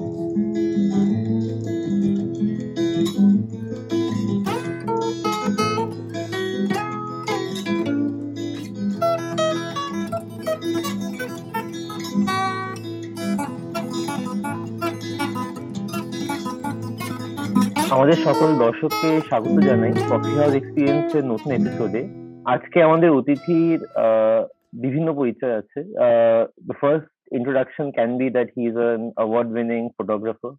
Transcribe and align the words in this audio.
আমাদের 0.00 0.16
সকল 18.24 18.58
দর্শককে 18.58 19.20
স্বাগত 19.20 19.56
জানাই 19.60 19.92
কফি 19.92 20.30
হাউস 20.38 20.54
এক্সপিরিয়েন্স 20.54 21.14
এর 21.14 21.24
নতুন 21.24 21.52
এপিসোডে 21.52 22.08
আজকে 22.44 22.82
আমাদের 22.82 23.10
অতিথির 23.10 23.78
বিভিন্ন 24.80 25.14
পরিচয় 25.14 25.54
আছে। 25.56 25.80
First 26.80 27.19
introduction 27.31 27.91
can 27.91 28.17
be 28.17 28.29
that 28.29 28.49
he's 28.55 28.75
an 28.75 29.13
award 29.17 29.49
winning 29.49 29.89
photographer 29.97 30.51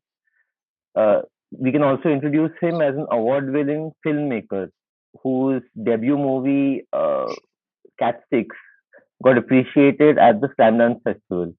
uh, 0.95 1.21
we 1.51 1.73
can 1.73 1.83
also 1.83 2.09
introduce 2.09 2.51
him 2.61 2.81
as 2.81 2.95
an 2.95 3.07
award 3.11 3.53
winning 3.53 3.93
filmmaker 4.05 4.69
whose 5.23 5.63
debut 5.83 6.17
movie 6.17 6.87
uh, 6.93 7.33
cat 7.99 8.21
six 8.33 8.57
got 9.23 9.39
appreciated 9.39 10.19
at 10.19 10.41
the 10.41 10.49
Sundance 10.61 11.03
Festival 11.03 11.55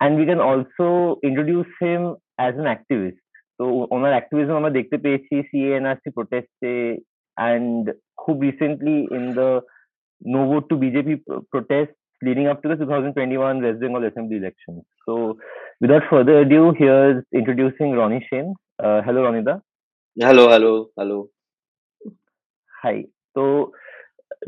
and 0.00 0.16
we 0.16 0.26
can 0.26 0.40
also 0.40 1.18
introduce 1.22 1.66
him 1.80 2.16
as 2.38 2.54
an 2.56 2.66
activist 2.76 3.20
তো 3.58 3.64
ওনার 3.94 4.12
activism 4.16 4.54
আমরা 4.60 4.76
দেখতে 4.78 4.96
পেয়েছি 5.04 5.34
CNRC 5.48 6.08
প্রোটেস্টে 6.16 6.74
and 7.36 7.82
খুব 8.22 8.36
recently 8.48 8.96
in 9.16 9.24
the 9.38 9.48
no 10.34 10.40
vote 10.50 10.68
to 10.70 10.76
BJP 10.76 11.10
protests 11.52 11.96
leading 12.22 12.46
up 12.46 12.62
to 12.62 12.68
the 12.68 12.76
2021 12.76 13.62
West 13.62 13.80
Bengal 13.80 14.04
Assembly 14.04 14.36
elections. 14.36 14.82
So, 15.06 15.38
without 15.80 16.02
further 16.10 16.38
ado, 16.40 16.72
here's 16.76 17.22
introducing 17.32 17.92
Ronnie 17.92 18.26
Shane. 18.30 18.54
Uh, 18.82 19.02
hello, 19.02 19.22
Ronida. 19.22 19.60
Hello, 20.18 20.48
hello, 20.48 20.88
hello. 20.96 21.28
Hi. 22.82 23.04
So, 23.36 23.72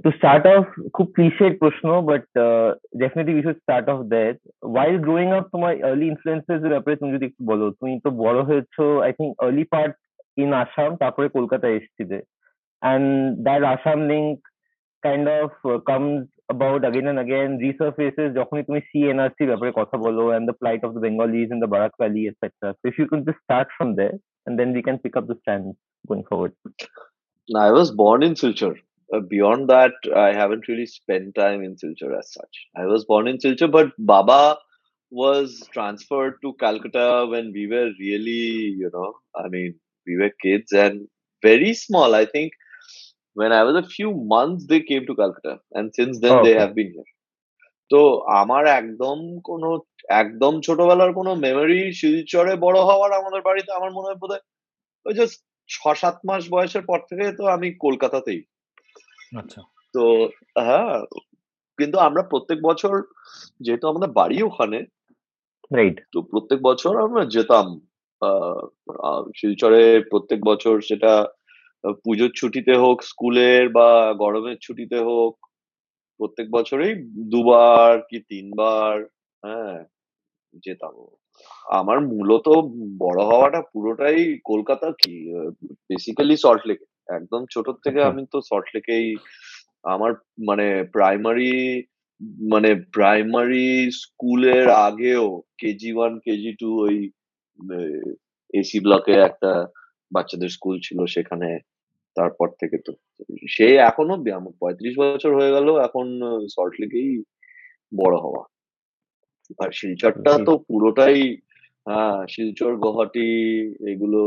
to 0.05 0.13
start 0.19 0.47
off, 0.47 0.67
খুব 0.97 1.07
cliched 1.17 1.55
প্রশ্ন 1.63 1.87
but 2.11 2.27
uh, 2.47 2.69
definitely 3.03 3.35
we 3.39 3.43
should 3.47 3.61
start 3.67 3.85
off 3.93 4.03
there. 4.15 4.35
While 4.77 4.97
growing 5.07 5.31
up, 5.37 5.45
তোমার 5.55 5.73
early 5.89 6.07
influences 6.13 6.61
এর 6.67 6.73
ব্যাপারে 6.75 6.99
তুমি 7.01 7.11
যদি 7.17 7.27
একটু 7.31 7.43
বলো 7.51 7.67
তুমি 7.79 7.93
তো 8.05 8.11
বড় 8.25 8.39
হয়েছো 8.49 8.85
I 9.09 9.13
think 9.19 9.31
early 9.47 9.67
part 9.75 9.93
in 10.43 10.51
Assam 10.63 10.91
তারপরে 11.03 11.27
কলকাতা 11.37 11.67
এসেছিলে 11.79 12.19
and 12.91 13.07
that 13.47 13.63
Assam 13.73 14.01
link 14.13 14.39
kind 15.07 15.27
of 15.41 15.51
uh, 15.71 15.79
comes 15.91 16.17
about 16.55 16.85
again 16.89 17.09
and 17.13 17.21
again 17.25 17.51
resurfaces 17.65 18.29
যখনই 18.39 18.65
তুমি 18.69 18.81
CNRC 18.91 19.39
ব্যাপারে 19.51 19.73
কথা 19.81 19.97
বলো 20.07 20.25
and 20.37 20.45
the 20.51 20.57
plight 20.61 20.83
of 20.87 20.93
the 20.95 21.03
Bengalis 21.05 21.49
in 21.55 21.61
the 21.65 21.71
Barak 21.75 21.95
Valley 22.03 22.25
etc. 22.31 22.43
So 22.79 22.85
if 22.91 22.95
you 22.99 23.07
could 23.11 23.25
just 23.29 23.41
start 23.47 23.69
from 23.79 23.89
there 24.01 24.17
and 24.47 24.55
then 24.59 24.69
we 24.77 24.83
can 24.87 24.97
pick 25.05 25.15
up 25.19 25.27
the 25.31 25.39
stand 25.43 25.67
going 26.09 26.25
forward. 26.31 26.53
I 27.67 27.71
was 27.79 27.89
born 28.03 28.21
in 28.29 28.35
Silchar 28.41 28.75
uh, 29.13 29.21
beyond 29.21 29.69
that, 29.69 29.93
I 30.15 30.33
haven't 30.33 30.69
really 30.69 30.87
spent 30.87 31.35
time 31.35 31.63
in 31.63 31.77
Silchar 31.77 32.19
as 32.19 32.33
such. 32.33 32.67
I 32.77 32.87
was 32.87 33.05
born 33.05 33.29
in 33.29 33.39
Silchar, 33.39 33.71
but 33.71 33.93
Baba 33.99 34.59
was 35.11 35.63
transferred 35.73 36.35
to 36.43 36.55
Calcutta 36.55 37.27
when 37.29 37.53
we 37.53 37.67
were 37.67 37.91
really, 37.99 38.75
you 38.81 38.91
know, 38.93 39.15
I 39.37 39.49
mean, 39.49 39.79
we 40.07 40.17
were 40.17 40.31
kids 40.43 40.73
and 40.73 41.07
very 41.43 41.75
small. 41.75 42.15
I 42.15 42.27
think 42.27 42.53
when 43.38 43.52
I 43.52 43.64
was 43.64 43.76
a 43.76 43.88
few 43.88 44.12
months, 44.14 44.66
they 44.66 44.82
came 44.82 45.06
to 45.06 45.16
Calcutta, 45.16 45.60
and 45.72 45.94
since 45.94 46.20
then 46.20 46.34
Oh, 46.34 46.44
they 46.44 46.54
have 46.54 46.76
been 46.76 46.92
here. 46.92 47.10
তো 47.92 48.00
আমার 48.42 48.64
একদম 48.80 49.18
কোনো 49.42 49.70
একদম 50.20 50.54
ছোটবেলার 50.62 51.12
কোনো 51.14 51.32
memory 51.36 51.82
শিলচরে 52.00 52.54
বড় 52.66 52.80
হওয়ার 52.90 53.12
আমাদের 53.12 53.42
বাড়িতে 53.42 53.72
আমার 53.72 53.92
মনে 53.92 54.08
হয় 54.10 54.20
বোধহয় 54.22 54.44
ওই 55.06 55.14
জাস্ট 55.14 55.38
ছ 55.70 55.78
সাত 56.02 56.18
মাস 56.30 56.44
বয়সের 56.50 56.84
পর 56.90 57.00
থেকে 57.10 57.26
তো 57.38 57.44
আমি 57.56 57.68
কলকাতাতেই 57.86 58.42
আচ্ছা 59.32 59.62
তো 59.94 60.04
হ্যাঁ 60.68 60.96
কিন্তু 61.80 61.98
আমরা 62.08 62.22
প্রত্যেক 62.24 62.60
বছর 62.70 62.94
যেহেতু 63.62 63.86
আমাদের 63.88 64.10
বাড়ি 64.20 64.38
ওখানে 64.50 64.80
Right. 65.72 65.98
তো 66.14 66.18
প্রত্যেক 66.32 66.60
বছর 66.62 66.94
আমরা 67.06 67.22
যেতাম 67.36 67.68
শিলচরে 69.36 69.84
প্রত্যেক 70.12 70.40
বছর 70.46 70.74
সেটা 70.82 71.12
পুজোর 72.04 72.32
ছুটিতে 72.36 72.74
হোক 72.76 72.98
স্কুলের 73.02 73.64
বা 73.70 73.90
গরমের 74.14 74.58
ছুটিতে 74.62 74.98
হোক 75.00 75.34
প্রত্যেক 76.20 76.48
বছরেই 76.52 76.94
দুবার 77.32 77.92
কি 78.10 78.18
তিনবার 78.30 78.94
হ্যাঁ 79.44 79.78
যেতাম 80.64 80.96
আমার 81.72 81.98
মূলত 82.12 82.48
বড় 82.98 83.20
হওয়াটা 83.24 83.62
পুরোটাই 83.72 84.22
কলকাতা 84.46 84.88
কি 85.00 85.14
বেসিক্যালি 85.90 86.36
সল্টলেক 86.38 86.80
একদম 87.10 87.42
ছোট 87.46 87.68
থেকে 87.76 88.00
আচ্ছা। 88.00 88.12
আমি 88.12 88.24
তো 88.34 88.38
সল্টলেকেই 88.42 89.08
আমার 89.86 90.12
মানে 90.48 90.68
প্রাইমারি 90.94 91.54
মানে 92.52 92.70
প্রাইমারি 92.94 93.68
স্কুলের 94.02 94.66
আগেও 94.88 95.26
কেজি 95.58 95.90
ওয়ান 95.94 96.14
কেজি 96.26 96.52
টু 96.60 96.70
ওই 96.86 96.96
এসি 98.54 98.78
ব্লকে 98.80 99.14
একটা 99.22 99.52
বাচ্চাদের 100.12 100.50
স্কুল 100.50 100.76
ছিল 100.80 101.00
সেখানে 101.08 101.50
তারপর 102.16 102.48
থেকে 102.62 102.78
তো 102.86 102.92
সে 103.48 103.68
এখনও 103.90 104.16
পঁয়ত্রিশ 104.62 104.94
বছর 105.02 105.32
হয়ে 105.36 105.52
গেল 105.52 105.68
এখন 105.88 106.06
সল্টলেকেই 106.48 107.10
বড় 107.92 108.16
হওয়া। 108.18 108.44
আর 109.60 109.70
শিলচরটা 109.72 110.32
তো 110.48 110.54
পুরোটাই 110.68 111.20
হ্যাঁ 111.86 112.20
শিলচর 112.28 112.72
গুয়াহাটি 112.76 113.28
এগুলো 113.92 114.22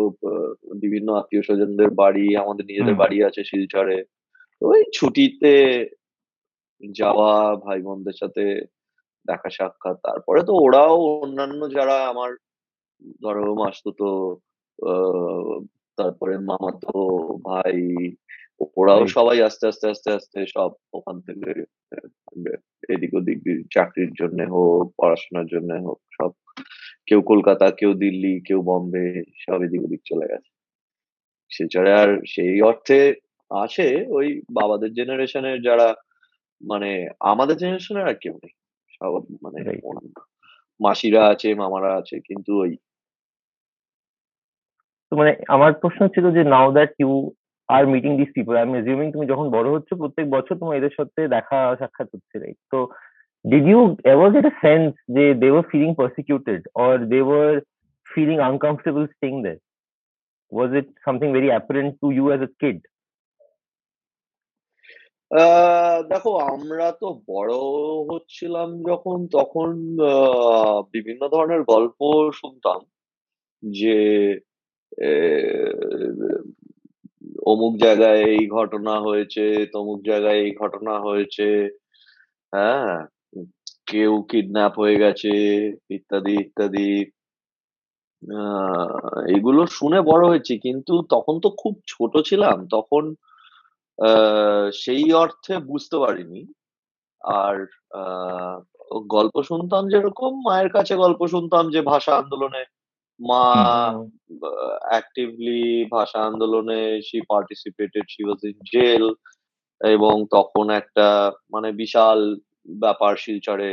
বিভিন্ন 0.83 1.09
আত্মীয় 1.13 1.43
স্বজনদের 1.43 1.91
বাড়ি 1.95 2.27
আমাদের 2.37 2.65
নিজেদের 2.67 2.97
বাড়ি 3.03 3.17
আছে 3.29 3.41
শিলচরে। 3.45 3.99
তো 4.63 4.73
ওই 4.73 4.83
ছুটিতে 4.93 5.53
যাওয়া 6.83 7.33
ভাই 7.65 7.79
বোনদের 7.83 8.17
সাথে 8.23 8.45
দেখা 9.27 9.51
সাক্ষাৎ 9.51 9.97
তারপরে 10.03 10.41
তো 10.49 10.53
ওরাও 10.65 10.95
অন্যান্য 11.17 11.61
যারা 11.77 11.97
আমার 12.13 12.31
ধরো 13.23 13.45
মাসতুতো 13.55 14.09
আহ, 14.79 15.55
তারপরে 15.99 16.35
মামাতো 16.39 16.93
ভাই 17.43 17.77
ওরাও 18.79 19.03
সবাই 19.07 19.39
আস্তে 19.43 19.65
আস্তে 19.67 19.87
আস্তে 19.89 20.09
আস্তে 20.13 20.39
সব 20.47 20.71
ওখান 20.93 21.17
থেকে 21.21 21.51
এদিক 22.89 23.13
ওদিক 23.15 23.39
চাকরির 23.71 24.13
জন্য 24.13 24.39
হোক 24.51 24.87
পড়াশোনার 24.99 25.47
জন্য 25.47 25.71
হোক 25.85 25.99
সব 26.13 26.33
কেউ 27.07 27.21
কলকাতা 27.23 27.67
কেউ 27.71 27.93
দিল্লি 27.95 28.35
কেউ 28.41 28.61
বম্বে 28.63 29.07
সব 29.45 29.59
এদিক 29.63 29.81
ওদিক 29.85 30.03
চলে 30.05 30.27
গেছে। 30.29 30.51
শিলচরে 31.51 31.93
আর 31.93 32.11
সেই 32.27 32.61
অর্থে 32.61 32.99
আছে 33.51 33.87
ওই 34.09 34.29
বাবাদের 34.51 34.91
জেনারেশনের 34.95 35.59
যারা 35.63 35.89
মানে 36.63 36.91
আমাদের 37.21 37.57
জেনারেশনের 37.57 38.09
আর 38.09 38.15
কেউ 38.15 38.35
নেই। 38.43 38.55
সব 38.91 39.13
মানে 39.43 39.61
মাসিরা 40.81 41.23
আছে 41.29 41.49
মামারা 41.55 41.91
আছে 41.97 42.17
কিন্তু 42.21 42.53
ওই 42.61 42.73
মানে 45.21 45.33
আমার 45.49 45.71
প্রশ্ন 45.83 46.01
ছিল 46.15 46.25
যে 46.37 46.43
now 46.55 46.69
that 46.77 46.93
you 47.01 47.13
are 47.69 47.83
meeting 47.95 48.13
this 48.21 48.31
people 48.37 48.53
I 48.57 48.65
am 48.67 48.73
assuming 48.75 49.07
তুমি 49.13 49.27
যখন 49.33 49.47
বড় 49.57 49.69
হচ্ছ 49.75 49.91
প্রত্যেক 50.01 50.27
বছর 50.31 50.55
তোমার 50.61 50.79
এদের 50.79 50.97
সাথে 50.99 51.21
দেখা 51.29 51.59
সাক্ষাৎ 51.81 52.09
হচ্ছে 52.15 52.37
রাইট 52.39 52.59
তো 52.73 52.79
did 53.45 53.67
you 53.71 53.81
ever 54.13 54.29
get 54.35 54.47
a 54.53 54.55
sense 54.65 54.91
যে 55.17 55.25
they 55.43 55.49
were 55.51 55.65
feeling 55.73 55.91
persecuted 56.01 56.63
or 56.85 56.95
they 57.13 57.21
were 57.29 57.51
feeling 58.07 58.37
uncomfortable 58.49 59.05
staying 59.07 59.35
there 59.45 59.61
was 60.53 60.71
it 60.81 60.87
something 61.05 61.29
very 61.37 61.49
apparent 61.53 61.91
to 62.03 62.07
you 62.17 62.25
as 62.31 62.43
a 62.49 62.51
kid 62.63 62.79
দেখো, 66.13 66.31
আমরা 66.55 66.87
তো 67.03 67.09
বড় 67.33 67.55
হচ্ছিলাম 68.11 68.69
যখন, 68.91 69.17
তখন 69.39 69.69
বিভিন্ন 70.95 71.23
ধরনের 71.29 71.63
গল্প 71.73 71.99
শুনতাম 72.41 72.81
যে 73.63 73.99
অমুক 77.53 77.73
জায়গায় 77.85 78.21
এই 78.33 78.45
ঘটনা 78.59 78.95
হয়েছে, 79.07 79.45
তমুক 79.75 80.01
জায়গায় 80.11 80.39
এই 80.47 80.53
ঘটনা 80.63 80.95
হয়েছে 81.07 81.49
হ্যাঁ? 82.53 82.95
কেউ 83.91 84.13
কিডন্যাপ 84.31 84.73
হয়ে 84.83 84.97
গেছে, 84.97 85.33
ইত্যাদি 85.97 86.33
ইত্যাদি। 86.45 86.91
এগুলো 89.37 89.63
শুনে 89.79 89.99
বড় 90.11 90.23
হয়েছি, 90.31 90.55
কিন্তু 90.59 90.95
তখন 91.15 91.35
তো 91.45 91.49
খুব 91.63 91.75
ছোট 91.93 92.13
ছিলাম, 92.29 92.57
তখন 92.75 93.05
সেই 94.83 95.05
অর্থে 95.23 95.55
বুঝতে 95.71 95.97
পারিনি। 96.05 96.43
আর 97.43 97.57
গল্প 99.17 99.37
শুনতাম 99.51 99.83
যেরকম, 99.93 100.31
মায়ের 100.47 100.71
কাছে 100.77 100.95
গল্প 101.05 101.21
শুনতাম 101.35 101.65
যে 101.75 101.81
ভাষা 101.93 102.13
আন্দোলনে 102.21 102.63
মা 103.21 103.45
অ্যাক্টিভলি 104.91 105.61
ভাষা 105.93 106.21
আন্দোলনে 106.23 106.81
she 107.03 107.19
participated 107.29 108.05
she 108.09 108.21
was 108.25 108.41
in 108.45 108.57
jail 108.73 109.05
এবং 109.81 110.15
তখন 110.31 110.67
একটা 110.71 111.07
মানে 111.51 111.69
বিশাল 111.73 112.19
ব্যাপার 112.79 113.13
শিলচরে 113.17 113.71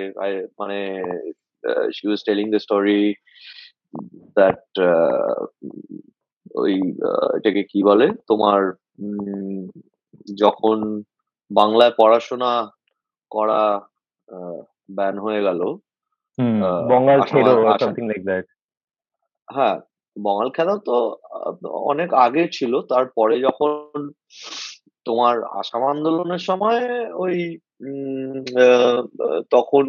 মানে 0.60 0.80
she 1.92 2.04
was 2.08 2.22
telling 2.26 2.46
the 2.52 2.60
story 2.60 3.02
that 4.38 4.64
ওই 6.56 6.74
এটাকে 7.38 7.62
কি 7.64 7.80
বলে? 7.84 8.08
তোমার 8.28 8.60
উম, 9.00 9.60
যখন 10.38 10.78
বাংলায় 11.52 11.94
পড়াশোনা 11.98 12.52
করা 13.32 13.62
ব্যান 14.90 15.16
হয়ে 15.20 15.42
গেল 15.42 15.62
বঙ্গাল 16.90 17.20
ছেড়ো 17.22 17.52
সামথিং 17.80 18.06
লাইক 18.08 18.22
দ্যাট 18.26 18.46
হ্যাঁ 19.52 19.78
বঙ্গাল 20.16 20.50
খেলা 20.50 20.76
তো 20.88 20.96
অনেক 21.92 22.10
আগে 22.26 22.44
ছিল। 22.52 22.74
তারপরে 22.92 23.36
যখন 23.40 23.72
তোমার 25.06 25.36
আসাম 25.60 25.84
আন্দোলনের 25.86 26.44
সময় 26.50 26.82
ওই 27.16 27.36
উম, 27.82 28.34
তখন 29.50 29.86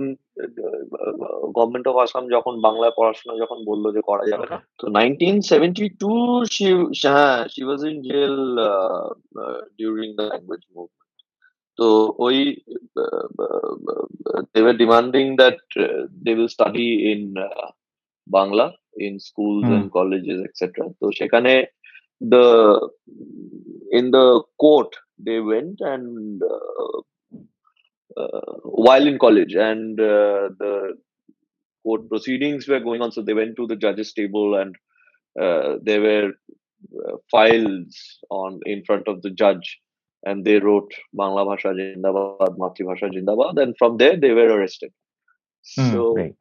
গভর্নমেন্ট 1.56 1.87
অফ 1.88 1.97
আসাম 1.99 2.25
যখন 2.29 2.55
বাংলায় 2.61 2.94
পড়াশোনা 2.97 3.35
যখন 3.43 3.59
বলল 3.64 3.85
যে 3.97 4.00
করা 4.00 4.25
যাবে 4.31 4.47
না 4.47 4.59
তো 4.81 4.85
নাইনটিন 4.91 5.37
সেভেন্টি 5.50 5.87
টু 6.00 6.12
হ্যাঁ 7.06 7.38
she 7.53 7.61
was 7.65 7.81
in 7.85 7.97
jail 8.03 8.37
during 9.79 10.08
the 10.19 10.25
language 10.25 10.62
movement 10.75 11.11
তো 11.79 11.87
ওই 12.19 12.37
were 14.56 14.76
demanding 14.76 15.25
that 15.37 15.61
they 16.23 16.31
will 16.32 16.49
study 16.49 16.88
in 17.12 17.23
Bangla 18.27 18.68
in 19.06 19.19
schools 19.19 19.65
Hmm. 19.65 19.74
and 19.75 19.86
colleges 19.92 20.39
etc 20.48 20.59
so 21.00 21.06
সেখানে 21.19 21.54
the 22.33 22.45
in 23.92 24.12
the 24.12 24.27
court 24.63 24.92
they 25.27 25.39
went 25.54 25.77
and 25.94 26.42
uh, 26.44 26.98
uh, 28.21 28.54
while 28.86 29.06
in 29.12 29.18
college 29.25 29.56
and 29.56 30.00
uh, 30.00 30.50
the 30.62 30.74
court 31.83 32.09
proceedings 32.09 32.68
were 32.68 32.80
going 32.80 33.01
on 33.01 33.12
so 33.12 33.21
they 33.21 33.38
went 33.42 33.56
to 33.57 33.68
the 33.68 33.80
judges 33.86 34.13
table 34.13 34.56
and 34.62 34.75
uh, 35.44 35.77
there 35.88 36.01
were 36.01 36.27
uh, 37.06 37.15
files 37.31 38.19
on 38.30 38.59
in 38.65 38.83
front 38.88 39.07
of 39.07 39.21
the 39.21 39.31
judge 39.44 39.80
and 40.24 40.45
they 40.48 40.57
wrote 40.59 40.94
bangla 41.19 41.44
bhasha 41.50 41.71
jindabad 41.80 42.57
matri 42.63 42.86
jindabad 43.18 43.62
and 43.63 43.75
from 43.80 43.98
there 43.98 44.18
they 44.24 44.33
were 44.39 44.50
arrested 44.57 44.94
so 45.92 46.04
right 46.18 46.38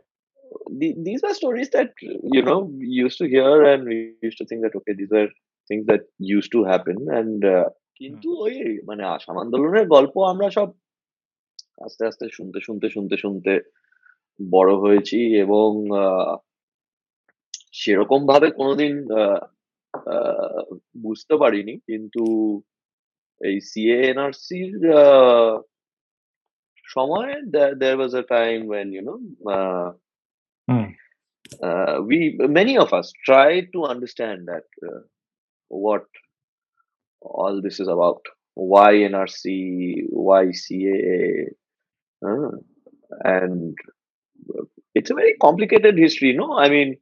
The, 0.71 0.87
these 0.97 1.21
are 1.23 1.33
stories 1.33 1.69
that 1.69 1.91
you 2.35 2.41
know 2.41 2.59
we 2.79 2.87
used 2.97 3.17
to 3.17 3.27
hear 3.27 3.63
and 3.63 3.81
we 3.85 3.97
used 4.21 4.37
to 4.37 4.45
think 4.45 4.61
that 4.61 4.75
okay 4.75 4.93
these 4.93 5.11
were 5.11 5.29
things 5.69 5.85
that 5.85 6.03
used 6.31 6.51
to 6.51 6.63
happen 6.63 6.97
and 7.19 7.39
uh, 7.47 7.67
কিন্তু 7.95 8.29
ওই 8.45 8.55
মানে 8.85 9.03
আসাম 9.15 9.35
আন্দোলনের 9.37 9.85
গল্প 9.87 10.13
আমরা 10.23 10.47
সব 10.49 10.69
আস্তে 11.77 12.03
আস্তে 12.05 12.25
শুনতে 12.29 12.59
শুনতে 12.61 12.87
শুনতে 12.89 13.15
শুনতে 13.17 13.53
বড় 14.39 14.71
হয়েছি 14.75 15.19
এবং 15.35 15.67
আহ, 16.03 16.33
সেরকম 17.73 18.21
ভাবে 18.25 18.47
কোনোদিন 18.51 18.93
আহ, 19.13 19.39
আহ, 19.93 20.63
বুঝতে 21.01 21.33
পারিনি 21.37 21.73
কিন্তু 21.89 22.23
এই 23.41 23.57
সিএ 23.61 23.97
এনআরসির 24.11 24.73
সময় 26.85 27.31
there 27.81 27.97
was 27.97 28.13
a 28.13 28.25
time 28.29 28.61
when 28.73 28.87
you 28.91 29.03
know 29.07 29.17
Mm. 30.71 30.95
Uh, 31.61 32.01
we 32.01 32.37
many 32.39 32.77
of 32.77 32.93
us 32.93 33.11
try 33.25 33.61
to 33.73 33.83
understand 33.83 34.47
that 34.47 34.67
uh, 34.87 35.01
what 35.67 36.05
all 37.21 37.61
this 37.61 37.79
is 37.79 37.87
about 37.87 38.21
why 38.53 38.93
nrc 39.09 39.43
why 40.09 40.43
caa 40.61 41.45
uh, 42.27 42.51
and 43.23 43.75
it's 44.95 45.11
a 45.11 45.13
very 45.13 45.35
complicated 45.41 45.97
history 45.97 46.33
no 46.41 46.47
i 46.57 46.69
mean 46.69 46.97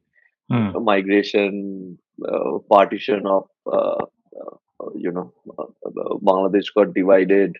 mm. 0.52 0.84
migration 0.84 1.98
uh, 2.28 2.58
partition 2.74 3.26
of 3.26 3.44
uh, 3.78 4.04
uh, 4.40 4.90
you 4.94 5.12
know 5.18 5.32
bangladesh 6.30 6.72
got 6.74 6.94
divided 6.94 7.56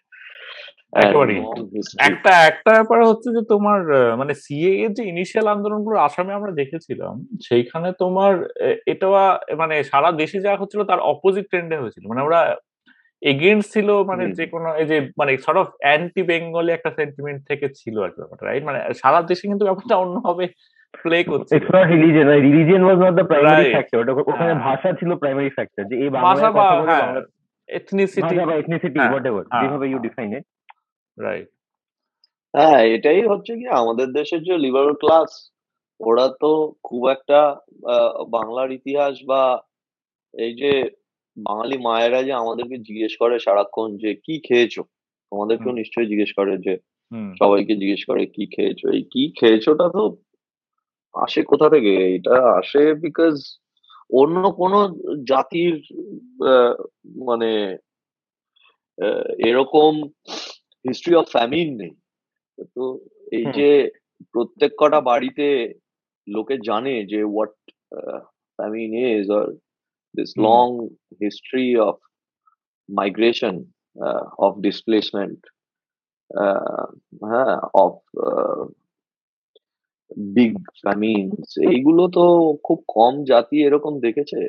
একেবারেই। 0.93 1.41
একটা 2.09 2.33
একটা 2.51 2.71
ব্যাপার 2.71 2.99
হচ্ছে 3.11 3.29
যে 3.37 3.43
তোমার 3.45 3.81
মানে 4.17 4.33
CA 4.45 4.73
এর 4.85 4.91
যে 4.97 5.03
ইনিশিয়াল 5.05 5.47
আন্দোলনগুলো 5.49 5.97
আসামে 5.99 6.33
আমরা 6.33 6.53
দেখেছিলাম 6.53 7.15
সেইখানে 7.47 7.89
তোমার 8.03 8.33
এটা 8.87 9.07
মানে 9.57 9.75
সারা 9.83 10.11
দেশে 10.13 10.39
যা 10.41 10.53
হচ্ছিল 10.61 10.81
তার 10.85 11.01
অপোজিট 11.13 11.45
ট্রেন্ডে 11.49 11.81
হয়েছিল 11.83 12.05
মানে 12.07 12.23
ওরা 12.23 12.41
এগেনস্ট 13.23 13.69
ছিল 13.73 13.89
মানে। 14.11 14.25
যে 14.39 14.45
কোনো 14.47 14.69
এই 14.73 14.87
যে 14.87 14.97
মানে 15.19 15.31
সর্ট 15.37 15.59
অফ 15.63 15.69
অ্যান্টি 15.81 16.23
বেঙ্গলি 16.23 16.71
একটা 16.75 16.91
সেন্টিমেন্ট 16.99 17.41
থেকে 17.51 17.67
ছিল 17.81 17.97
আর 18.05 18.11
ব্যাপারটা 18.19 18.45
রাইট 18.45 18.65
মানে 18.65 18.79
সারা 19.03 19.21
দেশে 19.23 19.45
কিন্তু 19.51 19.65
ব্যাপারটা 19.65 19.95
অন্যভাবে 19.97 20.47
প্লে 20.95 21.19
করছিল 21.25 21.57
it's 21.57 21.71
not 21.75 21.87
religion 21.95 22.29
religion 22.49 22.83
was 22.85 22.99
not 23.05 23.15
the 23.19 23.27
primary. 23.31 23.65
Factor 23.75 24.03
ওখানে 24.23 24.53
হ্যাঁ। 24.53 24.65
ভাষা 24.67 24.91
ছিল 25.01 25.11
প্রাইমারি 25.23 25.51
ফ্যাক্টর 25.57 25.83
যে 25.91 25.95
এই 26.05 26.11
ভাষা 26.19 26.49
বা 26.51 26.67
এথনিসিটি 27.69 28.35
বা 28.41 28.55
এথনিসিটি 28.61 28.99
হ্যাঁ, 28.99 29.11
হোয়াট 29.11 29.25
এভার 29.31 29.45
যেভাবে 29.63 29.87
ইউ 29.89 29.99
ডিফাইন 30.07 30.29
ইট 30.39 30.45
রাইট 31.21 31.49
হ্যাঁ 32.55 32.81
এটাই 32.95 33.21
হচ্ছে 33.27 33.53
কি 33.57 33.67
আমাদের 33.81 34.09
দেশের 34.19 34.41
যে 34.43 34.55
লিবারাল 34.65 34.95
ক্লাস 34.95 35.31
ওরা 36.01 36.27
তো 36.43 36.51
খুব 36.85 37.03
একটা 37.09 37.41
বাংলার 38.29 38.69
ইতিহাস 38.73 39.15
বা 39.27 39.43
এই 40.35 40.53
যে 40.55 40.73
বাঙালি 41.37 41.77
মায়েরা 41.79 42.21
যে 42.23 42.33
আমাদেরকে 42.35 42.77
জিজ্ঞেস 42.87 43.13
করে 43.17 43.37
সারাক্ষণ 43.39 43.89
যে 43.99 44.11
কি 44.25 44.35
খেয়েছো? 44.45 44.83
আমাদেরকেও 45.33 45.69
হুম। 45.69 45.79
নিশ্চয়ই 45.81 46.11
জিজ্ঞেস 46.13 46.31
করে 46.39 46.55
যে 46.59 46.75
সবাইকে 47.37 47.75
জিজ্ঞেস 47.75 48.03
করে 48.05 48.23
কি 48.35 48.45
খেয়েছো? 48.55 48.87
এই 48.97 49.03
কি 49.13 49.23
খেয়েছোটা 49.39 49.87
তো 49.89 50.03
আসে 51.15 51.41
কোথা 51.43 51.67
থেকে? 51.75 51.93
এটা 52.17 52.37
আসে 52.61 52.83
বিকজ 53.05 53.35
অন্য 54.13 54.43
কোনো 54.61 54.79
জাতির 55.25 55.75
মানে 57.29 57.51
আহ, 58.99 59.27
এরকম 59.49 59.93
হিস্ট্রি 60.85 61.15
অফ 61.15 61.27
ফ্যামিন 61.29 61.69
নেই। 61.77 61.95
তো 62.77 62.85
এই 63.33 63.45
যে 63.55 63.71
প্রত্যেক 64.33 64.73
কটা 64.79 65.01
বাড়িতে 65.01 65.47
লোকে 66.27 66.55
জানে 66.59 66.95
যে 67.05 67.21
what 67.25 67.55
famine 68.59 68.91
is 68.95 69.27
or 69.31 69.47
this 70.15 70.31
long 70.39 70.67
history 71.23 71.67
of 71.89 71.97
migration 72.89 73.55
of 74.39 74.53
displacement 74.59 75.41
হ্যাঁ 77.31 77.57
অফ 77.75 77.93
বিগ 80.37 80.55
ফ্যামিনস 80.83 81.49
এইগুলো 81.71 82.03
তো 82.09 82.25
খুব 82.65 82.79
কম 82.89 83.15
জাতি 83.25 83.57
এরকম 83.63 83.93
দেখেছে। 84.01 84.41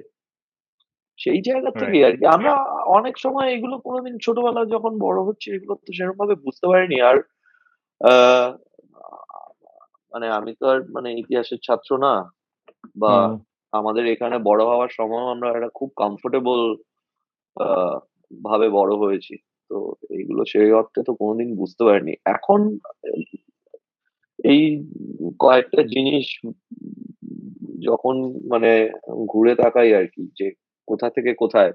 সেই 1.21 1.39
জায়গা 1.47 1.71
থেকে 1.81 1.97
আর 2.07 2.13
কি 2.19 2.25
আমরা 2.35 2.53
অনেক 2.97 3.15
সময় 3.17 3.47
এগুলো 3.55 3.75
কোনোদিন 3.87 4.15
ছোটবেলা 4.17 4.61
যখন 4.65 4.93
বড় 4.99 5.19
হচ্ছে 5.27 5.47
এগুলো 5.51 5.73
তো 5.77 5.89
সেরকম 5.93 6.17
ভাবে 6.17 6.35
বুঝতে 6.45 6.65
পারিনি। 6.67 6.97
আর 7.09 7.17
মানে 10.11 10.27
আমি 10.29 10.51
তো 10.59 10.65
আর 10.73 10.79
মানে 10.95 11.09
ইতিহাসের 11.13 11.59
ছাত্র 11.67 11.89
না 11.97 12.13
বা 12.95 13.13
আমাদের 13.73 14.03
এখানে 14.13 14.35
বড় 14.49 14.61
হওয়ার 14.65 14.91
সময় 14.99 15.25
আমরা 15.33 15.47
একটা 15.51 15.69
খুব 15.69 15.89
কমফোর্টেবল 15.95 16.59
ভাবে 18.31 18.67
বড় 18.69 18.91
হয়েছি। 18.95 19.35
তো 19.71 19.77
এইগুলো 20.09 20.41
সেই 20.45 20.69
অর্থে 20.71 20.99
তো 21.07 21.11
কোনোদিন 21.13 21.49
বুঝতে 21.55 21.83
পারিনি। 21.83 22.13
এখন 22.35 22.59
এই 24.51 24.63
কয়েকটা 25.39 25.81
জিনিস 25.93 26.25
যখন 27.87 28.15
মানে 28.47 28.71
ঘুরে 29.27 29.53
তাকাই 29.55 29.89
আর 29.99 30.07
কি 30.13 30.23
যে 30.39 30.47
কোথা 30.87 31.07
থেকে 31.09 31.31
কোথায়? 31.33 31.73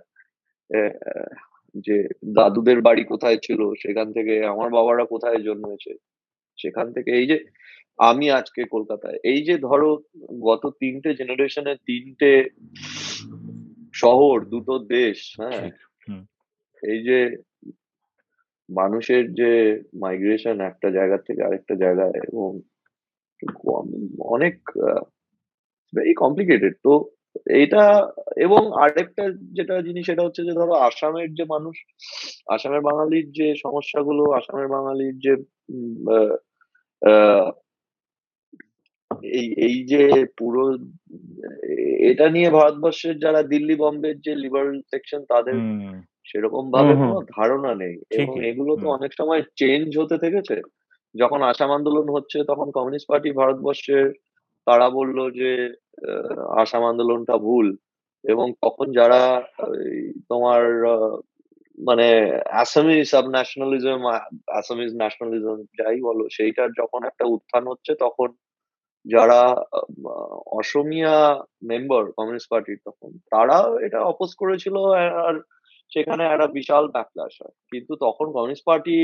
যে 1.87 1.97
দাদুদের 2.35 2.79
বাড়ি 2.81 3.03
কোথায় 3.05 3.39
ছিল 3.43 3.61
সেখান 3.75 4.07
থেকে 4.13 4.35
আমার 4.45 4.69
বাবারা 4.71 5.05
কোথায় 5.05 5.41
জন্মেছে? 5.43 5.93
সেখান 6.59 6.87
থেকে 6.93 7.11
এই 7.13 7.27
যে 7.27 7.37
আমি 7.99 8.27
আজকে 8.31 8.61
কলকাতায় 8.65 9.19
এই 9.25 9.41
যে 9.43 9.55
ধরো 9.59 9.91
গত 10.41 10.63
তিনটে 10.81 11.11
জেনারেশনের 11.15 11.79
তিনটে 11.87 12.33
শহর 13.95 14.37
দুটো 14.45 14.75
দেশ 14.89 15.19
হ্যাঁ? 15.41 15.65
এই 16.83 17.01
যে 17.03 17.19
মানুষের 18.69 19.25
যে 19.35 19.53
মাইগ্রেশন 19.95 20.57
একটা 20.61 20.89
জায়গা 20.91 21.19
থেকে 21.19 21.41
আরেকটা 21.43 21.75
জায়গায় 21.75 22.17
এবং 22.29 22.51
অনেক 24.29 24.57
ভেরি 25.93 26.15
কমপ্লিকেটেড 26.15 26.75
তো 26.83 26.93
এইটা 27.61 27.83
এবং 28.37 28.63
আরেকটা 28.85 29.25
যেটা 29.53 29.75
জিনিস 29.83 30.03
সেটা 30.07 30.25
হচ্ছে 30.25 30.43
যে 30.45 30.53
ধরো 30.53 30.75
আসামের 30.89 31.29
যে 31.35 31.45
মানুষ 31.45 31.77
আসামের 32.47 32.81
বাঙালির 32.81 33.27
যে 33.33 33.47
সমস্যাগুলো 33.65 34.23
আসামের 34.31 34.69
বাঙালির 34.69 35.15
যে 35.19 35.33
এই 39.39 39.47
এই 39.67 39.77
যে 39.85 40.03
পুরো 40.39 40.63
এটা 42.11 42.27
নিয়ে 42.29 42.49
ভারতবর্ষের 42.51 43.17
যারা 43.19 43.41
দিল্লি 43.43 43.75
বম্বের 43.75 44.17
যে 44.21 44.33
লিবারেল 44.35 44.79
সেকশন 44.93 45.21
তাদের 45.25 45.57
সেরকম 46.27 46.65
ভাবে। 46.71 46.93
কোনো 47.03 47.21
ধারণা 47.37 47.73
নেই 47.75 47.95
এবং 48.19 48.35
এগুলো 48.51 48.73
তো 48.77 48.87
অনেক 48.89 49.13
সময় 49.13 49.43
চেঞ্জ 49.57 49.91
হতে 49.99 50.17
থেকেছে। 50.19 50.57
যখন 51.15 51.41
আসাম 51.43 51.71
আন্দোলন 51.73 52.07
হচ্ছে 52.11 52.39
তখন 52.45 52.67
কমিউনিস্ট 52.71 53.09
পার্টি 53.09 53.31
ভারতবর্ষের 53.33 54.07
তারা 54.67 54.87
বলল 54.99 55.19
যে 55.41 55.51
আসাম 56.63 56.83
আন্দোলনটা 56.91 57.35
ভুল। 57.47 57.67
এবং 58.25 58.47
তখন 58.65 58.87
যারা 58.99 59.21
তোমার 60.31 60.63
মানে 61.79 62.09
আসামি 62.63 62.97
সাব 63.13 63.25
ন্যাশনালিজম 63.37 64.01
আসামিজ 64.59 64.91
ন্যাশনালিজম 65.03 65.57
যাই 65.79 65.99
বলো, 66.09 66.25
সেইটার 66.37 66.69
যখন 66.81 67.01
একটা 67.11 67.25
উত্থান 67.35 67.65
হচ্ছে, 67.71 67.93
তখন 68.05 68.29
যারা 69.07 69.41
অসমিয়া 70.59 71.17
মেম্বার 71.63 72.03
কমিউনিস্ট 72.17 72.49
পার্টির 72.53 72.79
তখন 72.89 73.11
তারা 73.31 73.59
এটা 73.87 73.99
অপোজ 74.13 74.31
করেছিল, 74.35 74.77
আর 75.27 75.35
সেখানে 75.93 76.23
একটা 76.25 76.47
বিশাল 76.59 76.85
ব্যাকলাস 76.95 77.33
হয়। 77.43 77.55
কিন্তু 77.73 77.93
তখন 77.97 78.27
কমিউনিস্ট 78.37 78.65
পার্টি 78.71 78.97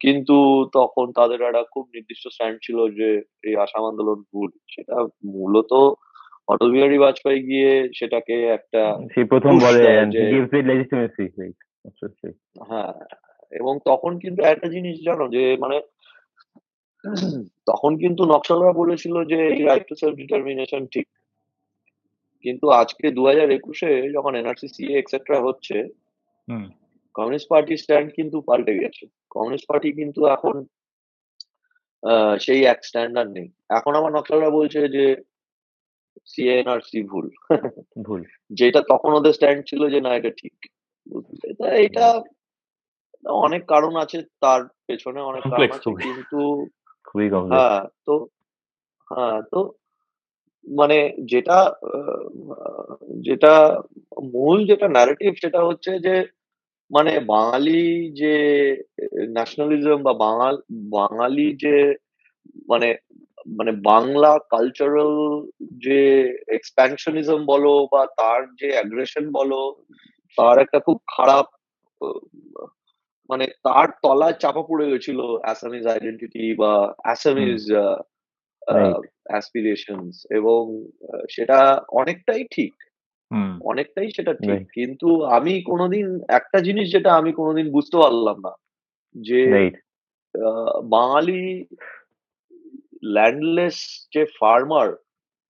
কিন্তু 0.00 0.36
তখন 0.72 1.12
তাদের 1.12 1.40
একটা 1.40 1.62
খুব 1.62 1.88
নির্দিষ্ট 1.94 2.28
স্ট্যান্ড 2.28 2.58
ছিল 2.62 2.88
যে 2.88 3.22
এই 3.42 3.56
আসাম 3.56 3.84
আন্দোলন 3.84 4.22
ভুল। 4.32 4.50
সেটা 4.70 4.96
মূলত 5.24 5.72
অটল 6.48 6.70
বিহারী 6.70 6.98
বাজপেয়ী 6.98 7.42
গিয়ে 7.42 7.88
সেটাকে 7.94 8.44
একটা 8.44 8.98
প্রথম 9.30 9.58
বলে 9.58 9.82
হ্যাঁ 12.68 12.92
এবং 13.50 13.78
তখন 13.84 14.18
কিন্তু 14.18 14.42
একটা 14.42 14.68
জিনিস 14.68 15.00
জানো 15.04 15.28
যে 15.28 15.56
মানে 15.60 15.80
তখন 17.66 17.96
কিন্তু 17.96 18.24
নকশালরা 18.24 18.72
বলেছিল 18.72 19.24
যে 19.24 19.48
এই 19.48 19.62
রাইট 19.64 19.84
টু 19.88 19.94
সেলফ 19.94 20.14
ডিটারমিনেশন 20.14 20.86
ঠিক। 20.86 21.08
কিন্তু 22.42 22.70
আজকে 22.70 23.10
দু 23.10 23.26
হাজার 23.26 23.50
একুশে 23.50 24.10
যখন 24.12 24.34
এনআরসি 24.34 24.68
সিএ 24.68 24.98
এক্সেট্রা 24.98 25.40
হচ্ছে 25.40 25.82
হুম। 26.50 26.83
কমিউনিস্ট 27.14 27.48
পার্টির 27.48 27.76
স্ট্যান্ড 27.76 28.12
কিন্তু 28.12 28.40
পাল্টে 28.40 28.74
গেছে। 28.78 29.06
কমিউনিস্ট 29.30 29.66
পার্টি 29.68 29.92
কিন্তু 29.92 30.26
এখন 30.26 30.64
সেই 32.40 32.64
এক 32.64 32.84
স্ট্যান্ড 32.84 33.18
আর 33.18 33.28
নেই। 33.28 33.48
এখন 33.70 33.94
আমার 33.94 34.12
নকশালরা 34.12 34.50
বলছে 34.50 34.88
যে 34.88 35.16
সিএনআরসি 36.26 37.02
ভুল। 37.02 37.26
ভুল। 38.02 38.24
যেটা 38.50 38.80
তখন 38.80 39.12
ওদের 39.12 39.32
স্ট্যান্ড 39.32 39.64
ছিল 39.66 39.88
যে 39.88 40.00
না 40.00 40.10
এটা 40.14 40.30
ঠিক। 40.30 40.56
এটা 41.76 42.22
অনেক 43.28 43.66
কারণ 43.66 43.96
আছে 43.96 44.22
তার 44.40 44.60
পেছনে 44.86 45.20
অনেক 45.20 45.42
কারণ 45.42 45.70
আছে 45.70 45.90
কিন্তু 46.02 46.66
খুবই 47.04 47.30
হ্যাঁ 47.30 47.84
তো 48.06 48.14
হ্যাঁ 49.10 49.42
তো 49.42 49.72
মানে 50.76 51.16
যেটা 51.24 51.74
যেটা 53.20 53.82
মূল 54.22 54.66
যেটা 54.66 54.88
ন্যারেটিভ 54.88 55.34
সেটা 55.40 55.64
হচ্ছে 55.64 55.98
যে 55.98 56.14
মানে 56.94 57.20
বাঙালি 57.20 58.12
যে 58.12 58.34
ন্যাশনালিজম 59.28 60.02
বা 60.02 60.12
বাঙাল 60.12 60.62
বাঙালি 60.72 61.56
যে 61.56 61.94
মানে 62.68 62.96
মানে 63.46 63.72
বাংলা 63.72 64.38
কালচারাল 64.50 65.14
যে 65.78 66.00
এক্সপ্যানশনিজম 66.48 67.44
বলো 67.46 67.88
বা 67.92 68.06
তার 68.06 68.54
যে 68.54 68.68
অ্যাগ্রেশন 68.72 69.32
বলো 69.32 69.76
তার 70.38 70.58
একটা 70.58 70.78
খুব 70.80 70.98
খারাপ 71.06 71.46
মানে 73.30 73.46
তার 73.46 73.88
তলায় 74.02 74.32
চাপা 74.32 74.62
পড়ে 74.62 74.86
গেছিল 74.90 75.18
অ্যাসামিজ 75.20 75.86
আইডেন্টিটি 75.86 76.54
বা 76.54 76.94
অ্যাসামিজ. 77.02 77.62
অ্যাসপিরেশনস 79.24 80.26
এবং 80.30 80.62
সেটা 81.30 81.80
অনেকটাই 81.92 82.44
ঠিক 82.50 82.74
অনেকটাই 83.60 84.10
সেটা 84.10 84.32
ঠিক। 84.34 84.68
কিন্তু 84.74 85.24
আমি 85.24 85.62
কোনোদিন 85.62 86.20
একটা 86.28 86.60
জিনিস 86.60 86.92
যেটা 86.92 87.14
আমি 87.14 87.32
কোনোদিন 87.32 87.70
বুঝতে 87.70 87.96
পারলাম 87.96 88.40
না 88.40 88.52
যে 89.14 89.40
বাঙালি 90.88 91.64
ল্যান্ডলেস 93.02 94.08
যে 94.12 94.26
ফার্মার 94.40 94.88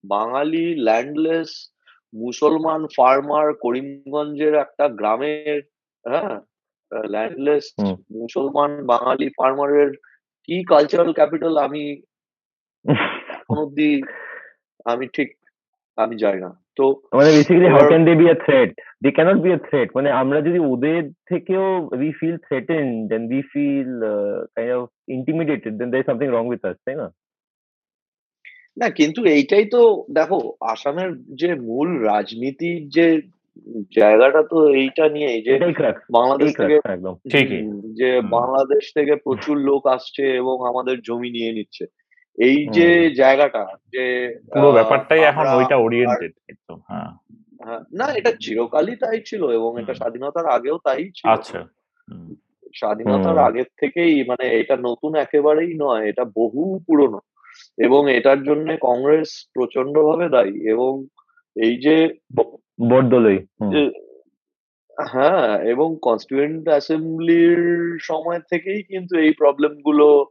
বাঙালি 0.04 0.74
ল্যান্ডলেস 0.74 1.70
মুসলমান 2.12 2.86
ফার্মার 2.96 3.54
করিমগঞ্জের 3.54 4.54
একটা 4.54 4.88
গ্রামের 4.88 5.62
হ্যাঁ? 6.04 6.40
ল্যান্ডলেস 7.08 7.74
মুসলমান 8.10 8.86
বাঙালি 8.86 9.28
ফার্মারের 9.28 9.90
কি 10.44 10.64
কালচারাল 10.64 11.12
ক্যাপিটাল 11.12 11.56
আমি 11.56 12.02
এখন 13.34 13.58
অব্দি 13.58 14.02
আমি 14.84 15.08
ঠিক 15.08 15.28
আমি 15.96 16.16
জানি 16.16 16.40
না। 16.40 16.63
তো 16.76 16.84
মানে 17.12 17.30
basically 17.32 17.68
how 17.68 17.82
can 17.88 18.02
they 18.04 18.12
be 18.14 18.26
a 18.30 18.36
threat 18.44 18.70
they 19.02 19.08
can't 19.10 19.38
be 19.42 19.50
a 19.52 19.58
threat 19.68 19.88
মানে 19.94 20.08
আমরা 20.12 20.38
যদি 20.40 20.58
ওদের 20.72 21.02
থেকেও 21.26 21.64
we 21.94 22.10
feel 22.20 22.36
threaten 22.36 22.84
then 23.08 23.22
we 23.30 23.42
feel 23.52 23.90
kind 24.56 24.72
of 24.72 24.84
intimidated 25.08 25.72
then 25.78 25.88
there's 25.90 26.02
something 26.04 26.28
wrong 26.28 26.42
with 26.46 26.62
us 26.64 26.78
তাই 26.84 26.96
না? 26.96 27.06
না 28.76 28.86
কিন্তু 28.90 29.20
এইটাই 29.26 29.64
তো 29.64 29.80
দেখো 30.10 30.38
আসামের 30.66 31.10
যে 31.34 31.54
মূল 31.60 31.88
রাজনীতির 32.04 32.88
যে 32.88 33.06
জায়গাটা 33.96 34.42
তো 34.50 34.58
এইটা 34.74 35.04
নিয়ে 35.08 35.32
যে 35.42 35.54
বাংলাদেশ 36.10 36.50
থেকে 36.60 36.76
একদম। 36.88 37.14
ঠিকই। 37.30 37.60
যে 37.92 38.10
বাংলাদেশ 38.30 38.84
থেকে 38.94 39.16
প্রচুর 39.16 39.56
লোক 39.60 39.82
আসছে 39.86 40.24
এবং 40.36 40.56
আমাদের 40.68 40.96
জমি 41.00 41.30
নিয়ে 41.30 41.52
নিচ্ছে। 41.52 41.84
এই 42.38 42.66
যে 42.66 43.10
জায়গাটা 43.14 43.62
যে 43.92 44.04
পুরো 44.48 44.72
ব্যাপারটাই 44.72 45.20
এখন 45.20 45.46
ওইটা 45.48 45.76
ওরিয়েন্টেড 45.76 46.32
একদম 46.48 46.78
হ্যাঁ। 46.88 47.10
হ্যাঁ, 47.60 47.80
না 47.92 48.04
এটা 48.04 48.32
চিরকালই 48.40 48.96
তাই 48.96 49.20
ছিল 49.20 49.42
এবং 49.50 49.80
এটা 49.80 49.94
স্বাধীনতার 49.94 50.46
আগেও 50.46 50.78
তাই 50.78 51.04
ছিল। 51.14 51.28
আচ্ছা 51.30 51.60
স্বাধীনতার। 52.74 53.38
আগের 53.38 53.68
থেকেই 53.80 54.24
মানে 54.24 54.44
এটা 54.60 54.76
নতুন 54.76 55.14
একেবারেই 55.14 55.74
নয় 55.74 56.08
এটা 56.08 56.24
বহু 56.24 56.80
পুরনো 56.86 57.20
এবং 57.78 58.10
এটার 58.10 58.42
জন্য 58.42 58.76
কংগ্রেস 58.80 59.48
প্রচণ্ড 59.52 60.02
ভাবে 60.02 60.28
দায়ী 60.28 60.68
এবং 60.68 61.06
এই 61.56 61.76
যে। 61.76 61.96
যে 63.72 63.82
হ্যাঁ 64.98 65.58
এবং 65.64 65.98
কনস্টিটিউয়েন্ট 66.02 66.68
অ্যাসেম্বলির 66.68 67.62
সময় 68.00 68.40
থেকেই 68.50 68.82
কিন্তু 68.82 69.18
এই 69.18 69.32
প্রবলেমগুলো 69.32 70.26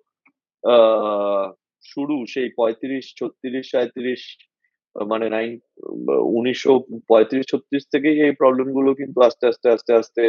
আহ, 0.63 1.45
শুরু 1.83 2.15
সেই 2.25 2.49
পঁয়ত্রিশ 2.57 3.05
ছত্রিশ 3.19 3.65
সাঁত্রিশ 3.71 4.21
মানে 4.95 5.29
নাইন 5.29 5.51
উনিশশো 6.29 6.73
পঁয়ত্রিশ 7.07 7.45
ছত্রিশ 7.47 7.83
থেকেই 7.91 8.17
এই 8.21 8.31
প্রবলেমগুলো 8.31 8.89
কিন্তু 8.93 9.19
আস্তে 9.21 9.45
আস্তে 9.47 9.67
আস্তে 9.69 9.91
আস্তে 9.93 10.23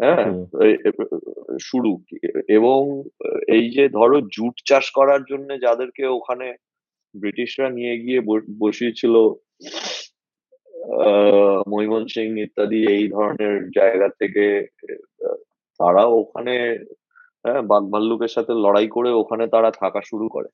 হ্যাঁ 0.00 0.24
শুরু। 1.60 1.92
এবং 2.48 2.80
এই 3.48 3.64
যে 3.70 3.84
ধরো 3.88 4.20
জুট 4.34 4.54
চাষ 4.64 4.86
করার 4.90 5.22
জন্য 5.24 5.48
যাদেরকে 5.60 6.04
ওখানে 6.08 6.46
ব্রিটিশরা 7.14 7.68
নিয়ে 7.70 7.94
গিয়ে 7.98 8.20
বসিয়েছিল 8.60 9.14
আহ, 10.98 11.62
মৈমন 11.68 12.04
সিং 12.06 12.28
ইত্যাদি 12.40 12.80
এই 12.86 13.08
ধরনের 13.08 13.70
জায়গা 13.70 14.08
থেকে 14.20 14.44
তারা 15.80 16.02
ওখানে 16.20 16.54
হ্যাঁ 17.44 17.62
বাঘ 17.62 17.82
ভাল্লুকের 17.90 18.28
সাথে 18.28 18.52
লড়াই 18.54 18.88
করে 18.88 19.10
ওখানে 19.12 19.44
তারা 19.48 19.70
থাকা 19.72 20.00
শুরু 20.02 20.28
করে। 20.28 20.48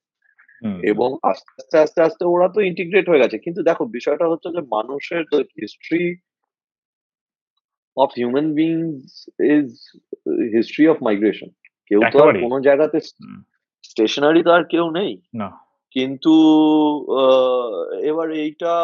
এবং 0.83 1.09
আস্তে 1.23 1.51
আস্তে 1.61 1.77
আস্তে 1.79 2.03
আস্তে 2.03 2.23
ওরা 2.25 2.49
তো 2.49 2.61
ইন্টিগ্রেট 2.61 3.09
হয়ে 3.09 3.23
গেছে। 3.23 3.39
কিন্তু 3.39 3.63
দেখো 3.63 3.85
বিষয়টা 3.85 4.27
হচ্ছে 4.29 4.49
যে 4.51 4.61
মানুষের 4.61 5.23
history 5.61 6.05
of 7.97 8.11
human 8.17 8.49
beings 8.55 9.13
is 9.55 9.69
history 10.57 10.85
of 10.89 10.97
migration 11.03 11.51
কেউ 11.87 12.01
তো 12.13 12.19
আর 12.19 12.35
কোনো 12.41 12.61
জায়গাতে 12.61 12.99
স্টেশনারি 13.85 14.43
তো 14.43 14.51
আর 14.51 14.65
কেউ 14.65 14.91
নেই। 14.91 15.13
কিন্তু 15.91 16.35
এবার 18.11 18.29
এইটা 18.33 18.75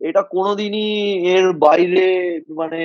এটা 0.00 0.22
কোনোদিনই 0.22 0.88
এর 1.34 1.52
বাইরে 1.52 2.06
মানে 2.50 2.80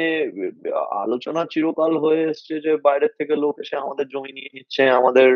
আলোচনা 1.03 1.45
চিরকাল 1.51 1.97
হয়ে 1.97 2.21
এসছে 2.23 2.53
যে 2.59 2.77
বাইরের 2.77 3.13
থেকে 3.17 3.35
লোক 3.35 3.55
এসে 3.59 3.75
আমাদের 3.75 4.05
জমি 4.07 4.31
নিয়ে 4.33 4.53
নিচ্ছে 4.53 4.89
আমাদের 4.89 5.29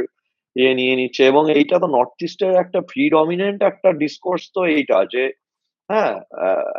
ইয়ে 0.58 0.74
নিয়ে 0.74 0.96
নিচ্ছে 0.96 1.24
এবং 1.26 1.44
এইটা 1.52 1.80
তো 1.80 1.88
নর্থ 1.88 2.24
ইস্টের 2.24 2.54
একটা 2.56 2.80
প্রিডমিনেন্ট 2.88 3.60
একটা 3.64 3.90
ডিসকোর্স 3.94 4.44
তো 4.54 4.62
এইটা 4.68 5.06
যে 5.06 5.24
হ্যাঁ 5.90 6.14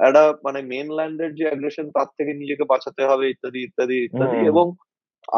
একটা 0.07 0.35
মানে 0.45 0.63
মেনল্যান্ডের 0.63 1.35
যে 1.35 1.45
অ্যাগ্রেশন 1.47 1.91
তার 1.91 2.09
থেকে 2.17 2.33
নিজেকে 2.35 2.65
বাঁচাতে 2.65 3.03
হবে 3.05 3.31
ইত্যাদি 3.31 3.59
ইত্যাদি 3.63 3.97
ইত্যাদি 4.05 4.39
এবং 4.47 4.67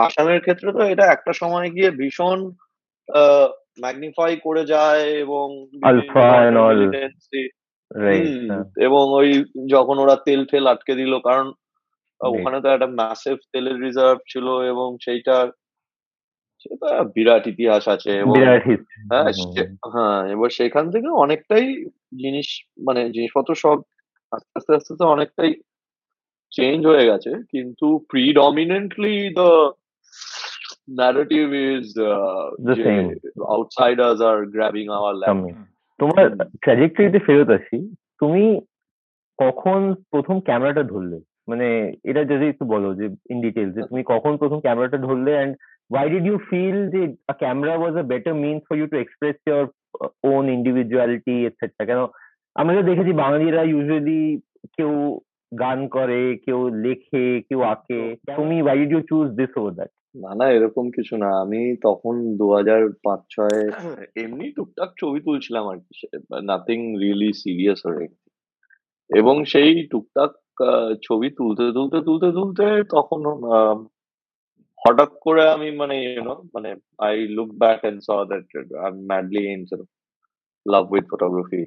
আসামের 0.00 0.40
ক্ষেত্রে 0.40 0.72
তো 0.72 0.82
এটা 0.84 1.04
একটা 1.06 1.32
সময় 1.32 1.68
গিয়ে 1.70 1.90
ভীষণ 1.90 2.38
ম্যাগনিফাই 3.80 4.36
করে 4.44 4.64
যায় 4.64 5.04
এবং 5.18 5.46
হুম, 7.90 8.50
এবং 8.80 9.04
ওই 9.12 9.28
যখন 9.68 9.98
ওরা 9.98 10.16
তেল 10.24 10.46
ফেল 10.50 10.66
আটকে 10.66 10.94
দিল 10.94 11.18
কারণ 11.18 11.46
ওখানে 12.20 12.60
তো 12.60 12.68
একটা 12.68 12.86
ম্যাসিভ 12.94 13.36
তেলের 13.52 13.80
রিজার্ভ 13.80 14.18
ছিল 14.28 14.46
এবং 14.68 14.96
সেইটা 15.04 15.36
সেটা 16.62 17.04
বিরাট 17.04 17.46
ইতিহাস 17.46 17.88
আছে 17.88 18.18
এবং 18.18 18.32
বিরাট 18.32 18.66
হ্যাঁ 18.66 19.32
সে- 19.32 19.64
হ্যাঁ 19.66 20.26
এবার 20.26 20.50
সেখান 20.50 20.90
থেকে 20.90 21.08
অনেকটাই 21.08 21.84
জিনিস 22.20 22.64
মানে 22.86 23.10
জিনিসপত্র 23.10 23.54
সব 23.54 23.78
আস্তে 24.32 24.50
আস্তে 24.56 24.74
আস্তে 24.74 24.94
তো 24.98 25.06
অনেকটাই 25.06 25.54
চেঞ্জ 26.56 26.86
হয়ে 26.86 27.06
গেছে। 27.06 27.30
কিন্তু 27.30 27.98
predominantly 28.08 29.34
the 29.34 29.72
narrative 30.90 31.48
is 31.48 31.82
uh, 31.82 32.66
The 32.66 32.74
যে 32.74 32.82
same. 32.82 33.08
outsiders 33.52 34.18
are 34.20 34.44
grabbing 34.44 34.86
our 34.86 35.12
land. 35.12 35.24
সামনে 35.24 35.52
তোমার 35.98 36.30
ট্র্যাজেক্টরিতে 36.60 37.18
ফেরত 37.18 37.50
আসি 37.50 37.94
তুমি 38.18 38.60
কখন 39.38 39.94
প্রথম 40.10 40.40
ক্যামেরাটা 40.40 40.82
ধরলে? 40.82 41.20
মানে 41.48 41.94
এটা 42.04 42.24
যদি 42.24 42.46
একটু 42.46 42.64
বলো 42.64 42.94
যে 42.94 43.04
ইন 43.04 43.40
ডিটেলস 43.40 43.74
যে 43.74 43.82
তুমি 43.82 44.02
কখন 44.06 44.36
প্রথম 44.36 44.60
ক্যামেরাটা 44.60 44.96
ধরলে 44.96 45.32
and 45.32 45.56
why 45.90 46.04
did 46.06 46.24
you 46.24 46.38
feel 46.50 46.76
যে 46.94 47.02
a 47.28 47.34
camera 47.34 47.74
was 47.84 47.94
a 47.96 48.04
better 48.04 48.34
means 48.34 48.62
for 48.68 48.76
you 48.76 48.86
to 48.86 48.98
express 48.98 49.36
your 49.46 49.62
uh, 50.00 50.10
own 50.24 50.44
individuality 50.48 51.38
etc 51.46 51.60
কেন 51.88 52.00
আমরা 52.56 52.74
তো 52.76 52.82
দেখেছি 52.90 53.12
বাঙালিরা 53.22 53.62
ইউজুয়ালি 53.64 54.20
কেউ 54.76 54.92
গান 55.52 55.78
করে 55.88 56.20
কেউ 56.46 56.60
লেখে 56.84 57.24
কেউ 57.48 57.60
আঁকে। 57.72 58.00
তুমি 58.38 58.56
why 58.66 58.74
did 58.80 58.90
you 58.90 59.02
choose 59.10 59.30
this 59.38 59.52
over 59.56 59.72
that? 59.78 59.90
না 60.14 60.30
না 60.34 60.46
এরকম 60.56 60.84
কিছু 60.96 61.14
না। 61.16 61.28
আমি 61.44 61.60
তখন 61.86 62.14
দু 62.40 62.46
হাজার 62.56 62.80
পাঁচ 63.04 63.20
ছয় 63.34 63.60
এমনি 64.24 64.46
টুকটাক 64.56 64.90
ছবি 65.00 65.18
তুলছিলাম 65.26 65.64
আর 65.72 65.78
কি 65.86 65.94
নাথিং 66.50 66.80
রিয়েলি 67.02 67.30
সিরিয়াস 67.42 67.80
হয়ে 67.88 68.06
এবং 69.10 69.34
সেই 69.52 69.70
টুকটাক 69.92 70.32
ছবি 71.06 71.28
তুলতে 71.38 71.64
তুলতে 71.76 71.98
তুলতে 72.06 72.28
তুলতে 72.38 72.64
তখন 72.94 73.20
আহ, 73.54 73.76
হঠাৎ 74.83 75.11
করে 75.25 75.43
আমি 75.55 75.67
মানে 75.81 75.95
ইউনো 76.05 76.35
মানে 76.55 76.69
I 77.07 77.15
look 77.37 77.49
back 77.63 77.79
and 77.89 77.99
saw 78.07 78.09
that 78.31 78.45
I 78.83 78.87
am 78.91 78.97
madly 79.11 79.43
in 79.55 79.61
love 80.65 80.83
with 80.93 81.05
photography 81.13 81.63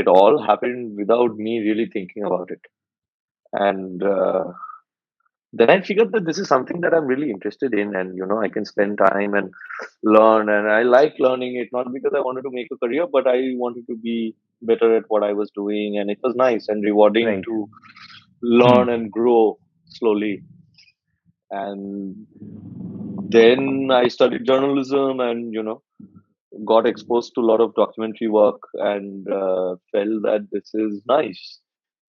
it 0.00 0.08
all 0.18 0.34
happened 0.48 0.82
without 1.00 1.32
me 1.44 1.52
really 1.66 1.86
thinking 1.94 2.22
about 2.28 2.48
it 2.56 2.62
and 3.68 3.96
uh, 4.16 4.44
then 5.54 5.70
i 5.74 5.78
figured 5.88 6.10
that 6.12 6.24
this 6.28 6.38
is 6.42 6.48
something 6.54 6.78
that 6.84 6.94
i'm 6.96 7.08
really 7.12 7.30
interested 7.34 7.72
in 7.82 7.88
and 8.00 8.08
you 8.20 8.26
know 8.30 8.38
i 8.46 8.50
can 8.56 8.66
spend 8.72 8.92
time 9.08 9.32
and 9.40 9.48
learn 10.16 10.44
and 10.56 10.66
i 10.78 10.82
like 10.96 11.14
learning 11.26 11.54
it 11.62 11.68
not 11.76 11.88
because 11.96 12.14
i 12.18 12.22
wanted 12.28 12.44
to 12.48 12.52
make 12.58 12.70
a 12.76 12.80
career 12.82 13.06
but 13.16 13.26
i 13.26 13.38
wanted 13.64 13.84
to 13.90 13.96
be 14.08 14.16
better 14.62 14.90
at 14.98 15.04
what 15.12 15.24
i 15.30 15.32
was 15.40 15.50
doing 15.60 15.98
and 15.98 16.08
it 16.14 16.20
was 16.26 16.34
nice 16.46 16.66
and 16.68 16.88
rewarding 16.90 17.26
Right. 17.32 17.44
to 17.50 17.56
learn 18.62 18.88
and 18.96 19.10
grow 19.18 19.40
slowly 19.98 20.34
and 21.63 22.27
then 23.35 23.89
i 23.91 24.07
studied 24.07 24.45
journalism 24.45 25.19
and 25.19 25.53
you 25.53 25.63
know 25.63 25.81
got 26.65 26.85
exposed 26.87 27.31
to 27.35 27.41
a 27.41 27.47
lot 27.49 27.61
of 27.61 27.75
documentary 27.75 28.27
work 28.27 28.61
and 28.75 29.27
uh, 29.31 29.75
felt 29.91 30.21
that 30.23 30.47
this 30.51 30.69
is 30.73 31.01
nice. 31.07 31.59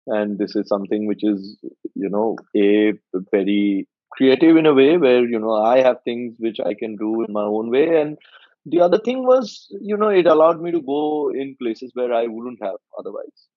And 0.08 0.38
this 0.38 0.56
is 0.56 0.68
something 0.68 1.08
which 1.08 1.24
is 1.24 1.58
you 1.96 2.10
know 2.10 2.38
a 2.56 2.94
very 3.32 3.88
creative 4.12 4.58
in 4.58 4.66
a 4.66 4.74
way 4.74 4.98
where 4.98 5.24
you 5.26 5.40
know 5.40 5.54
i 5.56 5.80
have 5.82 5.98
things 6.04 6.36
which 6.40 6.60
i 6.66 6.74
can 6.74 6.96
do 6.96 7.24
in 7.24 7.34
my 7.34 7.42
own 7.44 7.70
way. 7.72 8.02
And 8.02 8.18
the 8.66 8.82
other 8.82 9.00
thing 9.00 9.26
was 9.26 9.68
you 9.82 9.98
know 9.98 10.10
it 10.10 10.28
allowed 10.28 10.62
me 10.62 10.72
to 10.72 10.82
go 10.82 11.32
in 11.34 11.56
places 11.62 11.92
where 11.94 12.14
i 12.14 12.26
wouldn't 12.28 12.62
have 12.62 12.78
otherwise. 13.00 13.48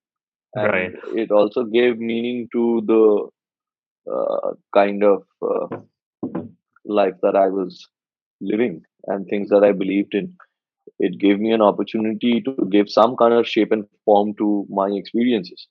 And 0.54 0.92
Right. 0.92 0.92
it 1.14 1.30
also 1.30 1.64
gave 1.64 1.99
meaning 1.99 2.49
to 2.52 2.83
the 2.87 3.28
uh, 4.08 4.50
kind 4.74 5.04
of 5.04 5.20
uh, 5.42 5.68
life 6.86 7.18
that 7.22 7.36
i 7.36 7.48
was 7.60 7.74
living 8.42 8.75
and 9.08 9.28
things 9.28 9.48
that 9.50 9.63
i 9.63 9.72
believed 9.84 10.13
in 10.13 10.28
it 11.00 11.13
gave 11.18 11.38
me 11.40 11.52
an 11.52 11.62
opportunity 11.62 12.34
to 12.42 12.52
give 12.70 12.88
some 12.90 13.13
kind 13.16 13.34
of 13.34 13.48
shape 13.48 13.72
and 13.72 13.86
form 14.06 14.34
to 14.36 14.48
my 14.70 14.88
experiences 15.02 15.62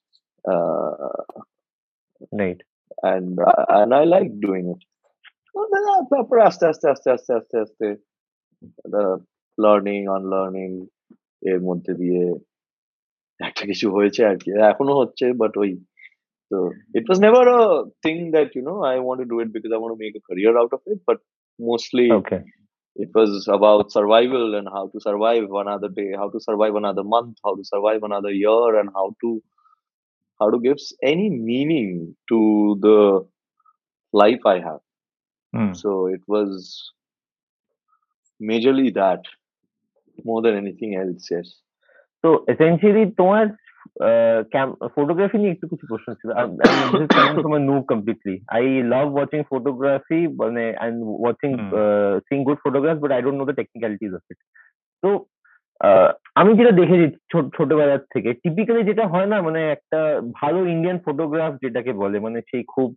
uh, 0.45 1.09
right 2.31 2.61
and 3.03 3.39
I- 3.51 3.65
and 3.77 3.93
I 3.93 4.03
like 4.05 4.31
doing 4.39 4.65
it. 4.73 4.81
Well, 5.55 5.67
then 5.73 5.85
I- 5.93 6.07
তারপরে 6.11 6.41
আস্তে 6.49 6.65
আস্তে 6.71 6.87
আস্তে 6.89 7.09
আস্তে 7.15 7.33
আস্তে 7.35 7.57
আস্তে 7.59 7.87
learning 9.57 9.99
unlearning 10.17 10.69
এর 11.51 11.59
মধ্যে 11.61 11.93
দিয়ে 11.93 12.21
একটা 13.39 13.63
কিছু 13.65 13.85
হয়েছে 13.95 14.21
আর 14.29 14.37
কি 14.43 14.49
এখনো 14.71 14.93
হচ্ছে 14.99 15.25
বাট 15.41 15.53
ওই 15.57 15.71
তো 16.51 16.57
it 16.99 17.05
was 17.07 17.19
never 17.25 17.45
a 17.57 17.59
thing 18.05 18.15
that 18.35 18.49
you 18.55 18.63
know 18.69 18.75
I 18.89 18.95
want 19.03 19.19
to 19.21 19.27
do 19.33 19.37
it 19.43 19.49
because 19.55 19.69
I 19.75 19.79
want 19.79 19.93
to 19.95 20.01
make 20.03 20.13
a 20.19 20.21
career 20.27 20.53
out 20.61 20.73
of 20.77 20.81
it 20.93 20.99
but 21.09 21.19
mostly 21.59 22.07
okay 22.19 22.41
it 22.95 23.09
was 23.19 23.31
about 23.57 23.85
survival 23.97 24.45
and 24.57 24.67
how 24.75 24.83
to 24.93 24.97
survive 25.07 25.45
another 25.63 25.89
day 25.99 26.09
how 26.21 26.27
to 26.33 26.39
survive 26.47 26.75
another 26.81 27.05
month 27.15 27.35
how 27.45 27.53
to 27.59 27.63
survive 27.73 28.01
another 28.09 28.33
year 28.43 28.67
and 28.79 28.89
how 28.97 29.07
to 29.21 29.29
how 30.39 30.47
to 30.53 30.59
give 30.65 30.77
s- 30.83 30.93
any 31.11 31.27
meaning 31.51 31.89
to 32.31 32.39
the 32.85 32.99
life 34.13 34.43
i 34.55 34.57
have 34.67 34.81
Hmm. 35.53 35.71
so 35.81 35.89
it 36.07 36.23
was 36.33 36.51
majorly 38.39 38.93
that 38.93 39.21
more 40.19 40.41
than 40.41 40.55
anything 40.55 40.91
else 40.95 41.25
yes 41.35 41.49
তো 42.23 42.29
essentially 42.53 43.03
তোমার 43.19 43.45
photography 44.88 45.38
নিয়ে 45.38 45.50
একটু 45.50 45.68
কিছু 45.68 45.86
প্রশ্ন 45.86 46.14
ছিল। 46.14 46.30
তোমার 47.42 47.60
no 47.60 47.82
completely 47.82 48.40
I 48.48 48.82
love 48.82 49.14
watching 49.14 49.42
photography 49.42 50.28
মানে 50.28 50.74
and 50.76 51.04
watching. 51.06 51.70
Seeing 52.18 52.44
good 52.44 52.58
photograph 52.68 52.98
but 52.98 53.10
I 53.10 53.22
don't 53.22 53.38
know 53.38 53.44
the 53.44 53.54
technicalities 53.54 54.14
of 54.14 54.20
it 54.30 54.36
তো 55.02 55.24
আমি 56.34 56.54
যেটা 56.54 56.70
দেখেছি 56.70 57.16
ছোট- 57.32 57.50
ছোটবেলার 57.56 57.98
থেকে 57.98 58.32
টিপিক্যালি 58.32 58.82
যেটা 58.84 59.06
হয় 59.06 59.26
না 59.26 59.42
মানে 59.42 59.72
একটা 59.72 60.20
ভালো 60.42 60.66
ইন্ডিয়ান 60.66 60.98
ফটোগ্রাফ 60.98 61.54
যেটাকে 61.54 61.92
বলে 61.92 62.20
মানে 62.20 62.40
সেই 62.40 62.64
খুব 62.68 62.96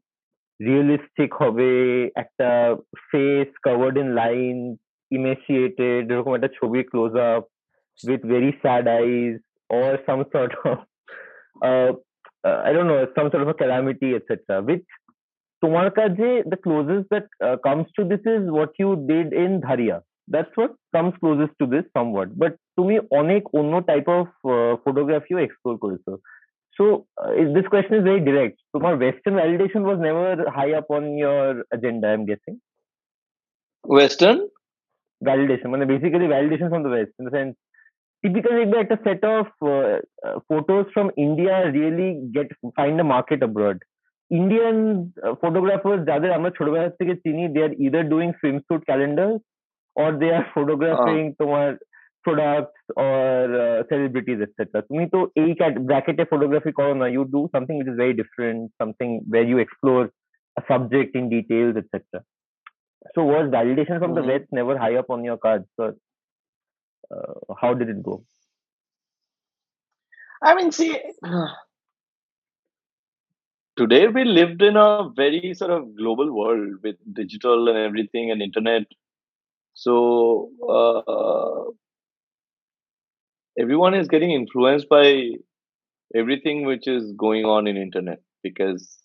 রিয়েলিস্টিক 0.61 1.33
হবে 1.33 2.05
একটা 2.15 2.75
face 3.11 3.47
covered 3.63 3.97
in 3.97 4.13
line 4.13 4.75
emaciated 5.11 6.11
এরকম 6.11 6.35
একটা 6.35 6.47
ছবি 6.47 6.83
close 6.83 7.15
up 7.15 7.43
with 8.07 8.27
very 8.27 8.51
sad 8.51 8.87
eyes 8.87 9.37
or 9.69 9.97
some 10.07 10.23
sort 10.23 10.51
of 10.51 10.65
uh, 10.65 10.69
uh, 10.69 10.90
I 12.44 12.72
don't 12.72 12.88
know 12.88 13.06
some 13.16 13.30
sort 13.30 13.42
of 13.42 13.48
a 13.48 13.54
calamity 13.54 14.10
etc. 14.18 14.62
Which 14.70 14.86
তোমার 15.62 15.88
কাছে 15.98 16.28
the 16.52 16.58
closest 16.66 17.06
that 17.14 17.26
uh, 17.46 17.56
comes 17.66 17.86
to 17.96 18.02
this 18.12 18.24
is 18.34 18.42
what 18.58 18.72
you 18.82 18.90
did 19.12 19.28
in 19.44 19.52
Dharia. 19.66 19.98
That's 20.34 20.54
what 20.60 20.72
comes 20.96 21.14
closest 21.22 21.54
to 21.60 21.66
this 21.74 21.86
somewhat. 21.96 22.28
But 22.42 22.52
তুমি 22.78 22.96
অনেক 23.20 23.42
অন্য 23.60 23.74
type 23.90 24.08
of 24.18 24.26
uh, 24.54 24.72
photography 24.84 25.34
explore 25.46 25.78
করেছো. 25.84 26.12
So 26.76 26.84
uh, 27.22 27.32
is- 27.42 27.54
this 27.56 27.68
question 27.74 27.94
is 27.98 28.04
very 28.10 28.22
direct. 28.30 28.56
তোমার 28.74 28.94
western 29.04 29.34
validation 29.42 29.82
was 29.90 29.98
never 30.08 30.26
high 30.58 30.72
up 30.80 30.88
on 30.98 31.04
your 31.24 31.42
agenda, 31.76 32.06
I'm 32.14 32.24
guessing. 32.30 32.56
western 33.98 34.38
validation 35.28 35.68
মানে 35.74 35.86
basically 35.94 36.26
validation 36.36 36.68
from 36.72 36.82
the 36.86 36.92
west 36.96 37.12
in 37.20 37.24
the 37.26 37.34
sense 37.38 37.56
typically 38.22 38.54
দেখবে 38.60 38.76
একটা 38.82 38.96
set 39.06 39.22
of 39.38 39.46
uh, 39.74 39.96
uh, 40.26 40.36
photos 40.48 40.84
from 40.94 41.06
India 41.26 41.54
really 41.78 42.10
get 42.36 42.48
find 42.78 42.96
a 43.04 43.06
market 43.14 43.40
abroad 43.48 43.78
Indian 44.30 44.76
uh, 45.26 45.34
photographers 45.42 46.00
যাদের 46.10 46.30
আমরা 46.38 46.50
ছোটবেলা 46.58 46.88
থেকে 47.00 47.14
চিনি 47.24 47.44
they 47.54 47.62
are 47.66 47.74
either 47.86 48.02
doing 48.14 48.30
swimsuit 48.38 48.82
calendars 48.90 49.38
or 49.96 50.08
they 50.20 50.30
are 50.36 50.46
photographing 50.56 51.24
তোমার 51.40 51.68
products 52.26 52.80
or 53.04 53.26
uh, 53.64 53.78
celebrities 53.90 54.40
etc 54.46 54.58
তুমি 54.88 55.04
তো 55.14 55.18
এই 55.42 55.50
ব্র্যাকেটে 55.88 56.24
photography 56.32 56.72
করো 56.78 56.92
না 57.02 57.06
you 57.16 57.22
do 57.36 57.42
something 57.54 57.76
which 57.78 57.90
is 57.92 57.98
very 58.04 58.14
different 58.22 58.60
something 58.82 59.10
where 59.32 59.46
you 59.50 59.58
explore 59.64 60.04
a 60.60 60.62
subject 60.70 61.10
in 61.18 61.24
details 61.36 61.74
etc 61.82 61.92
so 63.14 63.20
was 63.34 63.44
validation 63.58 63.96
from 64.02 64.12
the 64.16 64.22
Mhm. 64.24 64.30
West 64.30 64.48
never 64.58 64.74
high 64.84 64.96
up 65.00 65.08
on 65.14 65.20
your 65.28 65.38
cards? 65.46 65.66
So, 65.78 65.84
Uh, 67.11 67.53
how 67.61 67.73
did 67.73 67.89
it 67.89 68.03
go? 68.03 68.23
I 70.41 70.55
mean, 70.55 70.71
see, 70.71 70.97
today 73.77 74.07
we 74.07 74.23
lived 74.25 74.61
in 74.61 74.77
a 74.77 75.03
very 75.15 75.53
sort 75.53 75.71
of 75.71 75.95
global 75.95 76.31
world 76.31 76.75
with 76.83 76.95
digital 77.13 77.67
and 77.69 77.77
everything 77.77 78.31
and 78.31 78.41
internet. 78.41 78.83
So 79.73 80.49
uh, 80.69 81.71
everyone 83.57 83.93
is 83.93 84.07
getting 84.07 84.31
influenced 84.31 84.89
by 84.89 85.31
everything 86.15 86.65
which 86.65 86.87
is 86.87 87.11
going 87.13 87.45
on 87.45 87.67
in 87.67 87.77
internet 87.77 88.21
because 88.43 88.99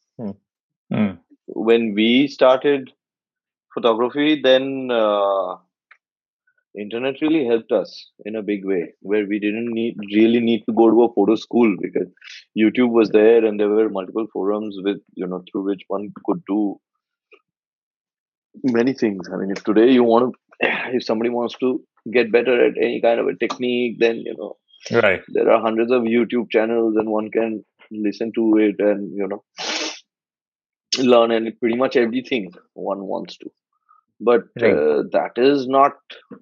Hmm. 0.90 1.16
when 1.46 1.94
we 1.94 2.26
started 2.28 2.92
photography, 3.74 4.40
then 4.42 4.90
uh, 4.90 5.56
internet 6.80 7.20
really 7.22 7.46
helped 7.46 7.72
us 7.72 8.10
in 8.24 8.36
a 8.36 8.42
big 8.42 8.64
way, 8.64 8.92
where 9.00 9.26
we 9.26 9.38
didn't 9.38 9.72
need 9.72 9.96
really 10.14 10.40
need 10.40 10.64
to 10.66 10.72
go 10.72 10.90
to 10.90 11.02
a 11.04 11.12
photo 11.14 11.34
school 11.36 11.74
because 11.80 12.08
YouTube 12.58 12.90
was 12.90 13.10
there 13.10 13.44
and 13.44 13.58
there 13.58 13.68
were 13.68 13.88
multiple 13.88 14.26
forums 14.32 14.76
with 14.82 14.98
you 15.14 15.26
know 15.26 15.42
through 15.50 15.64
which 15.66 15.82
one 15.88 16.12
could 16.24 16.42
do 16.48 16.78
many 18.62 18.92
things. 18.92 19.28
I 19.32 19.36
mean, 19.36 19.50
if 19.50 19.64
today 19.64 19.90
you 19.90 20.04
want 20.04 20.34
to, 20.62 20.68
if 20.92 21.04
somebody 21.04 21.30
wants 21.30 21.56
to 21.58 21.82
get 22.12 22.32
better 22.32 22.64
at 22.66 22.74
any 22.80 23.00
kind 23.00 23.20
of 23.20 23.26
a 23.26 23.36
technique, 23.36 23.96
then 23.98 24.16
you 24.18 24.34
know 24.36 24.56
Right. 24.92 25.22
there 25.28 25.50
are 25.50 25.60
hundreds 25.60 25.90
of 25.90 26.02
YouTube 26.02 26.50
channels 26.50 26.94
and 26.96 27.10
one 27.10 27.30
can 27.32 27.64
listen 27.90 28.30
to 28.36 28.56
it 28.58 28.76
and 28.78 29.12
you 29.16 29.26
know 29.26 29.42
learn 30.98 31.30
and 31.30 31.58
pretty 31.60 31.76
much 31.76 31.96
everything 31.96 32.52
one 32.74 33.04
wants 33.04 33.36
to. 33.38 33.50
But 34.20 34.42
Right. 34.56 34.82
uh, 34.82 35.02
that 35.12 35.32
is 35.36 35.66
not 35.68 35.92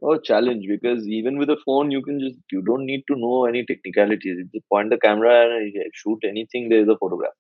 a 0.03 0.19
challenge 0.23 0.65
because 0.69 1.07
even 1.07 1.39
with 1.39 1.51
a 1.51 1.57
phone 1.65 1.91
you 1.91 2.03
can 2.03 2.21
just 2.21 2.39
you 2.53 2.63
don't 2.63 2.85
need 2.87 3.03
to 3.09 3.17
know 3.17 3.45
any 3.47 3.65
technicalities. 3.65 4.37
You 4.39 4.49
just 4.55 4.69
point 4.69 4.91
the 4.91 4.99
camera 4.99 5.35
and 5.57 5.73
shoot 5.95 6.19
anything 6.25 6.69
there 6.69 6.81
is 6.83 6.89
a 6.89 6.97
photograph. 6.99 7.33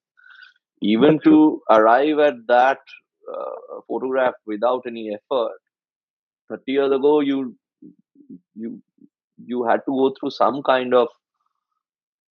Even 0.82 1.20
to 1.24 1.62
arrive 1.70 2.18
at 2.18 2.34
that 2.48 2.78
uh, 3.32 3.80
photograph 3.88 4.34
without 4.46 4.82
any 4.86 5.10
effort 5.14 5.58
30 6.48 6.72
years 6.72 6.92
ago 6.92 7.20
you 7.20 7.56
you 8.54 8.80
you 9.44 9.64
had 9.64 9.80
to 9.86 9.92
go 9.92 10.12
through 10.18 10.30
some 10.30 10.62
kind 10.62 10.94
of 10.94 11.08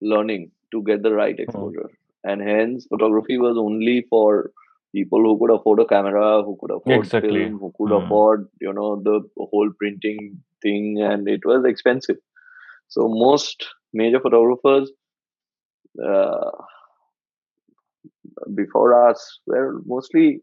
learning 0.01 0.51
to 0.73 0.83
get 0.83 1.03
the 1.03 1.13
right 1.13 1.39
exposure. 1.39 1.89
And 2.25 2.41
hence 2.41 2.87
photography 2.89 3.39
was 3.39 3.57
only 3.59 4.05
for 4.11 4.51
people 4.95 5.21
who 5.21 5.39
could 5.39 5.55
afford 5.55 5.81
a 5.81 5.87
camera, 5.87 6.43
who 6.43 6.57
could 6.61 6.71
afford 6.71 7.05
exactly. 7.05 7.45
film, 7.45 7.59
who 7.59 7.73
could 7.79 7.93
mm. 7.93 8.05
afford 8.05 8.49
you 8.61 8.73
know 8.73 9.01
the 9.03 9.21
whole 9.37 9.71
printing 9.79 10.41
thing, 10.63 10.99
and 11.03 11.29
it 11.29 11.45
was 11.45 11.65
expensive. 11.65 12.17
So 12.89 13.09
most 13.09 13.67
major 13.93 14.21
photographers 14.21 14.91
uh, 16.05 16.51
before 18.55 19.09
us 19.09 19.41
were 19.47 19.81
mostly 19.85 20.41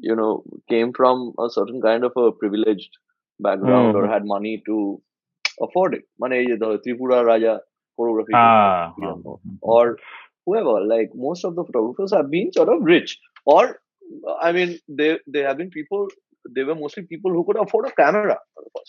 you 0.00 0.14
know 0.14 0.42
came 0.68 0.92
from 0.92 1.32
a 1.38 1.50
certain 1.50 1.80
kind 1.80 2.04
of 2.04 2.12
a 2.16 2.32
privileged 2.32 2.90
background 3.40 3.94
mm. 3.94 3.98
or 3.98 4.06
hmm. 4.06 4.12
had 4.12 4.24
money 4.24 4.62
to 4.66 5.02
afford 5.60 5.94
it. 5.94 6.02
Money 6.18 6.46
the 6.46 6.78
Tripura 6.86 7.24
Raja 7.24 7.60
photography, 7.96 8.32
ah. 8.34 8.92
or 9.60 9.96
whoever. 10.46 10.80
Like 10.80 11.10
most 11.14 11.44
of 11.44 11.56
the 11.56 11.64
photographers 11.64 12.12
have 12.12 12.30
been 12.30 12.52
sort 12.52 12.68
of 12.68 12.82
rich 12.82 13.18
or 13.46 13.78
i 14.46 14.52
mean 14.52 14.78
they 15.00 15.10
they 15.26 15.40
have 15.48 15.58
been 15.58 15.70
people 15.78 16.08
they 16.56 16.64
were 16.64 16.74
mostly 16.82 17.02
people 17.12 17.32
who 17.32 17.44
could 17.46 17.60
afford 17.64 17.86
a 17.88 17.92
camera 18.00 18.30
for 18.48 18.56
the 18.58 18.66
first 18.70 18.86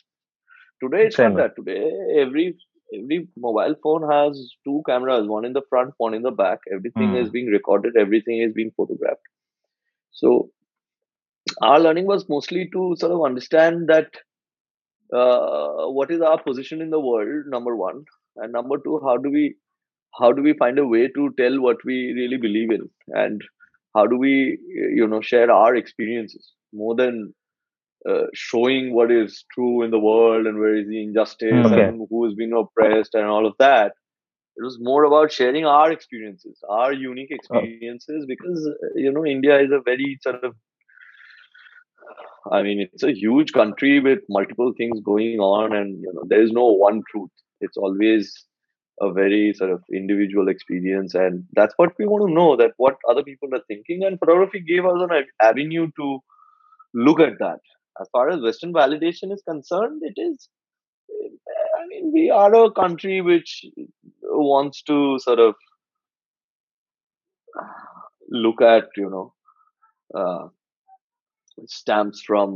today 0.77 1.03
it's 1.05 1.15
Fair 1.15 1.29
not 1.29 1.35
that. 1.35 1.51
Today 1.55 1.79
every 2.23 2.55
every 2.97 3.27
mobile 3.45 3.75
phone 3.83 4.03
has 4.11 4.39
two 4.65 4.81
cameras 4.87 5.27
one 5.27 5.45
in 5.45 5.53
the 5.53 5.63
front 5.69 5.93
one 5.97 6.13
in 6.13 6.21
the 6.23 6.31
back. 6.31 6.59
Everything 6.73 7.13
Hmm. 7.13 7.23
is 7.23 7.29
being 7.29 7.47
recorded. 7.47 7.95
Everything 7.97 8.41
is 8.41 8.53
being 8.53 8.71
photographed. 8.77 9.27
So 10.11 10.51
our 11.61 11.79
learning 11.79 12.05
was 12.05 12.27
mostly 12.29 12.69
to 12.73 12.95
sort 12.97 13.11
of 13.11 13.23
understand 13.23 13.87
that 13.87 14.07
uh, 15.13 15.87
what 15.97 16.11
is 16.11 16.21
our 16.21 16.41
position 16.41 16.81
in 16.81 16.89
the 16.89 16.99
world 16.99 17.45
number 17.47 17.75
one. 17.75 18.03
And 18.37 18.51
number 18.53 18.77
two 18.83 18.99
how 19.05 19.17
do 19.17 19.29
we 19.29 19.55
how 20.19 20.31
do 20.31 20.41
we 20.41 20.53
find 20.53 20.79
a 20.79 20.85
way 20.87 21.07
to 21.15 21.29
tell 21.37 21.59
what 21.61 21.77
we 21.85 22.13
really 22.15 22.37
believe 22.37 22.71
in? 22.71 22.89
And 23.07 23.41
how 23.95 24.05
do 24.07 24.17
we 24.17 24.57
you 24.99 25.07
know 25.07 25.21
share 25.21 25.51
our 25.51 25.75
experiences 25.75 26.53
more 26.73 26.95
than 26.95 27.33
uh, 28.09 28.25
showing 28.33 28.93
what 28.93 29.11
is 29.11 29.43
true 29.53 29.83
in 29.83 29.91
the 29.91 29.99
world 29.99 30.45
and 30.47 30.59
where 30.59 30.75
is 30.75 30.87
the 30.87 31.01
injustice 31.03 31.65
Okay. 31.67 31.83
and 31.83 32.07
who 32.09 32.25
is 32.27 32.33
being 32.35 32.53
oppressed 32.53 33.13
and 33.15 33.25
all 33.25 33.45
of 33.45 33.53
that 33.59 33.93
it 34.57 34.63
was 34.63 34.77
more 34.81 35.03
about 35.05 35.31
sharing 35.31 35.65
our 35.65 35.91
experiences 35.91 36.59
our 36.69 36.93
unique 36.93 37.31
experiences 37.31 38.25
because 38.27 38.69
you 38.95 39.11
know 39.11 39.25
india 39.25 39.59
is 39.67 39.71
a 39.71 39.81
very 39.91 40.17
sort 40.21 40.43
of 40.43 40.55
I 42.51 42.61
mean, 42.63 42.81
it's 42.81 43.03
a 43.03 43.13
huge 43.13 43.53
country 43.53 43.99
with 43.99 44.19
multiple 44.29 44.73
things 44.77 44.99
going 45.01 45.39
on, 45.39 45.73
and 45.75 45.99
you 46.01 46.11
know, 46.13 46.23
there 46.27 46.41
is 46.41 46.51
no 46.51 46.65
one 46.65 47.01
truth. 47.11 47.29
It's 47.61 47.77
always 47.77 48.45
a 49.01 49.11
very 49.11 49.53
sort 49.53 49.71
of 49.71 49.83
individual 49.93 50.47
experience, 50.47 51.15
and 51.15 51.43
that's 51.53 51.73
what 51.77 51.91
we 51.97 52.05
want 52.05 52.27
to 52.27 52.33
know 52.33 52.55
that 52.55 52.73
what 52.77 52.97
other 53.09 53.23
people 53.23 53.49
are 53.53 53.63
thinking. 53.67 54.03
And 54.05 54.19
photography 54.19 54.59
gave 54.59 54.85
us 54.85 55.01
an 55.09 55.25
avenue 55.41 55.87
to 55.99 56.19
look 56.93 57.19
at 57.19 57.39
that. 57.39 57.59
As 57.99 58.07
far 58.11 58.29
as 58.29 58.41
Western 58.41 58.73
validation 58.73 59.33
is 59.33 59.43
concerned, 59.47 60.01
it 60.03 60.21
is. 60.21 60.49
I 61.79 61.87
mean, 61.87 62.11
we 62.13 62.29
are 62.29 62.53
a 62.53 62.71
country 62.71 63.21
which 63.21 63.65
wants 64.23 64.81
to 64.83 65.17
sort 65.19 65.39
of 65.39 65.55
look 68.29 68.61
at, 68.61 68.85
you 68.95 69.09
know, 69.09 69.33
uh, 70.15 70.47
stamps 71.68 72.18
from 72.22 72.48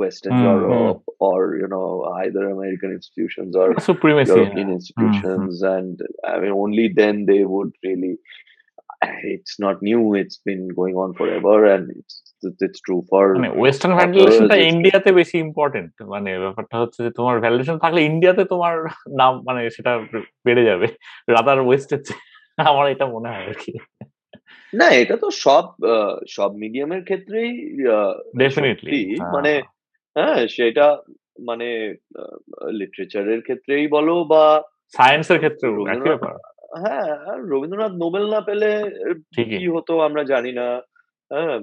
Western 0.00 0.34
Hmm, 0.34 0.46
Europe 0.46 1.02
or 1.20 1.56
you 1.56 1.68
know 1.68 1.86
either 2.22 2.42
American 2.50 2.90
institutions 2.92 3.52
or 3.54 3.66
supremacy. 3.80 4.32
European 4.32 4.68
yeah. 4.68 4.74
institutions, 4.74 5.54
and 5.76 5.94
I 6.32 6.34
mean 6.40 6.54
only 6.64 6.86
then 6.94 7.16
they 7.26 7.42
would 7.46 7.72
really. 7.84 8.14
It's 9.34 9.54
not 9.60 9.76
new; 9.80 10.00
it's 10.14 10.38
been 10.38 10.64
going 10.70 10.96
on 10.96 11.10
forever, 11.14 11.56
and 11.66 11.84
it's 11.92 12.16
it's 12.66 12.80
true 12.80 13.02
for 13.10 13.22
মানে 13.34 13.50
western 13.60 13.92
others, 13.94 14.00
ভ্যালিডেশনটা 14.00 14.56
it's- 14.56 14.68
ইন্ডিয়াতে 14.72 15.10
বেশি 15.12 15.36
important 15.46 15.92
মানে 16.14 16.30
ব্যাপারটা 16.44 16.76
হচ্ছে 16.82 16.98
যে 17.06 17.10
তোমার 17.18 17.34
validation 17.44 17.76
থাকলে 17.84 18.00
ইন্ডিয়াতে 18.10 18.42
তোমার 18.52 18.74
নাম 19.20 19.32
মানে 19.48 19.60
সেটা 19.76 19.92
বেড়ে 20.46 20.62
যাবে 20.70 20.86
রাদার 21.34 21.58
ওয়েস্টের 21.66 22.00
চেয়ে 22.06 22.20
আমার 22.70 22.86
এটা 22.94 23.06
মনে 23.14 23.28
হয় 23.32 23.44
আর 23.50 23.56
কি 23.62 23.72
না 24.73 24.87
এটা 25.01 25.15
তো 25.17 25.27
সব 25.39 25.65
সব 26.27 26.49
মিডিয়ামের 26.55 27.01
ক্ষেত্রেই 27.03 27.51
ডেফিনেটলি 28.37 29.01
মানে 29.33 29.51
হ্যাঁ 30.15 30.41
সেটা 30.47 30.85
মানে 31.39 31.67
লিটারেচারের 32.71 33.41
ক্ষেত্রেই 33.41 33.85
বলো 33.87 34.15
বা 34.23 34.43
সায়েন্সের 34.93 35.39
ক্ষেত্রে 35.39 35.65
রবীন্দ্রনাথ- 35.69 36.41
হ্যাঁ 36.81 37.09
রবীন্দ্রনাথ 37.43 37.93
নোবেল 37.93 38.25
না 38.29 38.39
পেলে 38.41 38.69
কি 39.53 39.67
হতো 39.67 39.93
আমরা 39.99 40.23
জানি 40.23 40.51
না 40.51 40.67
হ্যাঁ 41.31 41.57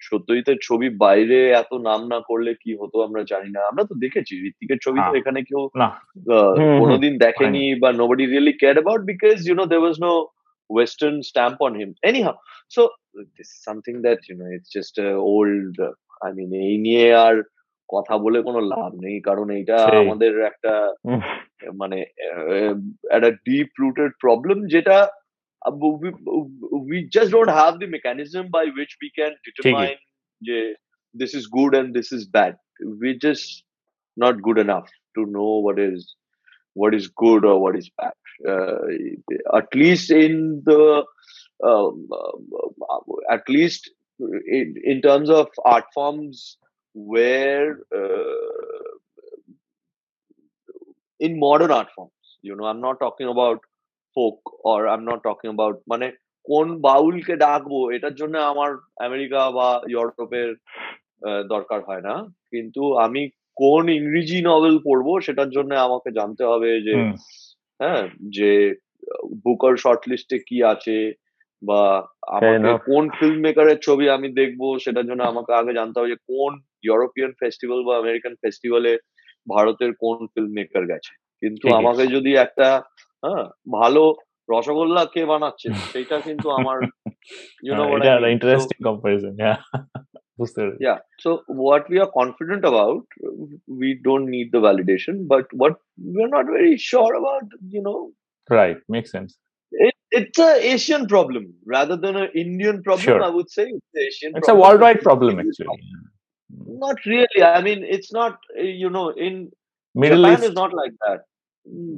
সত্যজিতের 0.00 0.58
ছবি 0.62 0.88
বাইরে 0.98 1.38
এত 1.52 1.72
নাম 1.80 2.00
না 2.06 2.18
করলে 2.20 2.50
কি 2.54 2.72
হতো 2.74 2.96
আমরা 3.02 3.22
জানি 3.24 3.48
না। 3.50 3.60
আমরা 3.70 3.82
তো 3.84 3.94
দেখেছি 3.98 4.32
ঋত্বিকের 4.48 4.78
ছবি 4.78 4.98
তো 4.98 5.04
হ্যাঁ। 5.04 5.18
এখানে 5.20 5.40
কেউ। 5.42 5.62
কোনোদিন 6.80 7.12
দেখেনি 7.18 7.48
বা 7.82 7.88
nobody 7.92 8.24
really 8.26 8.52
care 8.52 8.76
about 8.76 9.02
because 9.04 9.36
you 9.46 9.54
know 9.54 9.64
there 9.64 9.84
was 9.86 9.96
no 9.98 10.12
western 10.69 11.15
stamp 11.23 11.57
on 11.59 11.73
him 11.75 11.89
anyhow 12.03 12.35
so 12.67 12.81
this 13.37 13.47
is 13.47 13.59
something 13.63 13.97
that 14.01 14.19
you 14.27 14.35
know 14.37 14.49
it's 14.49 14.71
just 14.77 14.93
a 14.97 15.09
old 15.31 15.73
uh, 15.79 15.93
i 16.21 16.31
mean 16.37 16.51
এই 16.63 16.75
নিয়ে 16.85 17.05
আর 17.25 17.35
কথা 17.89 18.15
বলে 18.25 18.39
কোনো 18.43 18.59
লাভ 18.73 18.91
নেই 19.05 19.17
কারণ 19.21 19.47
এইটা 19.57 19.77
সেই। 19.85 19.97
আমাদের 20.03 20.33
একটা 20.49 20.73
হুম। 21.07 21.21
মানে 21.81 21.97
আহ, 22.29 22.73
একটা 23.15 23.29
ডিপ 23.47 23.69
রুটেড 23.81 24.11
প্রবলেম 24.23 24.57
যেটা 24.67 24.97
uh, 25.61 25.73
we, 26.01 26.09
we 26.89 26.97
just 27.09 27.29
don't 27.31 27.53
have 27.53 27.73
the 27.79 27.87
mechanism 27.87 28.43
by 28.57 28.65
which 28.77 28.93
we 29.03 29.09
can 29.19 29.31
determine 29.47 29.99
যে 30.41 30.57
this 31.15 31.31
is 31.33 31.43
good 31.57 31.73
and 31.73 31.87
this 31.97 32.09
is 32.17 32.23
bad 32.37 32.53
we're 33.01 33.21
just 33.21 33.47
not 34.17 34.35
good 34.47 34.59
enough 34.65 34.87
to 35.15 35.21
know 35.35 35.51
what 35.65 35.77
is 35.89 35.99
what 36.75 36.91
is 36.99 37.05
good 37.23 37.41
or 37.45 37.55
what 37.63 37.75
is 37.75 37.87
bad 38.01 38.15
uh, 38.15 38.26
At 38.46 39.74
least 39.74 40.10
in 40.10 40.62
the 40.64 41.04
um, 41.60 42.08
uh, 42.12 42.98
at 43.30 43.48
least 43.48 43.90
in, 44.46 44.74
in 44.84 45.00
terms 45.02 45.30
of 45.30 45.48
art 45.64 45.84
forms 45.94 46.56
where 46.94 47.78
uh, 47.94 48.90
in 51.20 51.38
modern 51.38 51.70
art 51.70 51.88
forms 51.94 52.12
you 52.42 52.54
know 52.54 52.64
i'm 52.64 52.80
not 52.80 53.00
talking 53.00 53.28
about 53.28 53.60
folk 54.14 54.40
or 54.64 54.88
i'm 54.88 55.04
not 55.04 55.22
talking 55.22 55.50
about 55.50 55.82
মানে 55.88 56.12
কোন 56.44 56.80
বাউলকে 56.80 57.36
ডাকবো 57.36 57.90
এটার 57.90 58.14
জন্য 58.14 58.38
আমার 58.38 58.70
America 59.00 59.50
বা 59.50 59.82
ইউরোপের 59.88 60.50
দরকার 61.48 61.80
হয় 61.84 62.00
না 62.00 62.14
কিন্তু 62.50 62.96
আমি 62.96 63.30
কোন 63.56 63.88
ইংরেজি 63.88 64.42
নভেল 64.42 64.78
পড়ব 64.78 65.20
সেটার 65.20 65.50
জন্য 65.50 65.74
আমাকে 65.74 66.10
জানতে 66.10 66.44
হবে 66.44 66.70
যে 66.80 66.94
হ্যাঁ 67.80 68.08
যে 68.30 68.74
বুকার 69.44 69.76
শর্ট 69.76 70.08
লিস্টে 70.08 70.38
কি 70.38 70.62
আছে 70.62 71.12
বা 71.62 72.06
আমাকে 72.26 72.92
কোন 72.92 73.08
ফিল্ম 73.10 73.40
মেকারের 73.40 73.78
ছবি 73.78 74.10
আমি 74.10 74.32
দেখব 74.32 74.78
সেটার 74.78 75.06
জন্য 75.06 75.22
আমাকে 75.22 75.52
আগে 75.52 75.74
জানতে 75.74 76.00
হবে 76.00 76.08
যে 76.08 76.16
কোন 76.16 76.60
ইউরোপিয়ান 76.82 77.32
ফেস্টিভ্যাল 77.32 77.84
বা 77.84 77.98
আমেরিকান 77.98 78.34
ফেস্টিভ্যালে 78.34 78.98
ভারতের 79.48 79.92
কোন 79.98 80.26
ফিল্ম 80.26 80.48
মেকার 80.48 80.86
গেছে। 80.86 81.16
কিন্তু 81.40 81.74
আমাকে 81.74 82.06
যদি 82.06 82.34
একটা 82.34 82.82
হ্যাঁ 83.26 83.44
ভালো 83.72 84.14
রসগোল্লা 84.50 85.04
কে 85.04 85.24
বানাচ্ছে 85.24 85.72
সেটা 85.72 86.20
কিন্তু 86.20 86.50
আমার? 86.50 86.78
So- 86.80 88.26
interesting 88.28 88.84
comparison 88.84 89.36
yeah. 90.80 90.98
So 91.18 91.42
what 91.46 91.88
we 91.90 91.98
are 91.98 92.10
confident 92.10 92.64
about 92.64 93.04
we 93.66 94.00
don't 94.02 94.30
need 94.30 94.52
the 94.52 94.58
validation 94.58 95.26
but 95.26 95.46
what 95.52 95.76
we're 95.98 96.28
not 96.28 96.46
very 96.46 96.76
sure 96.76 97.14
about 97.14 97.42
you 97.68 97.82
know. 97.82 98.12
Right. 98.48 98.76
Makes 98.88 99.10
sense. 99.10 99.36
It, 99.70 99.94
it's 100.10 100.38
an 100.38 100.56
asian 100.62 101.06
problem 101.06 101.52
rather 101.66 101.96
than 101.96 102.16
an 102.16 102.30
indian 102.34 102.82
problem 102.82 103.04
sure. 103.04 103.22
i 103.22 103.28
would 103.28 103.50
say. 103.50 103.64
It's, 103.64 104.06
asian 104.06 104.32
it's 104.36 104.46
problem. 104.46 104.56
a 104.56 104.68
worldwide 104.68 105.02
problem 105.02 105.38
actually. 105.38 105.66
not 106.66 106.96
really. 107.04 107.42
I 107.42 107.60
mean 107.60 107.84
it's 107.84 108.12
not 108.12 108.38
you 108.56 108.88
know 108.88 109.10
in 109.10 109.50
middle 109.94 110.22
japan 110.22 110.32
east 110.34 110.44
is 110.44 110.54
not 110.54 110.72
like 110.72 110.92
that. 111.06 111.24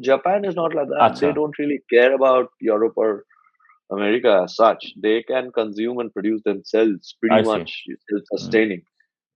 Japan 0.01 0.45
is 0.45 0.57
not 0.57 0.75
like 0.75 0.89
that. 0.89 0.99
Achha. 1.01 1.21
they 1.21 1.33
don't 1.33 1.57
really 1.57 1.81
care 1.89 2.13
about 2.13 2.49
europe 2.61 2.95
or 2.97 3.25
america 3.90 4.32
as 4.44 4.52
such 4.56 4.82
they 5.06 5.18
can 5.32 5.46
consume 5.60 5.98
and 6.02 6.10
produce 6.18 6.42
themselves 6.44 7.04
pretty 7.20 7.40
I 7.40 7.42
see. 7.44 7.52
much 7.52 7.70
self-sustaining 8.10 8.82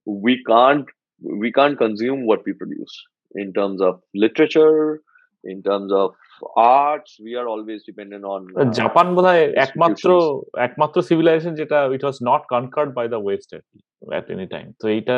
we 0.08 0.34
can't 0.44 0.88
we 1.22 1.52
can't 1.52 1.78
consume 1.78 2.26
what 2.26 2.42
we 2.46 2.54
produce 2.54 2.94
in 3.36 3.54
terms 3.54 3.82
of 3.82 4.02
literature, 4.16 5.02
in 5.44 5.62
terms 5.62 5.92
of 5.92 6.12
arts. 6.56 7.18
We 7.22 7.36
are 7.36 7.48
always 7.48 7.84
dependent 7.84 8.24
on 8.26 8.42
uh, 8.58 8.66
Japan 8.80 9.08
বোধহয় 9.16 9.44
একমাত্র 9.66 10.10
institutions. 10.10 10.64
একমাত্র 10.68 10.98
civilisation 11.10 11.54
যেটা 11.62 11.78
it 11.96 12.04
was 12.06 12.18
not 12.30 12.42
conquered 12.54 12.90
by 12.98 13.06
the 13.14 13.20
West 13.26 13.50
আর 13.56 13.62
কি 13.70 13.78
at 14.14 14.26
any 14.34 14.48
time 14.54 14.66
তো 14.82 14.86
এইটা 14.96 15.18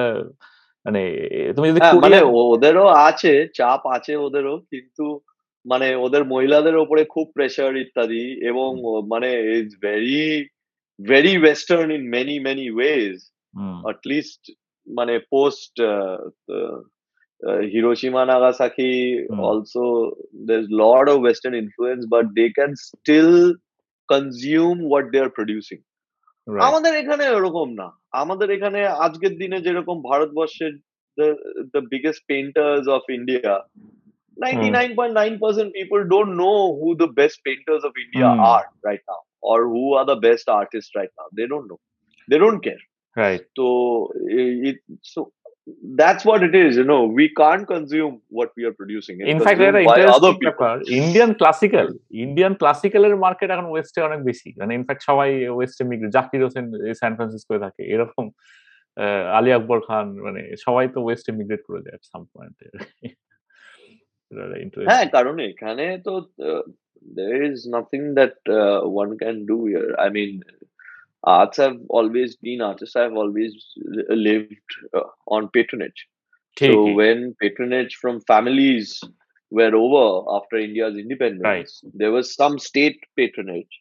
মানে 0.86 1.02
তুমি 1.56 1.68
যদি 1.72 1.80
হ্যাঁ 1.82 1.94
মানে 1.94 2.04
কোরিয়ান 2.04 2.26
ওদেরও 2.52 2.86
আছে 3.08 3.34
চাপ 3.60 3.82
আছে 3.96 4.14
ওদেরও 4.26 4.56
কিন্তু 4.72 5.06
মানে 5.67 5.87
ওদের 6.05 6.23
মহিলাদের 6.25 6.77
ওপরে 6.77 7.03
খুব 7.05 7.27
প্রেশার 7.35 7.73
ইত্যাদি 7.77 8.25
এবং 8.51 8.71
মানে 9.13 9.31
is 9.61 9.71
very 9.83 10.27
very 11.01 11.35
western 11.39 11.89
in 11.91 12.03
many 12.09 12.37
many 12.39 12.69
ways 12.71 13.15
at least 13.85 14.43
মানে 14.87 15.15
post 15.31 15.75
Hiroshima, 17.43 18.25
Nagasaki, 18.25 19.27
mm. 19.31 19.39
also 19.39 20.15
there's 20.33 20.69
a 20.69 20.75
lot 20.75 21.09
of 21.09 21.21
Western 21.21 21.55
influence, 21.55 22.07
but 22.07 22.27
they 22.35 22.51
can 22.51 22.75
still 22.77 23.55
consume 24.09 24.79
what 24.83 25.13
they 25.13 25.19
are 25.19 25.31
producing. 25.31 25.83
আমাদের 26.69 26.93
এখানে 26.95 27.25
এরকম 27.29 27.69
না 27.81 27.89
আমাদের 28.13 28.49
এখানে 28.51 28.81
আজকের 29.07 29.33
দিনে 29.39 29.59
যেরকম 29.61 29.97
ভারতবর্ষের 30.03 30.73
the 31.73 31.81
biggest 31.93 32.23
painters 32.27 32.85
of 32.89 33.03
India 33.11 33.53
99.9% 34.43 35.39
mm. 35.39 35.73
people 35.73 36.05
don't 36.09 36.37
know 36.37 36.79
who 36.81 36.97
the 36.97 37.09
best 37.09 37.41
painters 37.45 37.83
of 37.85 37.93
India 38.07 38.27
mm. 38.27 38.41
are 38.41 38.67
right 38.85 39.01
now 39.09 39.21
or 39.41 39.67
who 39.67 39.95
are 39.95 40.05
the 40.05 40.17
best 40.17 40.49
artists 40.49 40.91
right 40.95 41.09
now. 41.19 41.25
They 41.33 41.47
don't 41.47 41.69
know. 41.69 41.81
They 42.29 42.39
don't 42.39 42.61
care. 42.61 42.83
Right. 43.17 43.41
So, 43.57 44.13
it, 44.27 44.77
so 45.03 45.33
that's 45.97 46.25
what 46.25 46.43
it 46.43 46.55
is. 46.55 46.77
You 46.77 46.85
know, 46.85 47.05
we 47.05 47.33
can't 47.35 47.67
consume 47.67 48.21
what 48.29 48.51
we 48.57 48.65
are 48.65 48.73
producing. 48.73 49.21
It's 49.21 49.31
in 49.31 49.41
fact, 49.41 49.59
there 49.59 49.75
are 49.75 50.07
other 50.09 50.35
people. 50.35 50.81
Indian 50.87 51.35
classical, 51.35 51.89
Indian 52.11 52.55
classical 52.55 53.17
market 53.17 53.49
এখন 53.55 53.67
ওয়েস্টে 53.73 54.01
অনেক 54.09 54.21
বেশি 54.29 54.49
মানে 54.61 54.73
in fact 54.79 55.03
সবাই 55.09 55.31
ওয়েস্টে 55.57 55.83
মিগ্রেট 55.91 56.11
জাকির 56.17 56.41
হোসেন 56.47 56.65
সান 57.01 57.13
ফ্রান্সিসকোয় 57.19 57.61
থাকে 57.65 57.83
এরকম 57.95 58.25
আলী 59.39 59.51
আকবর 59.59 59.79
খান 59.89 60.07
মানে 60.27 60.41
সবাই 60.65 60.87
তো 60.95 60.99
to 61.25 61.31
মিগ্রেট 61.39 61.63
করে 61.69 61.81
যায় 61.87 61.99
সাম 62.11 62.23
পয়েন্টে 62.33 62.67
হ্যাঁ 64.90 65.06
কারণ 65.16 65.36
এখানে 65.52 65.86
তো 66.08 66.14
uh, 66.48 66.64
there 67.18 67.42
is 67.52 67.58
nothing 67.78 68.04
that 68.20 68.36
uh, 68.60 68.80
one 69.02 69.12
can 69.24 69.38
do 69.52 69.58
here 69.72 69.92
i 70.06 70.08
mean 70.16 70.32
arts 71.38 71.58
have 71.64 71.78
always 71.98 72.32
been 72.46 72.62
artists 72.72 72.96
have 73.04 73.16
always 73.22 73.54
lived 74.28 74.72
uh, 74.98 75.10
on 75.36 75.42
patronage 75.58 76.02
ঠিক 76.58 76.70
So 76.72 76.76
when 77.00 77.18
patronage 77.42 77.94
from 78.02 78.16
families 78.34 78.88
were 79.58 79.74
over 79.86 80.06
after 80.38 80.56
India's 80.68 80.98
independence, 81.04 81.72
Right. 81.84 81.94
there 82.00 82.12
was 82.18 82.26
some 82.42 82.56
state 82.70 83.00
patronage 83.20 83.74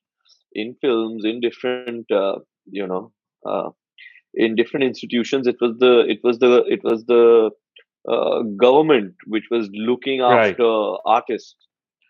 in 0.52 0.68
films, 0.82 1.20
in 1.30 1.36
different, 1.46 2.06
uh, 2.22 2.36
you 2.78 2.86
know, 2.90 3.04
uh, 3.50 3.68
in 4.44 4.50
different 4.60 4.84
institutions. 4.90 5.44
It 5.52 5.58
was 5.64 5.72
the, 5.84 5.92
it 6.14 6.20
was 6.26 6.36
the, 6.44 6.52
it 6.76 6.82
was 6.88 7.00
the 7.12 7.22
uh, 8.04 8.38
government 8.56 9.12
which 9.26 9.46
was 9.50 9.64
looking 9.88 10.18
Right. 10.22 10.36
after 10.44 10.70
artists. 11.10 11.56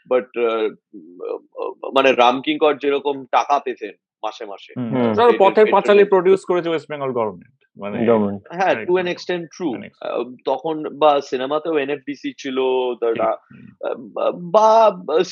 But 0.06 0.28
uh, 0.44 0.66
মানে 1.96 2.10
রামকিঙ্কর 2.22 2.74
যেরকম 2.76 3.16
টাকা 3.32 3.56
পেতেন 3.58 3.94
মাসে 4.22 4.44
মাসে 4.46 4.72
হুম। 4.76 4.92
ধরো 5.16 5.30
State 5.30 5.40
Pather 5.42 5.66
Panchali 5.66 5.98
patronage. 5.98 6.12
Produce 6.14 6.40
করেছে 6.44 6.68
West 6.70 6.88
Bengal 6.90 7.10
government 7.12 7.56
মানে 7.76 7.96
government 8.10 8.40
হ্যাঁ 8.58 8.74
Right. 8.74 8.86
To 8.88 8.94
an 8.98 9.06
extent 9.06 9.44
true 9.56 9.68
An 9.70 9.84
extent. 9.84 10.28
তখন 10.50 10.76
বা 11.02 11.10
সিনেমাতেও 11.30 11.74
এনএফডিসি 11.78 12.30
ছিল 12.42 12.58
তার- 13.00 13.16
ঠিক। 13.16 13.30
বা 14.54 14.70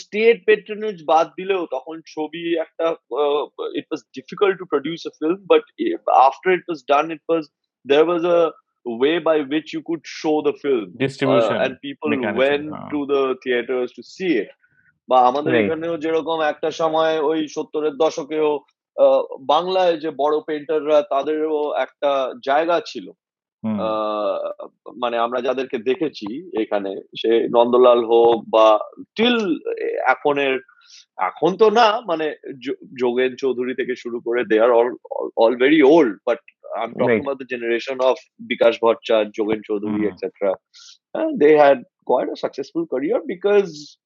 স্টেট 0.01 0.39
পেট্রনেজ 0.47 0.97
বাদ 1.05 1.27
দিলেও 1.39 1.63
তখন 1.77 1.95
ছবি 2.07 2.43
একটা 2.65 2.87
it 3.79 3.87
was 3.91 4.01
difficult 4.17 4.55
to 4.59 4.67
produce 4.73 5.01
a 5.11 5.13
film 5.19 5.39
but 5.53 5.65
after 6.29 6.51
it 6.53 6.65
was 6.69 6.81
done 6.93 7.05
it 7.15 7.23
was 7.29 7.43
there 7.85 8.05
was 8.09 8.23
a 8.35 8.39
way 8.86 9.16
by 9.20 9.38
which 9.44 9.70
you 9.72 9.82
could 9.82 10.04
show 10.14 10.36
the 10.42 10.54
film 10.64 10.88
distribution 10.98 11.56
uh, 11.56 11.64
and 11.66 11.74
people 11.80 12.10
mechanism, 12.14 12.42
went 12.44 12.68
uh. 12.72 12.88
to 12.92 13.00
the 13.06 13.24
theaters 13.44 13.90
to 13.94 14.04
see 14.08 14.34
it 14.44 14.52
বা 15.10 15.18
আমাদের. 15.30 15.52
এখানেও 15.62 15.96
যেরকম 16.06 16.38
একটা 16.52 16.70
সময় 16.82 17.16
ওই 17.30 17.40
সত্তরের 17.56 17.94
দশকেও 18.04 18.50
আহ, 18.98 19.22
বাংলায় 19.54 19.96
যে 20.04 20.10
বড় 20.22 20.36
পেন্টাররা 20.48 20.98
তাদেরও 21.14 21.56
একটা 21.86 22.12
জায়গা 22.48 22.78
ছিল 22.92 23.06
আহ, 23.64 24.38
মানে 25.02 25.18
আমরা 25.26 25.40
যাদেরকে 25.42 25.78
দেখেছি 25.90 26.28
এখানে 26.62 26.92
সে 27.22 27.32
নন্দলাল 27.56 28.02
হোক 28.04 28.38
বা 28.56 28.68
টিল 29.18 29.38
এখনের 30.14 30.56
এখন 31.22 31.52
তো 31.62 31.68
না 31.80 31.88
মানে 32.10 32.26
যোগেন 33.00 33.32
চৌধুরী 33.36 33.74
থেকে 33.80 33.94
শুরু 33.96 34.18
করে 34.26 34.42
they 34.44 34.58
are 34.60 34.72
all 34.80 34.90
all 35.38 35.54
very 35.56 35.80
old 35.94 36.16
but 36.28 36.40
I'm 36.78 36.94
talking 36.94 37.08
right. 37.08 37.22
about 37.22 37.40
the 37.40 37.46
generation 37.46 37.98
of 38.02 38.18
Bikash 38.52 38.80
Bhattacharya, 38.80 39.32
Jogan 39.38 39.62
Choudhury, 39.70 40.08
mm. 40.08 40.14
etc. 40.14 40.56
And 41.14 41.40
they 41.40 41.54
had 41.54 41.84
quite 42.06 42.28
a 42.30 42.36
successful 42.36 42.86
career 42.88 43.22
because 43.28 43.98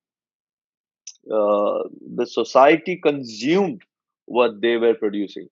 uh, 1.32 1.84
the 2.15 2.25
society 2.25 2.99
consumed 3.01 3.82
what 4.25 4.62
they 4.62 4.77
were 4.77 4.93
producing. 4.93 5.47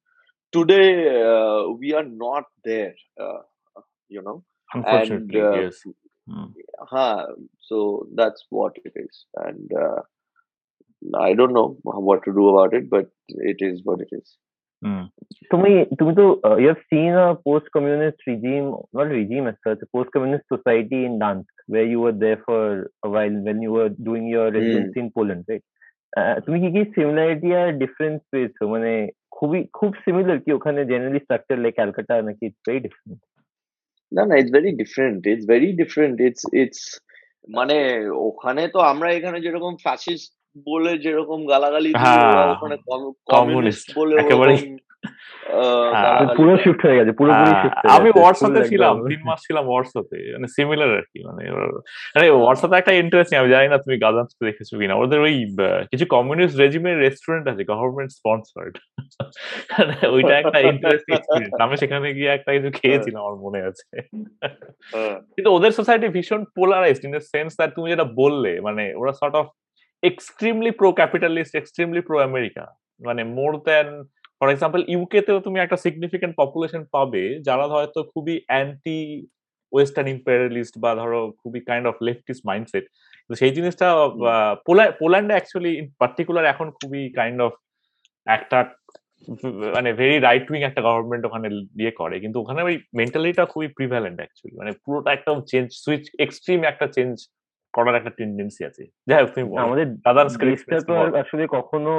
Today, 0.51 1.21
uh, 1.21 1.69
we 1.69 1.93
are 1.93 2.03
not 2.05 2.43
there, 2.63 2.95
uh, 3.19 3.39
you 4.09 4.21
know. 4.21 4.43
Unfortunately, 4.73 5.39
and, 5.39 5.47
uh, 5.47 5.59
yes. 5.61 5.81
Mm. 6.29 6.53
Huh, 6.79 7.27
so 7.61 8.07
that's 8.15 8.45
what 8.49 8.73
it 8.83 8.93
is. 8.95 9.25
And 9.35 9.69
uh, 9.73 10.01
I 11.19 11.33
don't 11.33 11.53
know 11.53 11.77
what 11.83 12.23
to 12.23 12.33
do 12.33 12.49
about 12.49 12.73
it, 12.73 12.89
but 12.89 13.05
it 13.27 13.57
is 13.59 13.81
what 13.83 14.01
it 14.01 14.09
is. 14.11 14.37
তুমি 15.50 15.70
তুমি 15.98 16.12
তো 16.14 16.24
you 16.58 16.68
have 16.68 16.80
seen 16.90 17.12
a 17.24 17.28
post 17.46 17.66
communist 17.76 18.20
regime 18.28 18.62
not 18.96 19.08
regime 19.18 19.42
as 19.50 19.56
such 19.66 19.82
a 19.86 19.88
post 19.94 20.10
communist 20.14 20.44
society 20.54 21.00
in 21.04 21.14
Dansk 21.22 21.48
where 21.66 21.88
you 21.92 22.00
were 22.04 22.16
there 22.24 22.40
for 22.46 22.60
a 23.02 23.08
while 23.14 23.36
when 23.46 23.58
you 23.64 23.72
were 23.78 23.90
doing 24.08 24.24
your 24.36 24.46
residency 24.50 24.98
in 25.00 25.10
Poland 25.16 25.42
right 25.50 25.64
ah, 26.12 26.36
তুমি 26.44 26.58
কি 26.62 26.68
কি 26.76 26.82
similarity 26.94 27.48
আর 27.54 27.68
difference 27.82 28.18
পেয়েছো 28.32 28.62
মানে 28.74 28.90
খুবই 29.30 29.60
খুব 29.72 29.90
similar 30.04 30.38
কি 30.44 30.50
ওখানে 30.52 30.80
জেনারেলি 30.84 31.20
স্ট্রাকচার 31.24 31.56
লাইক 31.58 31.74
ক্যালকাটা 31.74 32.14
নাকি 32.22 32.42
ইটস 32.46 32.60
ভেরি 32.68 32.80
ডিফারেন্ট 32.80 33.20
না 34.12 34.22
না 34.24 34.34
it's 34.36 34.52
very 34.52 34.70
different 34.82 35.20
it's 35.32 35.44
very 35.52 35.70
different 35.72 36.16
it's 36.20 36.42
it's 36.62 36.82
মানে 37.48 37.76
ওখানে 38.28 38.62
তো 38.74 38.78
আমরা 38.92 39.08
এখানে 39.18 39.38
যেরকম 39.40 39.72
ফ্যাসিস্ট 39.76 40.30
বলে 40.65 40.91
যেরকম 40.97 41.39
গালাগালি 41.45 41.89
হ্যাঁ, 41.95 42.45
ওখানে 42.53 42.75
কমিউনিস্ট 43.27 43.85
বলে 43.97 44.13
হ্যাঁ, 45.95 46.21
পুরো 46.37 46.53
শিফট 46.57 46.81
হয়ে 46.85 46.97
গেছে 46.99 47.11
পুরোপুরি 47.11 47.51
হ্যাঁ, 47.51 47.61
শিফট 47.63 47.77
আমি 47.95 48.09
ওয়ার্সাতে 48.11 48.59
ছিলাম 48.69 48.93
তিন 49.09 49.21
মাস 49.23 49.39
ছিলাম 49.47 49.65
ওয়ার্সাতে 49.67 50.17
মানে 50.33 50.47
সিমিলার 50.47 50.91
আর 50.97 51.05
কি 51.11 51.19
মানে 51.27 51.41
ওর- 51.51 51.81
মানে 52.13 52.25
একটা 52.81 52.93
ইন্টারেস্টিং 52.95 53.35
আমি 53.39 53.49
জানি 53.49 53.67
না 53.67 53.77
তুমি 53.77 53.95
গাজান্স 53.97 54.31
দেখেছ 54.41 54.69
কিনা 54.75 54.95
ওদের 54.95 55.19
ওই 55.19 55.33
কিছু 55.91 56.05
কমিউনিস্ট 56.07 56.55
রেজিমের 56.57 56.97
রেস্টুরেন্ট 56.99 57.45
আছে 57.47 57.63
গভর্নমেন্ট 57.63 58.11
স্পন্সর্ড 58.11 58.73
ওইটা 60.15 60.33
একটা 60.37 60.59
ইন্টারেস্টিং 60.71 61.11
এক্সপিরিয়েন্স 61.15 61.55
আমি 61.61 61.75
সেখানে 61.77 62.07
গিয়ে 62.13 62.29
একটা 62.29 62.49
কিছু 62.55 62.69
খেয়েছিলাম 62.79 63.21
আমার 63.21 63.37
মনে 63.37 63.59
আছে। 63.61 63.85
হ্যাঁ, 64.93 65.15
কিন্তু 65.35 65.49
ওদের 65.51 65.71
সোসাইটি 65.71 66.07
ভীষণ 66.07 66.41
polarised 66.55 67.03
in 67.05 67.11
the 67.11 67.23
sense 67.33 67.51
that 67.57 67.71
তুমি 67.75 67.87
যেটা 67.89 68.05
বললে 68.15 68.51
মানে 68.61 68.83
ওরা 68.95 69.13
sort 69.13 69.35
of 69.35 69.47
extremely 70.09 70.71
pro 70.71 70.87
capitalist 70.91 71.53
extremely 71.55 72.01
pro 72.01 72.17
America 72.19 72.65
মানে 73.05 73.21
more 73.37 73.51
than 73.65 73.87
for 74.39 74.47
example 74.49 74.81
UK 74.87 75.19
তেও 75.21 75.39
তুমি 75.39 75.57
একটা 75.59 75.77
সিগনিফিকেন্ট 75.77 76.33
পপুলেশন 76.37 76.81
পাবে 76.91 77.23
যারা 77.41 77.65
হয়তো 77.67 77.99
খুবই 78.03 78.35
অ্যান্টি 78.47 78.99
ওয়েস্টার্ন 79.71 80.07
ইম্পেরিয়ালিস্ট 80.07 80.75
বা 80.79 80.91
ধরো 80.95 81.21
খুবই 81.31 81.59
কাইন্ড 81.59 81.85
অফ 81.87 81.95
লেফটিস্ট 82.01 82.43
মাইন্ডসেট 82.45 82.85
তো 83.29 83.33
সেই 83.35 83.51
জিনিসটা 83.51 83.87
পোল্যান্ডে 84.99 85.33
অ্যাকচুয়ালি 85.33 85.71
ইন 85.77 85.85
পার্টিকুলার 85.99 86.45
এখন 86.45 86.67
খুবই 86.71 87.01
কাইন্ড 87.15 87.41
অফ 87.41 87.53
একটা 88.27 88.59
মানে 89.75 89.89
ভেরি 89.93 90.17
রাইট 90.19 90.45
উইং 90.51 90.61
একটা 90.61 90.81
গভর্নমেন্ট 90.81 91.23
ওখানে 91.25 91.47
ইয়ে 91.79 91.91
করে। 91.91 92.15
কিন্তু 92.19 92.37
ওখানে 92.41 92.61
ওই 92.63 92.75
মেন্টালিটা 92.97 93.43
খুবই 93.45 93.67
প্রিভ্যালেন্ট 93.67 94.17
অ্যাকচুয়ালি 94.17 94.55
মানে 94.57 94.71
পুরোটা 94.85 95.09
একটা 95.13 95.31
চেঞ্জ 95.47 95.67
সুইচ 95.73 96.03
এক্সট্রিম 96.19 96.59
একটা 96.63 96.87
চেঞ্জ 96.87 97.13
করার 97.75 97.97
একটা 97.99 98.11
টেন্ডেন্সি 98.17 98.61
আছে। 98.69 98.83
যাই 99.09 99.19
হোক 99.21 99.29
তুমি 99.35 99.45
আমাদের 99.65 99.87
দাদার 100.05 100.27
আসলে 101.23 101.43
কখনো 101.57 101.93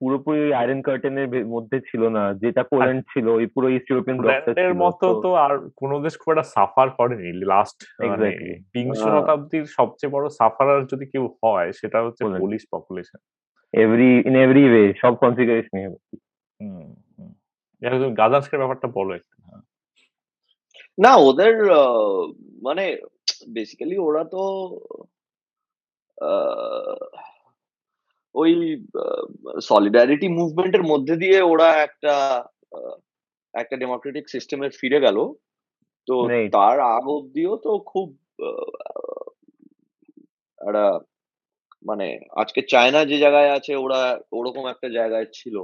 পুরোপুরি 0.00 0.40
আয়রন 0.60 0.80
কার্টেনের 0.86 1.28
মধ্যে 1.54 1.78
ছিল 1.88 2.02
না। 2.16 2.22
যেটা 2.42 2.62
পোল্যান্ড 2.70 3.02
ছিল 3.12 3.26
ওই 3.38 3.46
পুরো 3.54 3.66
ইস্ট 3.76 3.88
ইউরোপিয়ান 3.90 4.16
পোল্যান্ডের 4.18 4.72
মতো 4.84 5.06
তো 5.24 5.30
আর 5.44 5.52
কোনো 5.80 5.94
দেশ 6.04 6.14
খুব 6.20 6.30
একটা 6.32 6.46
সাফার 6.54 6.88
করেনি। 6.98 7.30
লাস্ট 7.52 7.78
বিংশ 8.74 9.00
শতাব্দীর 9.14 9.64
সবচেয়ে 9.78 10.14
বড় 10.14 10.26
সাফারার 10.38 10.88
যদি 10.92 11.04
কেউ 11.12 11.24
হয় 11.40 11.68
সেটা 11.80 11.98
হচ্ছে। 12.04 12.22
Polish 12.42 12.62
population 12.74 13.18
every 13.74 14.10
in 14.28 14.34
every 14.44 14.64
way 14.70 14.84
সব 15.02 15.12
তুমি 15.68 15.82
গাজান্সকের 18.20 18.60
ব্যাপারটা 18.62 18.88
বলো। 18.98 19.12
না 20.98 21.12
ওদের 21.28 21.54
আহ, 21.74 22.22
মানে 22.66 22.84
বেসিক্যালি 23.54 23.96
ওরা 24.08 24.22
তো 24.32 24.38
আহ, 26.18 27.00
ওই 28.34 28.52
সলিডারিটি 29.68 30.26
মুভমেন্টের 30.40 30.84
মধ্যে 30.92 31.14
দিয়ে 31.22 31.38
ওরা 31.52 31.68
একটা 31.86 32.12
আহ, 32.76 32.94
একটা 33.54 33.76
ডেমোক্রেটিক 33.82 34.26
সিস্টেমে 34.34 34.68
ফিরে 34.80 34.98
গেল 35.06 35.18
তো. 36.08 36.16
তার 36.54 36.76
আগ 36.94 37.04
অব্দিও 37.16 37.52
তো 37.64 37.70
খুব 37.90 38.08
আহ, 38.42 38.68
একটা 40.58 40.84
মানে 41.84 42.06
আজকে 42.42 42.60
চায়না 42.72 43.00
যে 43.10 43.16
জায়গায় 43.24 43.50
আছে 43.56 43.72
ওরা 43.84 44.00
ওরকম 44.32 44.64
একটা 44.74 44.88
জায়গায় 44.98 45.26
ছিল 45.38 45.56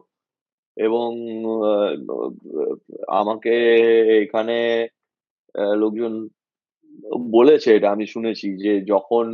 এবং 0.76 1.08
আহ, 1.64 1.90
আমাকে 3.20 3.52
এখানে 4.22 4.54
লোকজন 5.54 6.12
বলেছে 7.30 7.74
এটা 7.74 7.88
আমি 7.90 8.06
শুনেছি 8.06 8.56
যে 8.56 8.80
যখন 8.84 9.26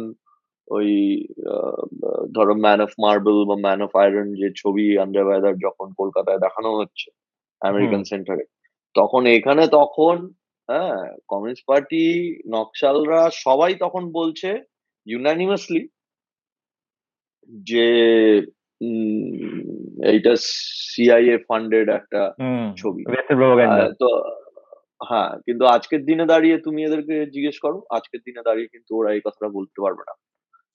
ওই 0.68 0.88
ধরো 2.32 2.54
ম্যান 2.54 2.80
অফ 2.80 2.92
মার্বেল 2.98 3.38
বা 3.44 3.56
ম্যান 3.56 3.80
অফ 3.82 3.92
আয়রন 3.96 4.34
যে 4.34 4.48
ছবি 4.56 4.98
আন্ডার 4.98 5.24
ওয়েদার 5.26 5.54
যখন 5.56 5.88
কলকাতায় 5.98 6.38
দেখানো 6.38 6.70
হচ্ছে 6.76 7.08
আমেরিকান 7.62 8.02
সেন্টারে 8.04 8.44
তখন 8.94 9.26
এখানে 9.26 9.66
তখন 9.68 10.16
হ্যাঁ 10.68 10.98
কমিউনিস্ট 11.28 11.64
পার্টি 11.66 12.04
নকশালরা 12.46 13.30
সবাই 13.36 13.74
তখন 13.74 14.12
বলছে 14.12 14.50
ইউনানিমাসলি 15.06 15.82
যে 17.66 17.88
উম, 18.80 19.64
এইটা 20.02 20.32
সিআইএ 20.86 21.36
ফান্ডেড 21.48 21.88
একটা 21.88 22.22
ছবি। 22.76 23.02
তো 24.00 24.08
হ্যাঁ 25.00 25.38
কিন্তু 25.46 25.64
আজকের 25.66 26.04
দিনে 26.04 26.26
দাঁড়িয়ে 26.26 26.58
তুমি 26.58 26.84
এদেরকে 26.84 27.26
জিজ্ঞেস 27.26 27.58
করো 27.58 27.82
আজকের 27.90 28.20
দিনে 28.24 28.42
দাঁড়িয়ে 28.44 28.68
কিন্তু 28.68 28.96
ওরা 28.96 29.12
এই 29.12 29.20
কথাটা 29.20 29.48
বলতে 29.48 29.80
পারবে 29.80 30.02
না। 30.06 30.14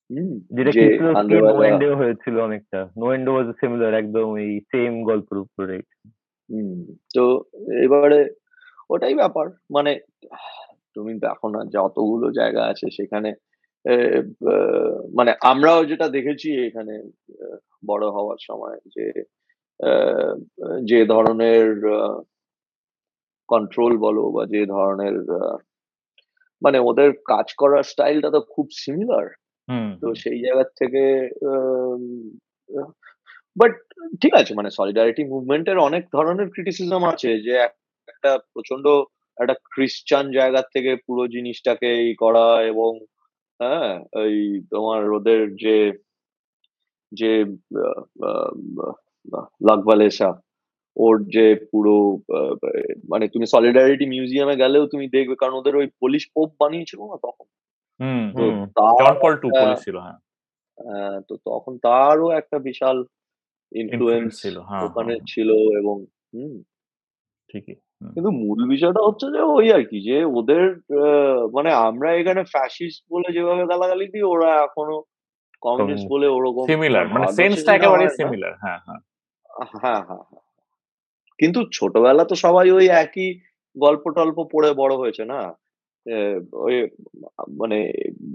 হুম, 0.09 0.39
যেটা 0.55 1.95
হয়েছিল 1.95 2.39
অনেকটা। 2.39 2.89
নোয়েন্ডো 2.97 3.33
ওয়াজ 3.33 3.47
সিমিলার 3.59 3.93
একদম 3.93 4.37
এই 4.37 4.59
সেম 4.59 5.03
গল্পের 5.03 5.37
উপরে। 5.37 5.77
হুম, 6.49 6.85
তো 7.13 7.43
এবারে 7.83 8.29
ওটাই 8.89 9.15
ব্যাপার। 9.15 9.47
মানে 9.71 9.99
তুমি 10.93 11.13
দেখো 11.19 11.47
না 11.49 11.65
যতগুলো 11.65 12.31
জায়গা 12.31 12.63
আছে 12.63 12.87
সেখানে 12.91 13.33
মানে 15.13 15.33
আমরাও 15.41 15.85
যেটা 15.85 16.07
দেখেছি 16.07 16.65
এখানে 16.65 16.93
বড় 17.85 18.09
হওয়ার 18.09 18.37
সময় 18.41 18.77
যে 18.95 19.05
আহ, 19.79 20.33
যে 20.83 21.05
ধরনের 21.05 21.65
কন্ট্রোল 23.49 23.93
বলো 23.97 24.23
বা 24.31 24.43
যে 24.45 24.61
ধরনের 24.65 25.15
মানে 26.61 26.77
ওদের 26.89 27.09
কাজ 27.25 27.47
করার 27.53 27.83
স্টাইলটা 27.83 28.29
তো 28.31 28.39
খুব 28.49 28.67
সিমিলার 28.75 29.25
হুম। 29.67 29.89
তো 30.01 30.07
সেই 30.15 30.39
জায়গার 30.39 30.69
থেকে 30.75 31.03
বাট 33.55 33.73
ঠিক 34.21 34.33
আছে 34.33 34.51
মানে 34.55 34.69
সলিডারিটি 34.69 35.23
মুভমেন্টের 35.25 35.77
অনেক 35.79 36.03
ধরনের 36.13 36.47
ক্রিটিসিজম 36.49 37.01
আছে 37.03 37.29
যে 37.39 37.53
একটা 38.07 38.31
প্রচণ্ড 38.53 38.85
একটা 39.37 39.55
খ্রিস্টান 39.65 40.25
জায়গার 40.31 40.65
থেকে 40.73 40.91
পুরো 41.05 41.23
জিনিসটাকে 41.27 41.89
ই 42.03 42.11
করা 42.15 42.47
এবং 42.63 42.91
হ্যাঁ 43.59 43.91
ওই 44.15 44.35
তোমার 44.69 45.01
ওদের 45.11 45.41
যে 45.55 45.77
যে 47.11 47.31
লাগবালেসা 49.61 50.29
ওর 50.97 51.15
যে 51.27 51.45
পুরো 51.71 51.95
মানে 53.09 53.25
তুমি 53.27 53.45
সলিডারিটি 53.45 54.05
মিউজিয়ামে 54.05 54.55
গেলেও 54.55 54.83
তুমি 54.87 55.05
দেখবে 55.07 55.35
কারণ 55.35 55.55
ওদের 55.57 55.73
ওই 55.75 55.87
পুলিশ 56.01 56.23
পোপ 56.33 56.49
বানিয়েছিল 56.59 56.99
না 57.03 57.17
তখন? 57.25 57.47
ছিল 59.83 59.95
হ্যাঁ। 59.97 60.17
তো 61.27 61.33
তখন 61.45 61.73
তারও 61.83 62.27
একটা 62.31 62.57
বিশাল 62.59 62.97
ইনফ্লুয়েন্স 63.71 64.29
ছিল 64.41 64.55
হ্যাঁ 64.59 64.81
ওখানে 64.85 65.13
হ্যাঁ, 65.13 65.27
ছিল 65.27 65.49
এবং 65.79 65.95
হুম। 66.33 66.55
ঠিকই 67.49 67.75
কিন্তু 68.15 68.31
মূল 68.41 68.59
বিষয়টা 68.69 69.01
হচ্ছে 69.07 69.25
যে 69.35 69.41
ওই 69.55 69.67
আর 69.71 69.83
কি 69.83 69.97
যে 70.01 70.17
ওদের 70.39 70.63
মানে 71.53 71.69
আমরা 71.87 72.09
এখানে 72.11 72.41
ফ্যাসিস্ট 72.53 73.01
বলে 73.11 73.27
যেভাবে 73.31 73.63
গালাগালি 73.65 74.05
দিই 74.07 74.25
ওরা 74.33 74.49
এখনও 74.65 74.97
কমিউনিস্ট 75.63 76.05
বলে 76.07 76.27
ওরকম 76.27 76.63
সিমিলার 76.69 77.05
মানে 77.13 77.25
সেন্সটা 77.37 77.71
একেবারে 77.73 78.05
সিমিলার 78.17 78.53
হ্যাঁ 78.63 78.79
হ্যাঁ। 78.85 79.01
হ্যাঁ 79.75 80.01
হ্যাঁ 80.07 80.23
হ্যাঁ। 80.29 80.38
কিন্তু 81.39 81.59
ছোটবেলা 81.73 82.23
তো 82.25 82.35
সবাই 82.35 82.67
ওই 82.71 82.85
একই 83.03 83.29
গল্প 83.75 84.03
টল্প 84.09 84.37
পড়ে 84.51 84.69
বড় 84.73 84.93
হয়েছে 84.97 85.23
না? 85.25 85.41
ওই 86.65 86.75
মানে 87.57 87.77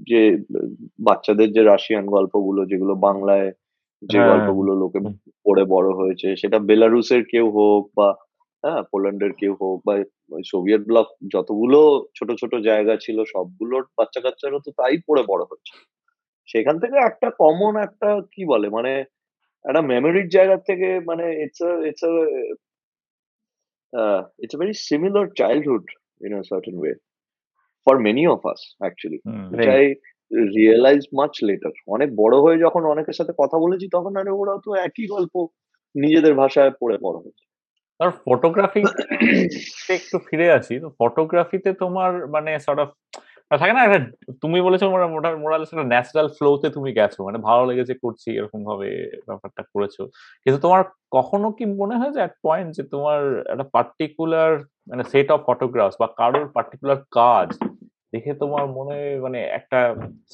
যে 0.06 0.20
বাচ্চাদের 0.98 1.48
যে 1.52 1.62
রাশিয়ান 1.62 2.04
গল্পগুলো 2.06 2.60
যেগুলো 2.64 2.94
বাংলায় 3.00 3.48
যে 4.02 4.18
হ্যাঁ। 4.18 4.28
গল্পগুলো 4.30 4.72
লোকে 4.74 4.98
পড়ে 5.46 5.64
বড় 5.64 5.88
হয়েছে 5.94 6.28
সেটা 6.36 6.58
বেলারুসের 6.60 7.22
কেউ 7.24 7.46
হোক 7.50 7.82
বা 7.96 8.08
হ্যাঁ 8.64 8.82
পোল্যান্ডের 8.92 9.32
কেউ 9.32 9.52
হোক 9.60 9.76
বা 9.86 9.94
সোভিয়েত 10.44 10.82
ব্লক 10.82 11.06
যতগুলো 11.34 11.80
ছোট 12.14 12.28
ছোট 12.32 12.52
জায়গা 12.60 12.94
ছিল 12.96 13.18
সবগুলোর 13.24 13.84
বাচ্চা 13.98 14.20
কাচ্চারা 14.20 14.58
তো 14.66 14.70
তাই 14.78 14.96
পড়ে 15.06 15.22
বড় 15.28 15.42
হচ্ছে। 15.50 15.72
সেখান 16.48 16.76
থেকে 16.78 16.96
একটা 17.00 17.28
কমন 17.38 17.72
একটা 17.76 18.08
কি 18.32 18.42
বলে 18.44 18.66
মানে 18.68 18.92
একটা 19.64 19.82
মেমোরির 19.82 20.28
জায়গা 20.28 20.56
থেকে 20.68 20.88
মানে 21.06 21.24
it's 21.42 21.60
it's 21.88 22.04
it's 24.42 24.54
a 24.57 24.61
very 24.62 24.76
similar 24.90 25.24
childhood 25.40 25.85
in 26.20 26.30
a 26.40 26.42
certain 26.52 26.76
way 26.85 26.94
for 27.87 27.94
many 28.09 28.24
of 28.35 28.40
us 28.52 28.61
actually 28.88 29.20
hmm 29.26 29.46
which 29.52 29.68
I 29.80 29.85
realized 30.57 31.09
much 31.20 31.37
later. 31.48 31.72
অনেক 31.94 32.09
বড় 32.22 32.37
হয়ে 32.44 32.59
যখন 32.59 32.83
অনেকের 32.92 33.16
সাথে 33.18 33.33
কথা 33.38 33.57
বলেছি 33.64 33.87
তখন 33.96 34.12
আরে 34.20 34.33
ওরা 34.40 34.54
তো 34.64 34.70
একই 34.87 35.07
গল্প 35.14 35.35
নিজেদের 35.94 36.35
ভাষায় 36.42 36.72
পড়ে 36.80 36.96
বড় 37.07 37.16
হয়েছে। 37.24 37.44
আর 38.00 38.11
ফটোগ্রাফি 38.24 38.83
একটু 39.96 40.16
ফিরে 40.26 40.46
আসি 40.59 40.74
তো 40.80 40.88
ফটোগ্রাফিতে 41.00 41.70
তোমার 41.83 42.11
মানে 42.35 42.50
সর্ট 42.59 42.80
অফ 42.85 42.90
থাকে 43.50 43.72
না 43.76 43.83
একটা 43.85 44.00
তুমি 44.42 44.59
বলেছ 44.66 44.83
মোরালেস 45.42 45.70
একটা 45.72 45.90
ন্যাচারাল 45.92 46.28
ফ্লোতে 46.37 46.68
তুমি 46.76 46.90
গেছো 46.98 47.20
মানে 47.24 47.38
ভালো 47.48 47.62
লেগেছে 47.70 47.94
করছি 47.94 48.28
এরকম 48.38 48.61
ভাবে 48.68 48.88
ব্যাপারটা 49.26 49.62
করেছ। 49.74 49.96
কিন্তু 50.44 50.59
তোমার 50.61 50.80
কখনো 51.16 51.46
কি 51.57 51.64
মনে 51.80 51.94
হয় 52.00 52.12
যে 52.14 52.20
এক 52.20 52.33
পয়েন্ট 52.46 52.68
যে 52.76 52.83
তোমার 52.94 53.20
একটা 53.52 53.66
পার্টিকুলার 53.76 54.52
মানে 54.90 55.04
সেট 55.12 55.28
অফ 55.35 55.40
ফটোগ্রাফস 55.48 55.96
বা 56.00 56.09
কারোর 56.20 56.46
পার্টিকুলার 56.57 57.00
কাজ 57.11 57.48
দেখে 58.12 58.33
তোমার 58.35 58.64
মনে 58.78 58.98
মানে 59.24 59.38
একটা 59.59 59.80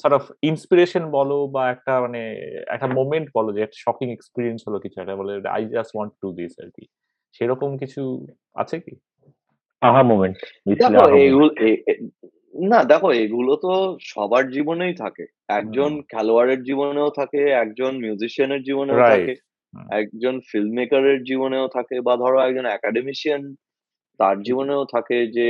সর্ট 0.01 0.13
অফ 0.19 0.23
ইন্সপিরেশন 0.41 1.03
বলো 1.17 1.37
বা 1.55 1.63
একটা 1.69 1.93
মানে 2.01 2.21
একটা 2.67 2.87
মোমেন্ট 2.97 3.27
বলো 3.37 3.49
যে 3.55 3.61
একটা 3.63 3.77
শকিং 3.85 4.07
এক্সপিরিয়েন্স 4.11 4.59
হলো 4.67 4.77
কিছু 4.83 4.97
একটা 5.01 5.15
বলে 5.15 5.33
I 5.55 5.61
just 5.75 5.91
want 5.95 6.13
to 6.21 6.27
this 6.39 6.53
আর 6.63 6.69
কি। 6.75 6.83
সেরকম 7.35 7.69
কিছু 7.77 8.01
আছে 8.61 8.75
কি? 8.85 8.93
আহা 9.81 10.01
মোমেন্ট 10.03 10.37
না 12.53 12.79
দেখো 12.85 13.09
এগুলো 13.21 13.51
তো 13.57 13.71
সবার 14.05 14.43
জীবনেই 14.51 14.93
থাকে। 14.95 15.25
একজন 15.51 15.91
খেলোয়াড়ের 16.11 16.59
জীবনেও 16.63 17.09
থাকে 17.19 17.41
একজন 17.63 17.91
মিউজিশিয়ানের 18.03 18.61
জীবনেও. 18.63 18.99
থাকে 19.11 19.33
হুম। 19.73 19.87
একজন 19.99 20.35
ফিল্ম 20.49 20.71
মেকারের 20.77 21.19
জীবনেও 21.23 21.65
থাকে 21.67 21.95
বা 22.07 22.13
ধরো 22.17 22.37
একজন 22.41 22.65
একাডেমিশিয়ান 22.69 23.41
তার 24.19 24.35
জীবনেও 24.47 24.83
থাকে 24.95 25.17
যে 25.37 25.49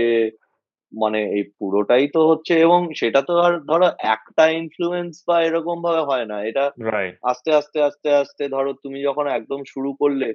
মানে 0.93 1.19
এই 1.35 1.43
পুরোটাই 1.57 2.05
তো 2.15 2.21
হচ্ছে 2.29 2.53
এবং 2.65 2.79
সেটা 2.99 3.21
তো 3.21 3.33
আর 3.39 3.53
ধরো 3.69 3.87
একটা 4.15 4.43
ইনফ্লুয়েন্স 4.59 5.13
বা 5.27 5.35
এরকম 5.43 5.77
ভাবে 5.85 6.01
হয় 6.09 6.25
না। 6.25 6.37
এটা 6.49 6.65
রাইট 6.87 7.15
আস্তে 7.23 7.49
আস্তে 7.59 7.77
আস্তে 7.81 8.09
আস্তে 8.21 8.43
ধরো 8.49 8.71
তুমি 8.83 8.99
যখন 9.07 9.25
একদম 9.29 9.59
শুরু 9.73 9.89
করলে 10.01 10.27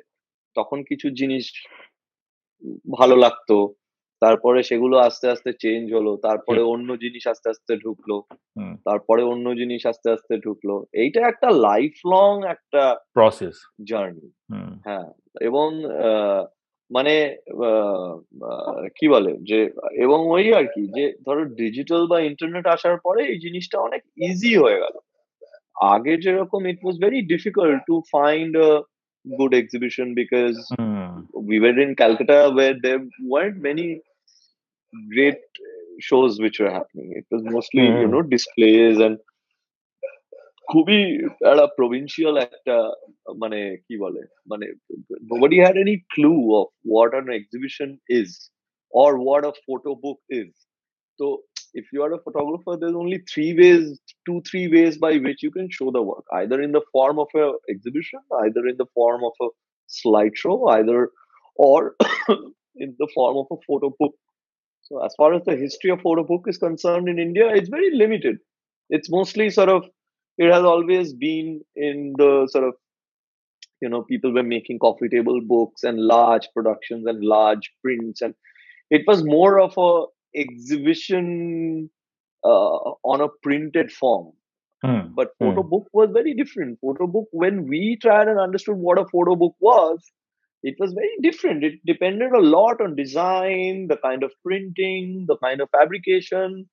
তখন 0.56 0.78
কিছু 0.90 1.06
জিনিস 1.20 1.44
ভালো 2.94 3.16
লাগতো। 3.16 3.56
তারপরে 4.22 4.58
সেগুলো 4.62 4.96
আস্তে 4.98 5.26
আস্তে 5.30 5.50
চেঞ্জ 5.60 5.84
হলো 5.94 6.12
তারপরে 6.16 6.60
অন্য 6.72 6.88
জিনিস 6.96 7.24
আস্তে 7.26 7.48
আস্তে 7.50 7.72
ঢুকলো 7.76 8.16
তারপরে 8.84 9.22
অন্য 9.22 9.46
জিনিস 9.54 9.82
আস্তে 9.86 10.08
আস্তে 10.10 10.34
ঢুকলো। 10.36 10.74
এইটা 11.02 11.20
একটা 11.28 11.48
লাইফ 11.68 11.94
লং 12.06 12.32
একটা 12.44 12.82
প্রসেস 13.12 13.56
জার্নি 13.88 14.28
হ্যাঁ 14.86 15.08
এবং 15.40 15.68
মানে 16.90 17.14
কি 18.96 19.06
বলে 19.08 19.32
যে 19.42 19.58
এবং 20.04 20.18
ওই 20.26 20.46
আর 20.54 20.66
কি 20.74 20.82
যে 20.96 21.04
ধরো 21.26 21.42
ডিজিটাল 21.62 22.02
বা 22.06 22.18
ইন্টারনেট 22.20 22.66
আসার 22.66 22.96
পরে 23.04 23.20
এই 23.32 23.38
জিনিসটা 23.38 23.76
অনেক 23.80 24.02
ইজি 24.28 24.52
হয়ে 24.56 24.80
গেল। 24.80 24.96
আগে 25.94 26.12
যেরকম 26.16 26.60
it 26.66 26.78
was 26.82 26.96
very 27.04 27.20
difficult 27.32 27.78
to 27.86 27.96
find 28.14 28.54
good 29.26 29.52
exhibition 29.54 30.06
because 30.14 30.54
we 31.49 31.59
were 31.59 31.79
in 31.79 31.95
Calcutta 31.95 32.51
where 32.53 32.75
there 32.81 33.01
weren't 33.21 33.57
many 33.57 34.01
great 35.15 35.41
shows 35.99 36.39
which 36.41 36.59
were 36.59 36.71
happening. 36.71 37.13
It 37.15 37.25
was 37.31 37.43
mostly, 37.43 37.85
you 38.01 38.07
Mhm. 38.07 38.11
know, 38.13 38.23
displays 38.23 38.99
and 38.99 39.17
খুবই 40.71 40.99
একটা 41.25 41.67
provincial 41.77 42.37
একটা 42.37 42.75
মানে 43.37 43.77
কি 43.87 43.95
বলে 43.97 44.21
মানে 44.51 44.67
nobody 45.33 45.57
had 45.65 45.75
any 45.85 45.97
clue 46.13 46.41
of 46.59 46.67
what 46.93 47.11
an 47.21 47.27
exhibition 47.39 47.89
is 48.09 48.29
or 49.01 49.09
what 49.27 49.43
a 49.51 49.53
photo 49.65 49.91
book 49.95 50.19
is. 50.29 50.51
So 51.19 51.25
if 51.73 51.85
you 51.93 52.01
are 52.05 52.13
a 52.13 52.23
photographer, 52.27 52.73
there's 52.77 52.99
only 53.03 53.19
three 53.31 53.51
ways, 53.59 53.83
two, 54.27 54.41
three 54.49 54.67
ways 54.75 54.97
by 55.05 55.13
which 55.25 55.41
you 55.45 55.51
can 55.51 55.67
show 55.77 55.91
the 55.91 56.01
work, 56.01 56.25
either 56.33 56.61
in 56.61 56.71
the 56.77 56.83
form 56.91 57.17
of 57.19 57.29
a 57.35 57.47
exhibition, 57.69 58.21
either 58.43 58.63
in 58.71 58.77
the 58.77 58.89
form 58.97 59.21
of 59.23 59.35
a 59.41 59.49
slideshow, 59.88 60.70
either 60.70 61.10
or 61.56 61.96
in 62.76 62.94
the 62.98 63.08
form 63.14 63.36
of 63.38 63.46
a 63.50 63.60
photo 63.66 63.94
book. 63.98 64.14
So 64.82 65.04
as 65.04 65.14
far 65.16 65.34
as 65.34 65.42
the 65.44 65.56
history 65.56 65.90
of 65.90 66.00
photo 66.00 66.22
book 66.22 66.44
is 66.46 66.58
concerned 66.58 67.08
in 67.08 67.18
India, 67.18 67.48
it's 67.48 67.68
very 67.68 67.90
limited. 67.92 68.38
It's 68.88 69.10
mostly 69.10 69.50
sort 69.50 69.68
of 69.68 69.84
it 70.38 70.52
has 70.52 70.64
always 70.64 71.12
been 71.12 71.62
in 71.74 72.14
the 72.18 72.46
sort 72.50 72.64
of 72.64 72.74
you 73.80 73.88
know 73.88 74.02
people 74.02 74.32
were 74.32 74.42
making 74.42 74.78
coffee 74.78 75.08
table 75.08 75.40
books 75.40 75.82
and 75.82 75.98
large 75.98 76.48
productions 76.54 77.06
and 77.06 77.22
large 77.22 77.70
prints 77.82 78.22
and 78.22 78.34
it 78.90 79.02
was 79.06 79.24
more 79.24 79.60
of 79.60 79.74
a 79.76 80.04
exhibition 80.38 81.90
uh, 82.44 82.76
on 83.12 83.20
a 83.20 83.28
printed 83.42 83.90
form 83.90 84.32
Hmm. 84.82 85.14
but 85.14 85.30
photo 85.38 85.62
book 85.62 85.86
was 85.92 86.10
very 86.12 86.34
different. 86.34 86.78
Photo 86.80 87.06
book 87.06 87.28
when 87.32 87.66
we 87.66 87.98
tried 88.00 88.28
and 88.28 88.38
understood 88.38 88.76
what 88.76 88.98
a 88.98 89.06
photo 89.06 89.34
book 89.34 89.54
was 89.58 90.00
it 90.62 90.74
was 90.78 90.92
very 90.92 91.16
different. 91.22 91.64
It 91.64 91.74
depended 91.86 92.32
a 92.32 92.40
lot 92.40 92.80
on 92.80 92.96
design 92.96 93.86
the 93.88 93.96
kind 93.96 94.22
of 94.22 94.32
printing 94.44 95.24
the 95.28 95.36
kind 95.38 95.60
of 95.60 95.70
fabrication 95.70 96.68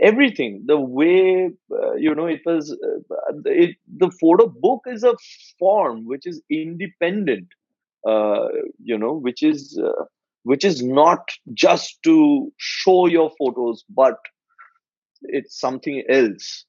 everything. 0.00 0.64
The 0.66 0.78
way 0.78 1.50
uh, 1.72 1.94
you 1.94 2.14
know 2.14 2.26
it 2.26 2.42
was 2.44 2.72
uh, 2.72 3.32
it, 3.46 3.76
the 3.96 4.10
photo 4.20 4.48
book 4.48 4.82
is 4.86 5.04
a 5.04 5.14
form 5.58 6.06
which 6.06 6.26
is 6.26 6.42
independent 6.50 7.48
uh, 8.06 8.48
you 8.82 8.98
know 8.98 9.14
which 9.14 9.42
is 9.42 9.80
uh, 9.82 10.04
which 10.44 10.64
is 10.64 10.82
not 10.82 11.30
just 11.54 12.02
to 12.04 12.52
show 12.58 13.06
your 13.06 13.30
photos 13.38 13.84
but 13.88 14.16
it's 15.22 15.58
something 15.58 16.02
else 16.08 16.64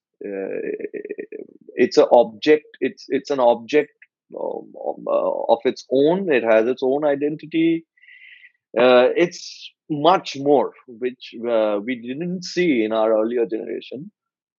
it's 1.76 1.98
an 1.98 2.06
object 2.12 2.66
it's 2.80 3.06
it's 3.10 3.30
an 3.30 3.40
object 3.40 3.92
um, 4.40 4.74
um, 4.88 5.06
uh, 5.08 5.54
of 5.54 5.60
its 5.66 5.86
own. 5.92 6.32
It 6.32 6.44
has 6.44 6.68
its 6.68 6.82
own 6.84 7.06
identity. 7.06 7.86
Uh, 8.78 9.10
it's 9.16 9.72
much 9.90 10.36
more 10.38 10.72
which 10.88 11.36
uh, 11.48 11.80
we 11.84 11.96
didn't 11.96 12.44
see 12.44 12.84
in 12.84 12.92
our 12.92 13.14
earlier 13.14 13.46
generation. 13.46 14.12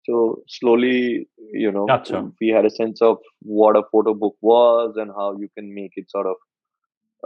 So 0.06 0.44
slowly 0.48 1.28
you 1.54 1.72
know 1.72 1.86
Gotcha. 1.86 2.30
we 2.40 2.50
had 2.50 2.66
a 2.66 2.70
sense 2.70 3.02
of 3.02 3.18
what 3.42 3.78
a 3.78 3.84
photo 3.92 4.14
book 4.14 4.36
was 4.42 4.96
and 4.98 5.12
how 5.16 5.38
you 5.40 5.48
can 5.58 5.74
make 5.74 5.94
it 5.96 6.12
sort 6.12 6.28
of 6.28 6.36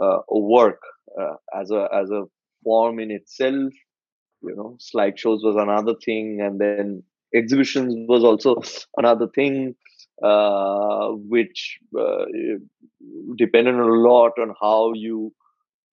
uh, 0.00 0.20
work 0.30 0.80
uh, 1.20 1.34
as 1.54 1.70
a 1.70 1.88
as 1.92 2.10
a 2.10 2.24
form 2.62 3.00
in 3.00 3.10
itself. 3.10 3.72
You 4.42 4.54
know 4.56 4.78
slideshows 4.78 5.42
was 5.42 5.56
another 5.58 5.94
thing 6.04 6.40
and 6.40 6.60
then 6.60 7.02
exhibitions 7.33 7.93
was 8.07 8.23
also 8.23 8.61
another 8.97 9.27
thing 9.27 9.75
uh, 10.21 11.07
which 11.09 11.79
uh, 11.99 12.25
depended 13.37 13.75
a 13.75 13.93
lot 14.09 14.31
on 14.39 14.53
how 14.59 14.93
you 14.93 15.33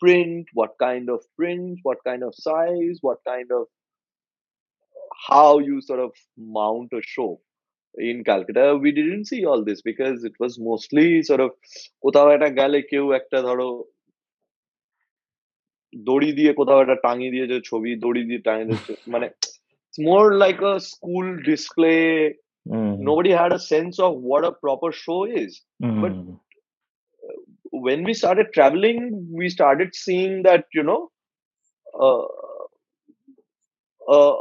print 0.01 0.47
what 0.55 0.73
kind 0.79 1.11
of 1.11 1.21
print 1.37 1.79
what 1.83 1.99
kind 2.05 2.23
of 2.23 2.35
size 2.35 2.99
what 3.01 3.19
kind 3.27 3.51
of 3.53 3.67
how 5.29 5.59
you 5.59 5.81
sort 5.81 6.01
of 6.01 6.13
mount 6.37 6.91
a 6.93 7.01
show 7.03 7.41
in 7.95 8.23
Calcutta, 8.25 8.77
we 8.77 8.93
didn't 8.93 9.27
see 9.27 9.45
all 9.45 9.65
this 9.65 9.83
because 9.83 10.25
it 10.25 10.33
was 10.39 10.59
mostly 10.59 11.23
sort 11.23 11.41
of 11.41 11.51
কোথাও 12.05 12.29
একটা 12.35 12.49
গেলে 12.59 12.79
কেউ 12.91 13.05
একটা 13.21 13.39
ধরো 13.47 13.69
দড়ি 15.93 16.31
দিয়ে 16.39 16.53
কোথাও 16.61 16.83
একটা 16.85 16.97
টাঙিয়ে 17.07 17.33
দিয়েছে 17.35 17.57
ছবি 17.69 17.91
দড়ি 18.05 18.23
দিয়ে 18.29 18.41
টাঙিয়ে 18.47 18.69
দিয়েছে 18.71 18.93
মানে 19.15 19.27
it's 19.95 20.01
more 20.01 20.29
like 20.37 20.61
a 20.65 20.77
school 20.83 21.29
display 21.45 22.03
Mm. 22.67 22.91
nobody 23.01 23.31
had 23.33 23.53
a 23.53 23.63
sense 23.65 23.97
of 23.99 24.13
what 24.31 24.43
a 24.45 24.53
proper 24.65 24.89
show 24.95 25.21
is 25.41 25.53
But 26.03 26.13
Hmm. 26.13 26.35
when 27.85 28.01
we 28.05 28.15
started 28.15 28.49
traveling 28.53 28.99
we 29.33 29.49
started 29.49 29.91
seeing 29.95 30.35
that 30.43 30.65
you 30.75 30.83
know 30.83 30.99
uh, 32.01 32.25
uh, 34.03 34.35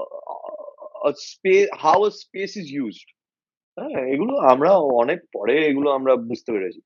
a 1.05 1.13
space 1.15 1.69
how 1.77 1.95
a 2.05 2.11
space 2.13 2.55
is 2.57 2.69
used 2.85 3.07
হ্যাঁ 3.77 4.03
এগুলো 4.13 4.33
আমরা 4.51 4.71
অনেক 5.01 5.19
পরে 5.33 5.55
এগুলো 5.69 5.89
আমরা 5.91 6.13
বুঝতে 6.29 6.49
পেরেছি 6.51 6.81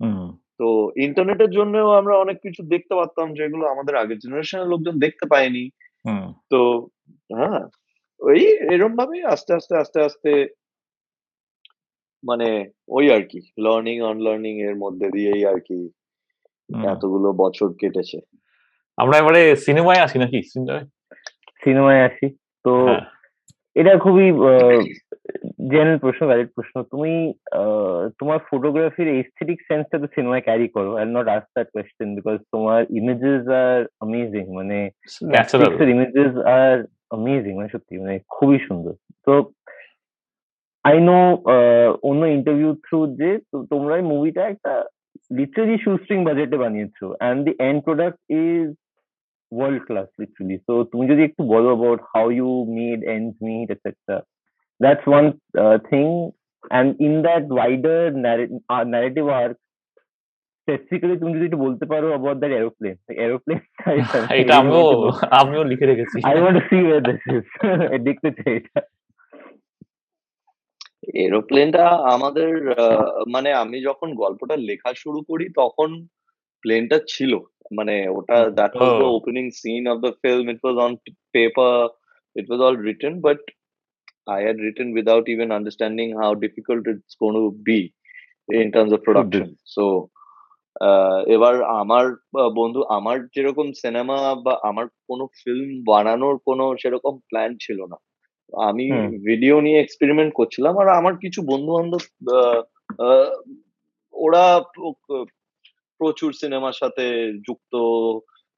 Hmm. 0.00 0.26
তো 0.60 0.66
ইন্টারনেটের 1.06 1.50
জন্যও 1.50 1.88
আমরা 1.90 2.14
অনেক 2.18 2.36
কিছু 2.42 2.60
দেখতে 2.74 2.94
পারতাম 2.94 3.26
যেগুলো 3.34 3.64
আমাদের 3.66 3.94
আগের 3.96 4.18
জেনারেশনের 4.18 4.70
লোকজন 4.72 4.94
দেখতে 4.98 5.24
পায়নি 5.26 5.64
Hmm. 6.04 6.26
তো 6.50 6.60
হ্যাঁ 7.32 7.62
ওই 8.19 8.41
এরকম 8.73 8.95
ভাবেই 8.95 9.23
আস্তে 9.23 9.53
আস্তে 9.53 9.77
আস্তে 9.77 9.99
আস্তে 10.01 10.31
মানে 12.23 12.49
ওই 12.87 13.11
আর 13.11 13.21
কি 13.21 13.39
লার্নিং 13.59 14.01
আনলার্নিং 14.01 14.53
এর 14.59 14.75
মধ্যে 14.75 15.09
দিয়েই 15.09 15.45
আর 15.45 15.59
কি. 15.59 15.79
এতগুলো 16.87 17.33
বছর 17.33 17.73
কেটেছে। 17.79 18.17
আমরা 18.97 19.17
এবারে 19.17 19.55
সিনেমায় 19.55 19.99
আসি 19.99 20.19
নাকি? 20.19 20.43
সিনেমায়? 20.43 20.85
সিনেমায় 21.63 22.01
আসি। 22.01 22.27
তো 22.65 22.71
হ্যাঁ। 22.85 23.03
এটা 23.75 23.99
খুবই 23.99 24.27
জেনারেল 25.69 25.97
প্রশ্ন 25.97 26.27
ভ্যালিড 26.27 26.49
প্রশ্ন। 26.55 26.83
তুমি 26.83 27.13
আহ, 27.51 28.09
তোমার 28.19 28.39
ফটোগ্রাফির 28.39 29.07
এস্থেটিক 29.07 29.59
সেন্সটা 29.61 29.99
তো 29.99 30.07
সিনেমায় 30.15 30.41
ক্যারি 30.41 30.67
করো 30.67 30.95
I 30.95 31.05
not 31.05 31.27
ask 31.27 31.49
that 31.53 31.69
question 31.71 32.15
because 32.15 32.37
তোমার 32.51 32.85
ইমেজেস 32.89 33.47
আর 33.63 33.79
অ্যামেজিং 33.97 34.45
মানে 34.55 34.77
ইমেজেস 35.89 36.33
আর 36.57 36.75
অ্যামেজিং 37.14 37.52
মানে 37.56 37.72
সত্যি 37.74 37.94
মানে 37.98 38.14
খুবই 38.28 38.58
সুন্দর 38.68 38.94
তো 39.26 39.32
আই 40.84 40.96
নো 41.00 41.18
অন্য 42.02 42.22
ইন্টারভিউ 42.36 42.70
থ্রু 42.84 42.98
যে 43.20 43.30
তো- 43.50 43.66
তোমরা 43.70 43.94
এই 43.96 44.04
মুভিটা 44.12 44.42
একটা 44.46 44.72
লিটারালি 45.30 45.76
শুস্ট্রিং 45.78 46.18
বাজেটে 46.24 46.56
বানিয়েছো 46.56 47.06
and 47.12 47.38
the 47.46 47.52
end 47.60 47.78
product 47.86 48.20
is 48.44 48.66
world 49.52 49.80
class 49.86 50.08
literally 50.18 50.56
তো 50.68 50.74
তুমি 50.84 51.04
যদি 51.08 51.22
একটু 51.24 51.42
বলো 51.44 51.68
about 51.72 52.00
how 52.12 52.26
you 52.30 52.50
made 52.78 53.00
ends 53.14 53.34
meet 53.42 53.68
etcetera 53.70 54.18
that's 54.80 55.04
one 55.08 55.24
thing 55.90 56.06
and 56.64 56.88
in 57.00 57.14
that 57.22 57.44
wider 57.50 58.00
narrative 58.86 59.24
arc 59.40 59.56
specifically 60.65 61.15
তুমি 61.21 61.33
যদি 61.35 61.45
একটু 61.45 61.59
বলতে 61.65 61.85
পারো 61.91 62.07
অ্যাবাউট 62.09 62.37
দ্যাট 62.39 62.53
এরোপ্লেন 62.53 62.95
এরোপ্লেন 63.25 63.59
এটা 64.41 64.53
আমিও 64.61 64.83
আমিও 65.41 65.63
লিখে 65.71 65.85
রেখেছি। 65.85 66.17
I 66.29 66.35
want 66.41 66.57
to 66.59 66.63
see 66.69 66.77
where 66.85 67.01
this 67.07 67.21
is 67.35 67.45
দেখতে 68.07 68.29
চাই 68.37 68.53
এটা 68.59 68.81
এরোপ্লেনটা 71.25 71.85
আমাদের 72.15 72.51
আহ, 72.71 73.07
মানে 73.33 73.49
আমি 73.53 73.77
যখন 73.81 74.09
গল্পটা 74.13 74.55
লেখা 74.69 74.91
শুরু 75.03 75.19
করি 75.29 75.45
তখন 75.61 75.89
প্লেনটা 76.63 76.97
ছিল। 77.07 77.33
মানে 77.77 77.95
ওটা 78.17 78.37
that 78.59 78.73
was 78.75 78.91
the. 79.01 79.07
Opening 79.17 79.45
scene 79.61 79.83
of 79.93 79.97
the 80.05 80.11
film 80.23 80.45
it 80.49 80.59
was 80.63 80.77
on 80.85 80.91
paper 81.35 81.75
it 82.35 82.45
was 82.49 82.61
all 82.61 82.75
written 82.89 83.15
but 83.21 83.41
I 84.27 84.41
had 84.41 84.57
written 84.59 84.87
without 84.93 85.25
even 85.29 85.49
understanding 85.51 86.09
how 86.21 86.33
difficult 86.35 86.87
it's 86.87 87.15
going 87.15 87.35
to 87.35 87.51
be 87.63 87.93
in 88.49 88.71
terms 88.71 88.91
of 88.93 89.01
production. 89.07 89.57
So 89.65 89.83
ah, 89.85 90.14
এবার 91.35 91.55
আমার 91.81 92.05
বন্ধু 92.59 92.79
আমার 92.97 93.17
যেরকম 93.35 93.67
cinema 93.83 94.17
বা 94.45 94.53
আমার 94.69 94.85
কোনো 95.09 95.23
film 95.39 95.69
বানানোর 95.91 96.35
কোনো 96.47 96.65
সেরকম 96.81 97.13
প্ল্যান 97.29 97.51
ছিল 97.61 97.79
না। 97.91 97.97
আমি 98.53 98.85
ভিডিও 99.29 99.55
নিয়ে 99.65 99.79
এক্সপেরিমেন্ট 99.81 100.31
করছিলাম 100.33 100.73
আর 100.81 100.87
আমার 100.99 101.13
কিছু 101.23 101.39
বন্ধু 101.51 101.71
বান্ধব 101.75 102.03
ওরা 104.13 104.43
প্রচুর 105.99 106.31
সিনেমার 106.41 106.75
সাথে 106.81 107.05
যুক্ত 107.47 107.73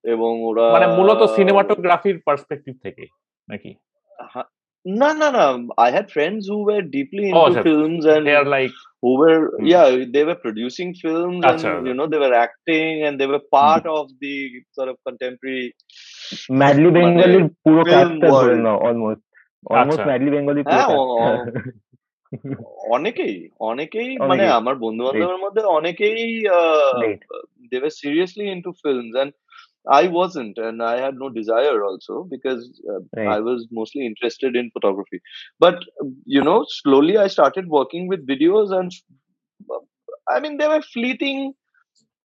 এবং 0.04 0.32
ওরা 0.50 0.68
মানে 0.76 0.88
মূলত 0.98 1.22
সিনেমাটোগ্রাফির 1.38 2.18
পার্সপেক্টিভ 2.28 2.74
থেকে 2.86 3.04
নাকি? 3.48 3.72
হা- 4.77 4.97
না 5.01 5.11
না 5.13 5.29
না 5.31 5.45
I 5.79 5.91
had 5.93 6.07
friends 6.11 6.43
who 6.51 6.57
were 6.65 6.81
deeply 6.89 7.23
Oh, 7.25 7.29
into 7.29 7.43
আচ্ছা। 7.49 7.63
Films 7.63 8.05
and 8.07 8.25
they 8.25 8.35
are 8.37 8.47
like 8.47 8.73
who 9.03 9.11
were 9.21 9.41
Hmm. 9.49 9.67
yeah 9.67 9.87
they 10.15 10.25
were 10.25 10.39
producing 10.47 10.91
films 10.95 11.43
Acha. 11.45 11.71
and 11.71 11.87
you 11.89 11.95
know 11.95 12.07
they 12.07 12.21
were 12.25 12.35
acting 12.47 12.95
and 13.07 13.15
they 13.21 13.29
were 13.33 13.43
part 13.53 13.85
of 13.89 14.05
the 14.23 14.35
sort 14.77 14.89
of 14.89 14.97
contemporary 15.09 15.67
madly 16.61 16.89
মানে 16.89 16.97
বেঙ্গলির 16.99 17.45
পুরো 17.65 17.83
film 17.83 17.93
কাজটা 17.95 18.27
ধরে 18.29 18.47
world. 18.49 18.63
নাও 18.63 18.77
almost 18.79 19.23
almost 19.67 20.01
আচ্ছা। 20.01 20.05
Madly 20.05 20.31
Bengali 20.31 20.63
পুরো 20.63 20.81
হ্যাঁ, 20.81 20.89
ও- 20.97 21.19
কাজটা 21.19 21.61
অনেকেই 22.97 23.37
অনেকেই 23.61 24.11
মানে 24.11 24.25
অনেকেই। 24.25 24.51
আমার 24.51 24.75
বন্ধু 24.75 25.03
বান্ধবের 25.05 25.39
মধ্যে 25.39 25.63
অনেকেই 25.79 26.21
Right. 27.03 27.23
they 27.71 27.81
were 27.81 27.95
seriously 28.03 28.47
into 28.55 28.71
films 28.83 29.13
and 29.15 29.31
I 29.92 30.08
wasn't 30.08 30.58
and 30.58 30.82
I 30.84 31.00
had 31.02 31.16
no 31.16 31.30
desire 31.30 31.84
also 31.84 32.28
because 32.30 32.82
uh, 32.90 33.00
Right. 33.16 33.28
I 33.28 33.40
was 33.40 33.68
mostly 33.72 34.06
interested 34.06 34.56
in 34.56 34.72
photography 34.72 35.22
but 35.60 35.84
you 36.26 36.44
know 36.44 36.66
slowly 36.68 37.18
I 37.18 37.28
started 37.28 37.68
working 37.68 38.08
with 38.08 38.28
videos 38.28 38.72
and 38.78 38.92
I 40.30 40.40
mean 40.40 40.58
they 40.58 40.68
were 40.68 40.82
fleeting 40.82 41.54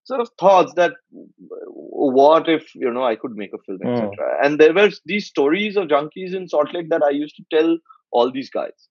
sort 0.04 0.20
of 0.20 0.30
thoughts 0.38 0.72
that 0.74 0.92
what 1.68 2.48
if 2.48 2.74
you 2.74 2.90
know 2.90 3.04
I 3.04 3.16
could 3.16 3.36
make 3.36 3.52
a 3.54 3.58
film, 3.66 3.78
Mm. 3.82 3.92
etc. 3.92 4.44
And 4.44 4.58
there 4.58 4.74
were 4.74 4.90
these 5.04 5.26
stories 5.26 5.76
of 5.76 5.88
junkies 5.88 6.34
in 6.34 6.48
Salt 6.48 6.72
Lake 6.74 6.88
that 6.90 7.02
I 7.02 7.10
used 7.10 7.36
to 7.36 7.44
tell 7.50 7.78
all 8.10 8.30
these 8.32 8.50
guys. 8.50 8.88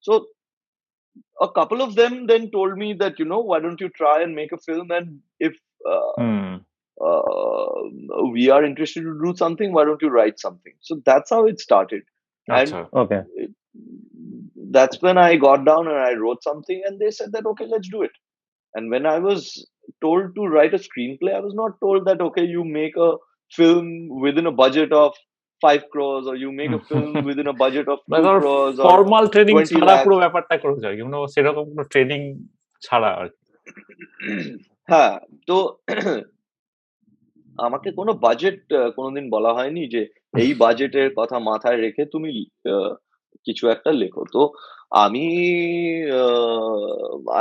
So 0.00 0.26
a 1.40 1.50
couple 1.50 1.82
of 1.82 1.94
them 1.94 2.26
then 2.26 2.50
told 2.50 2.76
me 2.78 2.94
that 2.94 3.18
you 3.18 3.24
know 3.24 3.40
why 3.40 3.60
don't 3.60 3.80
you 3.80 3.88
try 3.90 4.22
and 4.22 4.34
make 4.34 4.52
a 4.52 4.58
film 4.58 4.90
and 4.90 5.20
if 5.40 5.54
uh, 5.90 6.12
hmm 6.18 6.46
uh, 6.97 7.71
we 8.35 8.43
are 8.55 8.63
interested 8.69 9.03
to 9.09 9.13
do 9.25 9.31
something 9.43 9.69
why 9.75 9.83
don't 9.87 10.03
you 10.05 10.11
write 10.17 10.37
something 10.45 10.75
so 10.87 10.93
that's 11.09 11.29
how 11.35 11.41
it 11.51 11.57
started 11.67 12.03
আচ্ছা 12.47 12.79
okay 13.01 13.19
that's 14.75 14.97
when 15.05 15.17
I 15.17 15.31
got 15.47 15.59
down 15.69 15.83
and 15.87 15.99
I 16.09 16.13
wrote 16.21 16.41
something, 16.43 16.79
and 16.85 16.93
they 17.01 17.11
said 17.11 17.29
that 17.33 17.45
okay, 17.51 17.65
let's 17.73 17.89
do 17.95 18.01
it. 18.07 18.15
And 18.75 18.83
when 18.93 19.05
I 19.05 19.19
was 19.19 19.39
told 20.03 20.23
to 20.35 20.43
write 20.53 20.73
a 20.73 20.81
screenplay, 20.87 21.33
I 21.39 21.41
was 21.47 21.55
not 21.61 21.71
told 21.83 22.05
that 22.05 22.19
okay, 22.27 22.45
you 22.55 22.63
make 22.63 22.95
a 23.07 23.11
film 23.57 23.87
within 24.25 24.45
a 24.45 24.55
budget 24.63 24.91
of 24.93 25.11
five 25.61 25.83
crores, 25.93 26.25
or 26.27 26.35
you 26.43 26.51
make 26.51 26.71
a 26.71 26.81
film 26.91 27.11
within 27.29 27.47
a 27.47 27.57
budget 27.63 27.87
of 27.93 27.99
মানে 28.11 28.23
two 28.23 28.27
ধর 28.27 28.39
crores, 28.43 28.75
or 28.79 28.85
formal 28.89 29.25
training 29.33 29.53
20 29.55 29.67
ছাড়া 29.71 29.87
lakhs. 29.89 30.03
পুরো 30.05 30.17
ব্যাপারটা 30.23 30.55
করে 30.63 30.77
যায় 30.83 30.95
কোনো 31.03 31.19
সেরকম 31.33 31.65
কোনো 31.71 31.83
ট্রেনিং 31.93 32.21
ছাড়া 32.85 33.09
আর 33.19 33.27
কি। 33.35 33.41
হ্যাঁ 34.91 35.13
তো 35.49 35.57
আমাকে 37.66 37.88
কোনো 37.98 38.12
বাজেট 38.26 38.58
কোনোদিন 38.96 39.24
বলা 39.30 39.50
হয়নি 39.58 39.82
যে 39.94 40.02
এই 40.42 40.50
বাজেটের 40.62 41.08
কথা 41.20 41.36
মাথায় 41.50 41.78
রেখে 41.84 42.04
তুমি 42.14 42.30
কিছু 43.46 43.64
একটা 43.74 43.90
লেখো 44.00 44.22
তো 44.34 44.42
আমি 45.04 45.26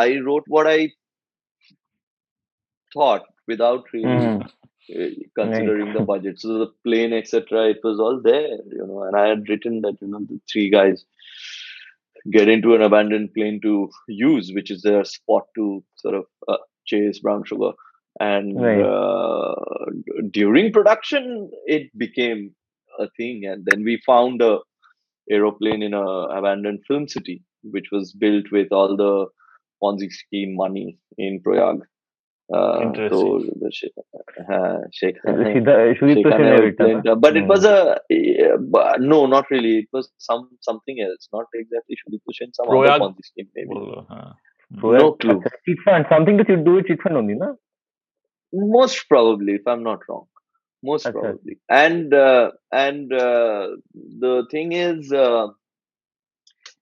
I 0.02 0.10
wrote 0.28 0.44
what 0.52 0.68
I 0.76 0.82
thought 2.96 3.24
without 3.52 3.84
really 3.94 4.20
hmm 4.24 4.40
uh, 4.90 5.10
considering 5.36 5.94
the 5.94 6.02
budget. 6.02 6.40
So 6.40 6.60
the 6.60 6.72
plane, 6.86 7.14
etc., 7.14 7.70
it 7.70 7.80
was 7.84 8.00
all 8.00 8.22
there, 8.22 8.58
you 8.72 8.86
know. 8.88 9.04
And 9.04 9.16
I 9.16 9.28
had 9.28 9.50
written 9.50 9.82
that 9.82 9.96
you 10.02 10.08
know 10.08 10.22
the 10.30 10.40
three 10.52 10.70
guys 10.70 11.04
get 12.26 12.48
into 12.50 12.76
an 12.76 12.82
abandoned 12.82 13.34
plane 13.34 13.60
to 13.62 13.90
use, 14.08 14.52
which 14.52 14.70
is 14.72 14.82
their 14.82 15.04
spot 15.04 15.46
to 15.56 15.84
sort 15.96 16.16
of 16.16 16.26
uh, 16.48 16.58
chase 16.86 17.20
brown 17.20 17.44
sugar. 17.44 17.72
and 18.20 18.62
right. 18.62 18.82
uh, 18.82 19.56
during 20.32 20.72
production 20.72 21.50
it 21.66 21.90
became 21.98 22.54
a 23.00 23.08
thing 23.18 23.44
and 23.46 23.66
then 23.66 23.84
we 23.84 24.02
found 24.06 24.42
a 24.42 24.60
aeroplane 25.30 25.84
in 25.84 25.94
a 25.94 26.06
abandoned 26.38 26.80
film 26.88 27.08
city 27.08 27.44
which 27.64 27.88
was 27.92 28.14
built 28.14 28.46
with 28.52 28.72
all 28.72 28.96
the 28.96 29.28
ponzi 29.82 30.10
scheme 30.12 30.56
money 30.56 30.98
in 31.18 31.42
Prayag. 31.46 31.82
uh, 32.54 32.94
so 33.10 33.42
the 33.62 33.70
uh, 34.56 34.78
Sheikh, 34.94 35.16
uh, 35.28 37.16
but 37.16 37.36
it 37.36 37.42
hmm. 37.42 37.48
was 37.48 37.66
a 37.66 37.94
uh, 37.94 38.78
uh, 38.78 38.98
no, 39.00 39.26
not 39.26 39.46
really. 39.50 39.80
It 39.80 39.88
was 39.92 40.12
some 40.20 40.50
something 40.62 41.02
else, 41.02 41.28
not 41.34 41.46
exactly 41.56 41.98
Shudipushin, 42.02 42.54
some 42.54 42.68
Proyag. 42.68 42.90
other 42.90 43.06
Ponzi 43.06 43.24
scheme 43.24 43.50
maybe. 43.56 43.70
Oh, 43.76 44.06
uh, 44.10 44.34
hmm. 44.80 44.98
no 44.98 45.14
clue. 45.14 45.42
Something 46.10 46.38
that 46.38 46.48
you 46.48 46.58
do 46.58 46.74
with 46.74 46.86
Chitfund 46.86 47.18
only, 47.18 47.34
na? 47.34 47.54
most 48.55 48.99
probably 49.09 49.53
if 49.55 49.67
i'm 49.67 49.83
not 49.83 50.01
wrong 50.09 50.27
most 50.83 51.07
Okay. 51.07 51.15
probably 51.17 51.55
and 51.69 52.15
uh, 52.27 52.47
and 52.85 53.13
uh, 53.29 53.63
the 54.21 54.35
thing 54.51 54.73
is 54.73 55.13
uh, 55.27 55.47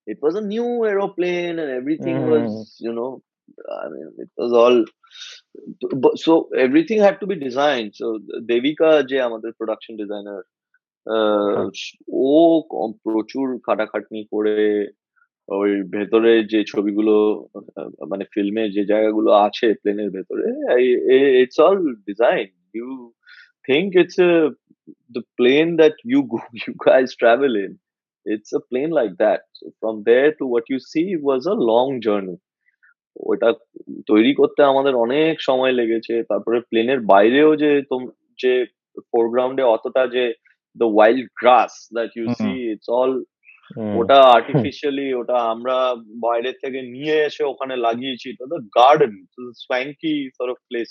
it 0.06 0.18
was 0.22 0.34
a 0.34 0.40
new 0.52 0.68
aeroplane 0.84 1.58
and 1.58 1.70
everything 1.70 2.18
Mhm. 2.18 2.30
was 2.32 2.76
you 2.80 2.92
know 2.92 3.10
i 3.82 3.88
mean 3.88 4.08
it 4.18 4.30
was 4.36 4.52
all 4.52 4.78
but- 6.04 6.18
so 6.18 6.48
everything 6.56 7.00
had 7.00 7.18
to 7.20 7.26
be 7.26 7.36
designed 7.36 7.92
so 7.94 8.06
devika 8.50 8.90
je 9.10 9.18
আমাদের 9.20 9.50
production 9.60 9.94
designer 10.02 10.38
uh, 11.06 11.62
ও 12.28 12.30
কম- 12.74 12.98
প্রচুর 13.04 13.46
খাটাখাটনি 13.66 14.20
করে 14.32 14.56
ওই 15.49 15.71
ভেতরে 15.95 16.31
যে 16.43 16.59
ছবিগুলো 16.63 17.15
মানে 18.11 18.23
ফিল্মে 18.33 18.63
যে 18.69 18.83
জায়গাগুলো 18.85 19.29
আছে 19.45 19.67
প্লেনের 19.81 20.09
ভেতরে 20.09 20.47
it's 21.41 21.57
all 21.59 21.79
design 22.09 22.47
you 22.75 22.89
think 23.67 23.87
it's 24.01 24.17
the 25.15 25.21
plane 25.37 25.65
that 25.79 25.95
you 26.11 26.19
you 26.61 26.71
guys 26.87 27.07
travel 27.21 27.53
in 27.65 27.73
it's 28.25 28.51
a 28.53 28.61
plane 28.69 28.89
like 28.99 29.09
that 29.23 29.43
from 29.79 29.95
there 30.09 30.27
to 30.39 30.43
what 30.51 30.65
you 30.71 30.79
see 30.91 31.03
was 31.23 31.41
a 31.53 31.55
long 31.71 31.85
journey 32.05 32.35
ওটা 33.31 33.49
তৈরি 34.11 34.31
করতে 34.39 34.59
আমাদের 34.63 34.93
অনেক 34.95 35.35
সময় 35.41 35.73
লেগেছে। 35.79 36.13
তারপরে 36.29 36.57
প্লেনের 36.69 36.99
বাইরেও 37.11 37.49
যে 37.55 37.71
তোম 37.89 38.01
যে 38.41 38.53
ফোরগ্রাউন্ডে 39.11 39.63
অতটা 39.75 40.03
যে 40.15 40.25
the 40.75 40.87
wild 40.95 41.27
grass 41.41 41.73
that 41.95 42.11
you 42.17 42.25
see 42.39 42.49
it's 42.73 42.89
all 42.97 43.13
ওটা 43.99 44.17
আর্টিফিশিয়ালি 44.23 45.13
ওটা 45.13 45.37
আমরা 45.53 45.95
বাইরে 46.19 46.51
থেকে 46.53 46.81
নিয়ে 46.81 47.15
এসে 47.25 47.43
ওখানে 47.43 47.75
লাগিয়েছি। 47.75 48.29
তো 48.39 48.43
গার্ডেন 48.77 49.13
স্প্যাঙ্কি 49.53 50.29
সর 50.37 50.47
অফ 50.49 50.59
প্লেস 50.69 50.89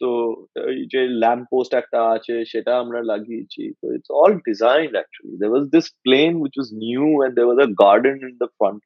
তো 0.00 0.08
এই 0.56 0.86
যে 0.86 1.00
ল্যাম্প 1.08 1.44
পোস্ট 1.50 1.74
একটা 1.74 1.98
আছে 2.14 2.44
সেটা 2.44 2.78
আমরা 2.78 3.00
লাগিয়েছি। 3.02 3.62
তো 3.80 3.84
it's 3.94 4.10
all 4.10 4.32
designed 4.48 4.92
actually 4.92 5.34
there 5.36 5.52
was 5.52 5.64
this 5.68 5.86
plane 6.04 6.30
which 6.36 6.52
was 6.58 6.70
new 6.84 7.04
and 7.24 7.32
there 7.34 7.48
was 7.48 7.58
a 7.58 7.68
garden 7.84 8.16
in 8.26 8.32
the 8.38 8.48
front 8.58 8.80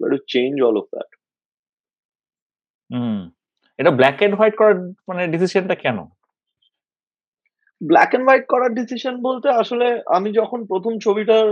to 0.00 0.18
change 0.26 0.52
all 0.62 0.76
of 0.76 0.86
that 0.94 1.10
hmm. 2.90 3.18
এটা 3.78 3.90
ব্ল্যাক 3.90 4.18
এন্ড 4.22 4.34
হোয়াইট 4.34 4.54
করার 4.56 4.76
মানে 5.08 5.22
ডিসিশনটা 5.26 5.74
কেন? 5.74 5.98
ব্ল্যাক 7.88 8.10
এন্ড 8.14 8.24
হোয়াইট 8.24 8.44
করার 8.46 8.72
decision 8.74 9.14
বলতে 9.22 9.48
আসলে 9.62 9.86
আমি 10.06 10.28
যখন 10.32 10.60
প্রথম 10.66 10.92
ছবিটার 10.98 11.46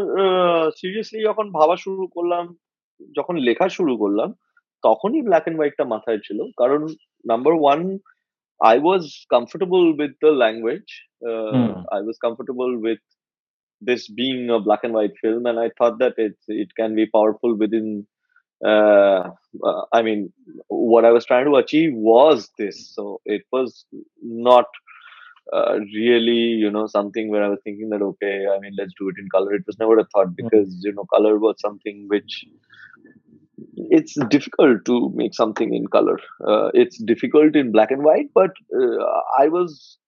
সিরিয়াসলি 0.77 1.21
যখন 1.25 1.47
ভাবা 1.53 1.77
শুরু 1.77 2.05
করলাম 2.07 2.45
যখন 3.17 3.35
লেখা 3.49 3.69
শুরু 3.69 3.97
করলাম 3.97 4.29
তখনই 4.83 5.23
ব্ল্যাক 5.23 5.45
এন্ড 5.47 5.59
হোয়াইটটা 5.59 5.85
মাথায় 5.85 6.21
ছিল 6.25 6.39
কারণ 6.57 6.81
number 7.25 7.53
one 7.55 7.81
I 8.61 8.77
was 8.79 9.03
comfortable 9.29 9.83
with 10.01 10.13
the 10.23 10.31
language. 10.43 10.85
I 11.93 12.01
was 12.03 12.17
comfortable 12.21 12.71
with 12.77 13.03
this 13.83 14.09
being 14.09 14.51
a 14.51 14.61
black 14.61 14.85
and 14.85 14.93
white 14.93 15.17
film 15.21 15.47
and 15.47 15.59
i 15.59 15.71
thought 15.79 15.99
that 15.99 16.15
it 16.19 16.37
it 16.49 16.71
can 16.75 16.95
be 16.95 17.07
powerful 17.07 17.53
within 17.57 18.07
uh, 18.61 19.23
uh, 19.69 19.83
i 19.93 20.03
mean 20.03 20.21
what 20.69 21.05
i 21.05 21.11
was 21.11 21.25
trying 21.25 21.47
to 21.47 21.57
achieve 21.57 21.93
was 21.95 22.51
this 22.59 22.95
so 22.95 23.21
it 23.25 23.45
was 23.53 23.87
not 24.21 24.67
Uh, 25.53 25.79
really 25.95 26.43
you 26.63 26.71
know 26.71 26.87
something 26.87 27.29
where 27.29 27.43
i 27.43 27.49
was 27.49 27.59
thinking 27.65 27.89
that 27.91 28.03
okay 28.03 28.47
i 28.55 28.59
mean 28.61 28.73
let's 28.79 28.93
do 28.99 29.09
it 29.09 29.17
in 29.19 29.29
color. 29.31 29.53
It 29.53 29.65
was 29.67 29.79
never 29.81 29.99
a 29.99 30.05
thought 30.05 30.29
mm-hmm. 30.29 30.47
because 30.47 30.77
you 30.81 30.93
know 30.93 31.07
color 31.13 31.39
was 31.39 31.57
something 31.59 32.07
which 32.09 32.45
it's 33.97 34.15
difficult 34.29 34.85
to 34.85 35.11
make 35.15 35.35
something 35.35 35.75
in 35.75 35.87
color. 35.89 36.19
Uh, 36.47 36.71
it's 36.73 37.03
difficult 37.03 37.57
in 37.57 37.73
black 37.73 37.91
and 37.91 38.05
white 38.05 38.29
but 38.35 38.53
uh, 38.75 39.05
i 39.41 39.49
was 39.49 39.99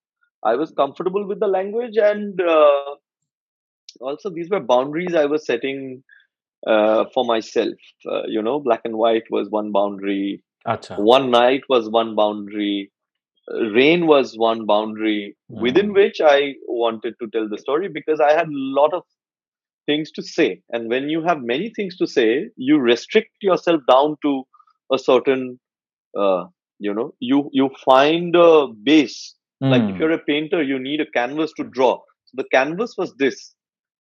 i 0.45 0.55
was 0.55 0.71
comfortable 0.73 1.27
with 1.27 1.41
the 1.41 1.49
language 1.49 1.97
and 1.97 2.41
uh, 2.41 2.95
also 4.01 4.31
these 4.31 4.49
were 4.49 4.61
boundaries 4.61 5.15
i 5.15 5.25
was 5.25 5.45
setting 5.45 6.03
uh, 6.67 7.05
for 7.13 7.25
myself. 7.25 7.75
Uh, 8.09 8.23
you 8.27 8.43
know 8.43 8.61
black 8.61 8.83
and 8.85 8.97
white 8.97 9.25
was 9.31 9.49
one 9.51 9.73
boundary. 9.73 10.43
Achha. 10.67 10.97
one 10.97 11.33
night 11.33 11.63
was 11.69 11.89
one 11.91 12.15
boundary 12.15 12.92
rain 13.51 14.07
was 14.07 14.37
one 14.37 14.67
boundary 14.67 15.37
mm. 15.51 15.61
within 15.61 15.93
which 15.93 16.21
I 16.21 16.55
wanted 16.67 17.15
to 17.21 17.29
tell 17.29 17.49
the 17.49 17.59
story 17.59 17.89
because 17.89 18.21
I 18.21 18.33
had 18.33 18.49
a 18.49 18.53
lot 18.53 18.93
of 18.95 19.03
things 19.87 20.11
to 20.13 20.23
say. 20.23 20.63
And 20.71 20.89
when 20.89 21.09
you 21.09 21.23
have 21.25 21.43
many 21.43 21.71
things 21.75 21.97
to 21.97 22.07
say, 22.07 22.51
you 22.57 22.79
restrict 22.79 23.31
yourself 23.41 23.81
down 23.89 24.17
to 24.23 24.45
a 24.93 24.99
certain, 24.99 25.59
uh, 26.17 26.45
you 26.79 26.95
know, 26.95 27.15
you, 27.19 27.51
you 27.53 27.71
find 27.85 28.37
a 28.37 28.69
base. 28.69 29.35
Mm. 29.63 29.71
Like 29.71 29.83
if 29.83 29.91
hmm. 29.91 29.97
you're 30.01 30.13
a 30.13 30.19
painter, 30.19 30.63
you 30.63 30.79
need 30.79 31.01
a 31.01 31.07
canvas 31.07 31.53
to 31.57 31.65
draw. 31.65 32.01
So 32.25 32.35
the 32.35 32.49
canvas 32.53 32.95
was 32.97 33.15
this 33.17 33.55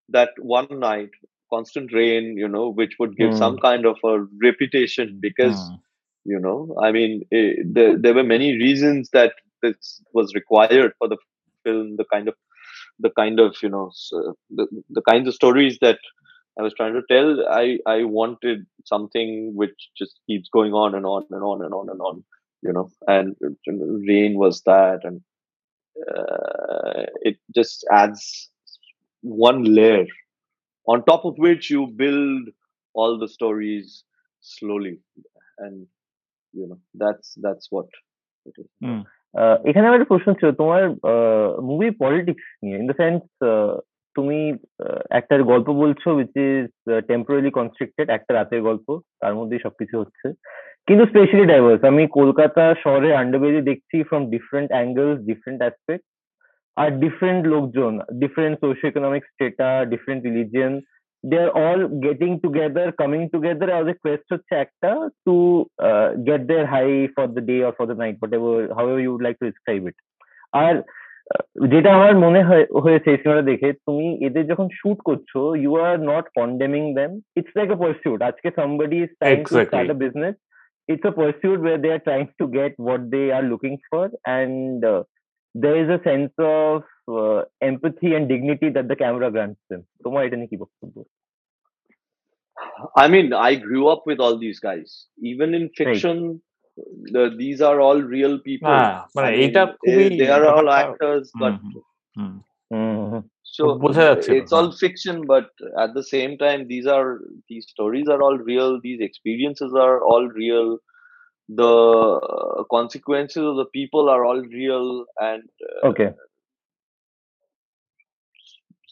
that 0.09 0.30
one 0.38 0.66
night, 0.80 1.11
constant 1.53 1.93
rain, 1.93 2.36
you 2.36 2.49
know, 2.49 2.68
which 2.68 2.95
would 2.99 3.16
give 3.16 3.30
mm. 3.30 3.38
some 3.38 3.59
kind 3.59 3.86
of 3.86 3.97
a 4.05 4.20
reputation 4.40 5.18
because. 5.20 5.57
Mm 5.57 5.78
you 6.24 6.38
know? 6.38 6.76
I 6.82 6.92
mean 6.92 7.22
eh, 7.32 7.54
there, 7.64 7.98
there 7.98 8.14
were 8.14 8.24
many 8.24 8.52
reasons 8.54 9.10
that 9.12 9.34
this 9.62 10.02
was 10.12 10.34
required 10.34 10.92
for 10.98 11.08
the 11.08 11.18
film 11.64 11.96
the 11.96 12.04
kind 12.12 12.28
of 12.28 12.34
the 12.98 13.10
kind 13.10 13.40
of 13.40 13.56
you 13.62 13.68
know 13.68 13.90
the, 14.50 14.66
the 14.90 15.02
kinds 15.08 15.28
of 15.28 15.34
stories 15.34 15.78
that 15.80 15.98
i 16.58 16.62
was 16.62 16.74
trying 16.74 16.94
to 16.94 17.02
tell. 17.10 17.46
I 17.48 17.78
i 17.86 18.04
wanted 18.04 18.66
something 18.84 19.52
which 19.54 19.90
just 19.96 20.20
keeps 20.26 20.48
going 20.52 20.72
on 20.72 20.94
and 20.94 21.06
on 21.06 21.24
and 21.30 21.42
on 21.42 21.64
and 21.64 21.74
on 21.74 21.88
and 21.90 22.00
on 22.00 22.24
you 22.62 22.72
know? 22.72 22.90
And 23.08 23.36
rain 24.08 24.36
was 24.38 24.62
that 24.62 25.00
and 25.04 25.20
uh, 26.08 27.04
it 27.22 27.38
just 27.54 27.84
adds 27.90 28.50
one 29.22 29.64
layer 29.64 30.06
on 30.88 31.04
top 31.04 31.24
of 31.24 31.34
which 31.38 31.70
you 31.70 31.86
build 31.96 32.48
all 32.94 33.18
the 33.18 33.28
stories 33.28 34.04
slowly. 34.40 34.98
And 35.58 35.86
you 36.55 36.66
know, 36.68 36.78
that's 37.03 37.28
that's 37.44 37.66
what 37.74 37.88
it 38.48 38.55
is 38.62 38.68
hmm. 38.84 39.00
এখানে 39.68 39.86
আমার 39.86 39.98
একটা 39.98 40.12
প্রশ্ন 40.12 40.28
ছিল, 40.38 40.48
তোমার 40.61 40.82
movie 41.68 41.88
politics 42.03 42.44
নিয়ে 42.62 42.78
in 42.80 42.86
the 42.90 42.96
sense 43.03 43.20
তুমি 44.16 44.38
একটা 45.18 45.34
গল্প 45.53 45.68
বলছো 45.82 46.09
উইচ 46.18 46.32
ইজ 46.48 46.66
টেম্পোরারি 47.11 47.50
কনস্ট্রিক্টেড 47.59 48.07
একটা 48.16 48.32
রাতের 48.34 48.61
গল্প, 48.68 48.86
তার 49.22 49.32
মধ্যেই 49.38 49.64
সবকিছু 49.66 49.94
হচ্ছে 50.00 50.26
কিন্তু 50.86 51.05
স্পেশালি 51.12 51.44
ডাইভার্স 51.53 51.82
আমি 51.90 52.03
কলকাতা 52.18 52.64
শহরে 52.84 53.09
আন্ডারবেরি 53.22 53.61
দেখছি 53.70 53.96
from 54.09 54.22
different 54.34 54.68
angles 54.74 55.18
different 55.30 55.61
aspect 55.62 56.05
R 56.80 56.88
different 57.05 57.42
লোকজন 57.55 57.92
different 58.22 58.57
socio 58.62 58.90
economic 58.92 59.22
strata 59.32 59.68
different 59.92 60.20
religion 60.28 60.72
They 61.23 61.38
are 61.38 61.49
all 61.61 61.82
getting 61.99 62.32
together 62.39 62.89
coming 62.99 63.21
together 63.30 63.69
as 63.69 63.88
a 63.88 63.95
quest 63.95 64.28
হচ্ছে 64.34 64.53
একটা 64.57 64.91
to 65.25 65.36
get 66.28 66.41
their 66.49 66.65
high 66.73 66.88
for 67.15 67.28
the 67.36 67.43
day 67.49 67.57
or 67.63 67.73
for 67.78 67.86
the 67.88 67.97
night 68.03 68.15
whatever 68.38 68.55
however 68.88 69.01
you 69.05 69.13
like 69.25 69.36
to 69.39 69.45
describe 69.45 69.82
it 69.89 69.97
আর 70.59 70.75
আহ, 71.28 71.43
যেটা 71.67 71.89
আমার 71.93 72.13
মনে 72.25 72.41
হয় 72.43 72.65
হয়েছে 72.84 73.07
এই 73.11 73.19
সিনেমাটা 73.21 73.49
দেখে 73.51 73.69
তুমি 73.88 74.07
এদের 74.28 74.43
যখন 74.51 74.67
শুট 74.80 74.99
করছো 75.09 75.41
you 75.63 75.71
are 75.88 75.95
not 76.11 76.25
condemning 76.39 76.84
them 76.95 77.11
it's 77.38 77.53
like 77.57 77.69
a 77.69 77.78
pursuit 77.84 78.19
আজকে 78.30 78.47
somebody 78.57 78.97
is 78.99 79.11
trying 79.19 79.38
to 79.39 79.43
Exactly. 79.43 79.65
Start 79.67 79.89
a 79.91 79.99
business 80.05 80.36
it's 80.89 81.05
a 81.05 81.11
pursuit 81.13 81.59
where 81.59 81.80
they 81.84 81.91
are 81.91 82.01
trying 82.01 82.28
to 82.39 82.45
get 82.49 82.73
what 82.80 83.01
they 83.11 83.25
are 83.32 83.45
looking 83.45 83.78
for 83.88 84.03
and 84.32 84.80
uh, 84.86 85.01
there 85.55 85.78
is 85.78 85.89
a 85.89 85.99
sense 86.01 86.36
of 86.51 86.75
uh, 87.07 87.39
empathy 87.69 88.09
and 88.15 88.25
dignity 88.34 88.69
that 88.69 88.88
the 88.91 88.97
camera 89.03 89.30
grants 89.36 89.61
them 89.71 89.82
তোমার 90.05 90.21
এটা 90.25 90.38
নিয়ে 90.39 90.51
কি 90.53 90.57
বক্তব্য 90.63 90.97
I 93.03 93.07
mean, 93.07 93.28
I 93.49 93.51
grew 93.67 93.84
up 93.88 94.01
with 94.09 94.19
all 94.19 94.36
these 94.38 94.59
guys. 94.59 94.89
Even 95.32 95.49
in 95.53 95.63
fiction, 95.80 96.17
the, 97.15 97.23
these 97.38 97.59
are 97.61 97.78
all 97.86 97.99
real 98.15 98.36
people. 98.39 98.69
হ্যাঁ 98.69 98.95
মানে 99.15 99.28
I 99.28 99.32
mean, 99.32 99.41
এইটা 99.43 99.63
they, 99.65 99.75
খুবই 99.82 100.05
they 100.21 100.30
are 100.38 100.45
all 100.53 100.67
ব্যাপারটা- 100.67 100.84
actors, 100.84 101.25
but 101.41 101.55
hmm, 101.63 101.75
hmm, 102.17 102.34
hmm. 102.71 103.03
Hmm 103.11 103.23
so 103.55 103.63
বোঝা 103.84 104.03
যাচ্ছে 104.09 104.30
না, 104.32 104.38
it's 104.39 104.53
all 104.57 104.69
fiction. 104.84 105.15
But 105.34 105.47
at 105.84 105.91
the 105.97 106.05
same 106.15 106.34
time, 106.43 106.59
these 106.73 106.88
are 106.95 107.09
these 107.49 107.65
stories 107.73 108.07
are 108.13 108.21
all 108.25 108.38
real. 108.51 108.69
These 108.88 109.01
experiences 109.09 109.71
are 109.86 109.97
all 110.11 110.25
real. 110.43 110.69
The 111.49 111.75
uh, 112.32 112.59
consequences 112.78 113.43
of 113.51 113.55
the 113.61 113.69
people 113.78 114.05
are 114.13 114.23
all 114.30 114.41
real, 114.61 114.88
and 115.30 115.43
uh, 115.69 115.89
okay 115.91 116.09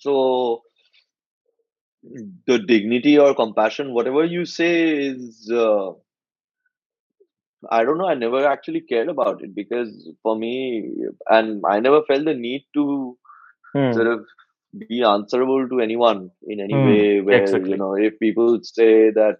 so 0.00 0.62
the 2.46 2.58
dignity 2.58 3.18
or 3.18 3.34
compassion 3.34 3.92
whatever 3.94 4.24
you 4.24 4.44
say 4.44 5.06
is 5.08 5.50
uh, 5.52 5.92
i 7.76 7.84
don't 7.84 7.98
know 7.98 8.08
i 8.08 8.14
never 8.14 8.40
actually 8.46 8.80
cared 8.80 9.08
about 9.08 9.42
it 9.44 9.54
because 9.54 9.90
for 10.22 10.34
me 10.36 10.52
and 11.36 11.62
i 11.70 11.78
never 11.80 12.02
felt 12.08 12.24
the 12.24 12.34
need 12.34 12.64
to 12.74 12.84
Hmm. 13.74 13.98
sort 13.98 14.08
of 14.08 14.24
be 14.80 15.02
answerable 15.02 15.68
to 15.68 15.80
anyone 15.80 16.30
in 16.46 16.60
any 16.60 16.78
Hmm, 16.78 16.88
way 16.88 17.20
where 17.20 17.50
exactly. 17.50 17.72
you 17.72 17.76
know 17.76 17.94
if 18.08 18.18
people 18.18 18.58
say 18.62 19.10
that 19.10 19.36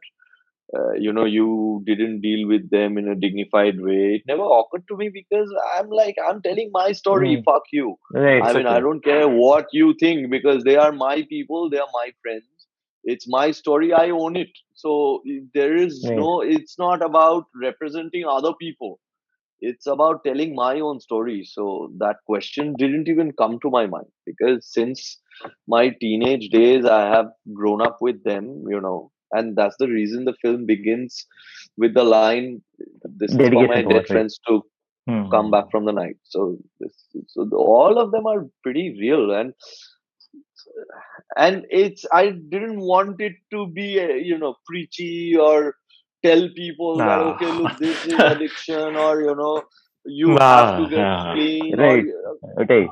uh, 0.76 0.92
you 0.92 1.12
know 1.12 1.24
you 1.24 1.82
didn't 1.86 2.20
deal 2.20 2.46
with 2.48 2.68
them 2.70 2.96
in 2.98 3.08
a 3.08 3.14
dignified 3.14 3.80
way 3.80 4.02
it 4.16 4.22
never 4.26 4.44
occurred 4.58 4.84
to 4.88 4.96
me 4.96 5.08
because 5.12 5.52
i'm 5.76 5.88
like 5.88 6.16
i'm 6.28 6.40
telling 6.42 6.70
my 6.72 6.92
story 6.92 7.32
Hmm. 7.32 7.44
fuck 7.44 7.62
you 7.72 7.96
right 8.12 8.48
I 8.48 8.52
mean, 8.52 8.66
I 8.66 8.80
don't 8.80 9.04
care 9.04 9.28
what 9.28 9.66
you 9.72 9.94
think 10.00 10.30
because 10.30 10.64
they 10.64 10.76
are 10.76 10.92
my 10.92 11.22
people, 11.28 11.70
they 11.70 11.78
are 11.78 11.88
my 11.92 12.10
friends. 12.22 12.44
It's 13.04 13.26
my 13.28 13.50
story, 13.52 13.92
I 13.92 14.10
own 14.10 14.36
it. 14.36 14.50
So 14.74 15.22
there 15.54 15.76
is 15.76 16.10
Right. 16.10 16.16
no, 16.16 16.40
it's 16.40 16.78
not 16.78 17.02
about 17.02 17.44
representing 17.62 18.24
other 18.26 18.52
people. 18.60 18.98
It's 19.60 19.86
about 19.86 20.24
telling 20.24 20.54
my 20.54 20.80
own 20.80 21.00
story. 21.00 21.44
So 21.44 21.92
that 21.98 22.16
question 22.26 22.76
didn't 22.76 23.08
even 23.08 23.32
come 23.32 23.58
to 23.60 23.70
my 23.70 23.86
mind 23.86 24.06
because 24.26 24.66
since 24.72 25.18
my 25.66 25.90
teenage 26.00 26.48
days, 26.50 26.84
I 26.84 27.08
have 27.14 27.26
grown 27.52 27.80
up 27.82 27.98
with 28.00 28.22
them, 28.24 28.64
you 28.68 28.80
know, 28.80 29.10
and 29.32 29.56
that's 29.56 29.76
the 29.78 29.88
reason 29.88 30.24
the 30.24 30.34
film 30.42 30.66
begins 30.66 31.26
with 31.76 31.94
the 31.94 32.04
line 32.04 32.62
this 33.04 33.32
is 33.32 33.36
for 33.36 33.66
my 33.66 33.82
dead 33.82 34.06
friends 34.06 34.38
to 34.46 34.62
hmm. 35.08 35.28
come 35.30 35.50
back 35.50 35.70
from 35.70 35.84
the 35.84 35.92
night 35.92 36.16
so 36.24 36.56
this, 36.78 36.92
so 37.28 37.48
all 37.52 37.98
of 37.98 38.10
them 38.10 38.26
are 38.26 38.46
pretty 38.62 38.96
real 39.00 39.32
and 39.32 39.52
and 41.36 41.66
it's 41.70 42.04
i 42.12 42.30
didn't 42.30 42.80
want 42.80 43.20
it 43.20 43.34
to 43.50 43.66
be 43.68 44.00
uh, 44.00 44.06
you 44.06 44.38
know 44.38 44.54
preachy 44.66 45.36
or 45.36 45.74
tell 46.24 46.48
people 46.54 46.96
nah. 46.96 47.06
that 47.06 47.26
okay 47.34 47.52
look 47.52 47.78
this 47.78 48.06
is 48.12 48.18
addiction 48.18 48.96
or 48.96 49.22
you 49.22 49.34
know 49.34 49.62
you 50.04 50.28
nah, 50.28 50.56
have 50.56 50.82
to 50.82 50.90
get 50.90 50.98
nah. 50.98 51.32
clean 51.34 51.78
right 51.78 52.04
or, 52.24 52.62
okay 52.62 52.88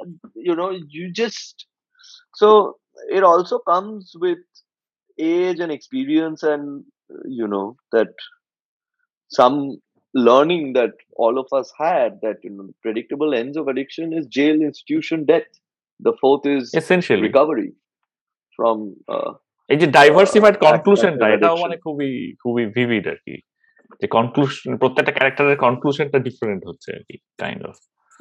uh, 0.00 0.06
you 0.34 0.54
know 0.54 0.70
you 0.70 1.10
just 1.12 1.66
so 2.34 2.76
it 3.10 3.24
also 3.24 3.58
comes 3.58 4.12
with 4.20 4.38
age 5.17 5.59
and 5.59 5.71
experience 5.71 6.43
and 6.43 6.63
uh, 7.09 7.23
you 7.39 7.47
know 7.47 7.67
that 7.91 8.11
some 9.31 9.57
learning 10.13 10.73
that 10.73 10.93
all 11.15 11.35
of 11.37 11.47
us 11.53 11.67
had 11.77 12.11
that 12.21 12.37
you 12.43 12.51
know 12.51 12.65
the 12.65 12.77
predictable 12.81 13.31
ends 13.33 13.55
of 13.57 13.67
addiction 13.67 14.13
is 14.13 14.23
jail 14.37 14.57
institution 14.61 15.25
death 15.25 15.49
the 15.99 16.13
fourth 16.21 16.45
is 16.47 16.63
Essentially. 16.73 17.23
recovery 17.29 17.69
from 18.59 18.77
uh, 19.07 19.31
এই 19.69 19.77
যে 19.81 19.87
diversified 19.97 20.55
Uh, 20.57 20.61
কনক্লুশনটা 20.65 21.25
active 21.25 21.35
এটাও 21.35 21.49
addiction. 21.49 21.63
মানে 21.63 21.75
খুবই 21.85 22.11
খুবই 22.43 22.63
vivid 22.77 23.05
আর 23.13 23.19
কি 23.25 23.35
যে 24.01 24.07
conclusion 24.17 24.69
প্রত্যেকটা 24.81 25.13
ক্যারেক্টারের 25.17 25.57
কনক্লুশনটা 25.65 26.19
ডিফারেন্ট 26.27 26.61
হচ্ছে 26.69 26.89
আর 26.97 27.03
কি 27.07 27.15
কাইন্ড 27.43 27.61
অফ 27.69 27.75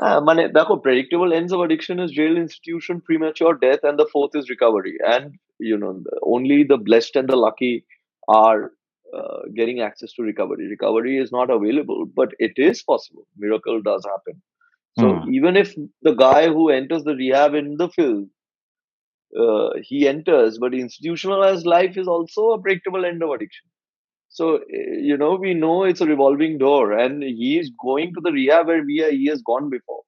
uh, 0.05 0.21
মানে 0.29 0.43
দেখো 0.59 0.75
predictable 0.87 1.33
ends 1.39 1.53
of 1.55 1.61
addiction 1.66 1.97
is 2.05 2.11
jail 2.19 2.35
institution 2.45 2.95
premature 3.09 3.55
death 3.66 3.83
and 3.89 3.97
the 4.01 4.09
fourth 4.14 4.35
is 4.41 4.51
recovery 4.55 4.97
and 5.14 5.25
you 5.71 5.77
know 5.83 5.93
the, 6.07 6.14
only 6.35 6.59
the 6.73 6.79
blessed 6.89 7.14
and 7.21 7.29
the 7.33 7.41
lucky 7.47 7.75
are 8.45 8.61
uh, 9.19 9.41
getting 9.59 9.79
access 9.89 10.12
to 10.14 10.23
recovery 10.31 10.66
recovery 10.77 11.14
is 11.25 11.31
not 11.39 11.49
available 11.59 12.01
but 12.21 12.31
it 12.49 12.55
is 12.69 12.83
possible 12.93 13.27
miracle 13.45 13.79
does 13.91 14.05
happen 14.14 14.37
so 15.01 15.07
Hmm. 15.07 15.29
even 15.39 15.55
if 15.62 15.69
the 16.09 16.14
guy 16.27 16.43
who 16.55 16.64
enters 16.81 17.05
the 17.05 17.16
rehab 17.23 17.55
in 17.62 17.69
the 17.83 17.89
film 17.99 18.23
uh, 19.39 19.71
he 19.83 20.07
enters 20.09 20.59
but 20.59 20.75
institutionalized 20.75 21.66
life 21.66 21.97
is 21.97 22.09
also 22.09 22.51
a 22.53 22.61
predictable 22.61 23.05
end 23.05 23.23
of 23.23 23.31
addiction 23.31 23.66
so 24.33 24.57
uh, 24.57 24.97
you 25.09 25.16
know 25.16 25.35
we 25.45 25.53
know 25.55 25.85
it's 25.85 26.03
a 26.07 26.11
revolving 26.14 26.59
door 26.59 26.93
and 26.93 27.23
he 27.41 27.51
is 27.59 27.69
going 27.87 28.11
to 28.14 28.21
the 28.27 28.33
rehab 28.33 28.66
where 28.66 28.85
we 28.91 29.03
are, 29.05 29.11
he 29.11 29.27
has 29.27 29.43
gone 29.43 29.69
before 29.77 30.03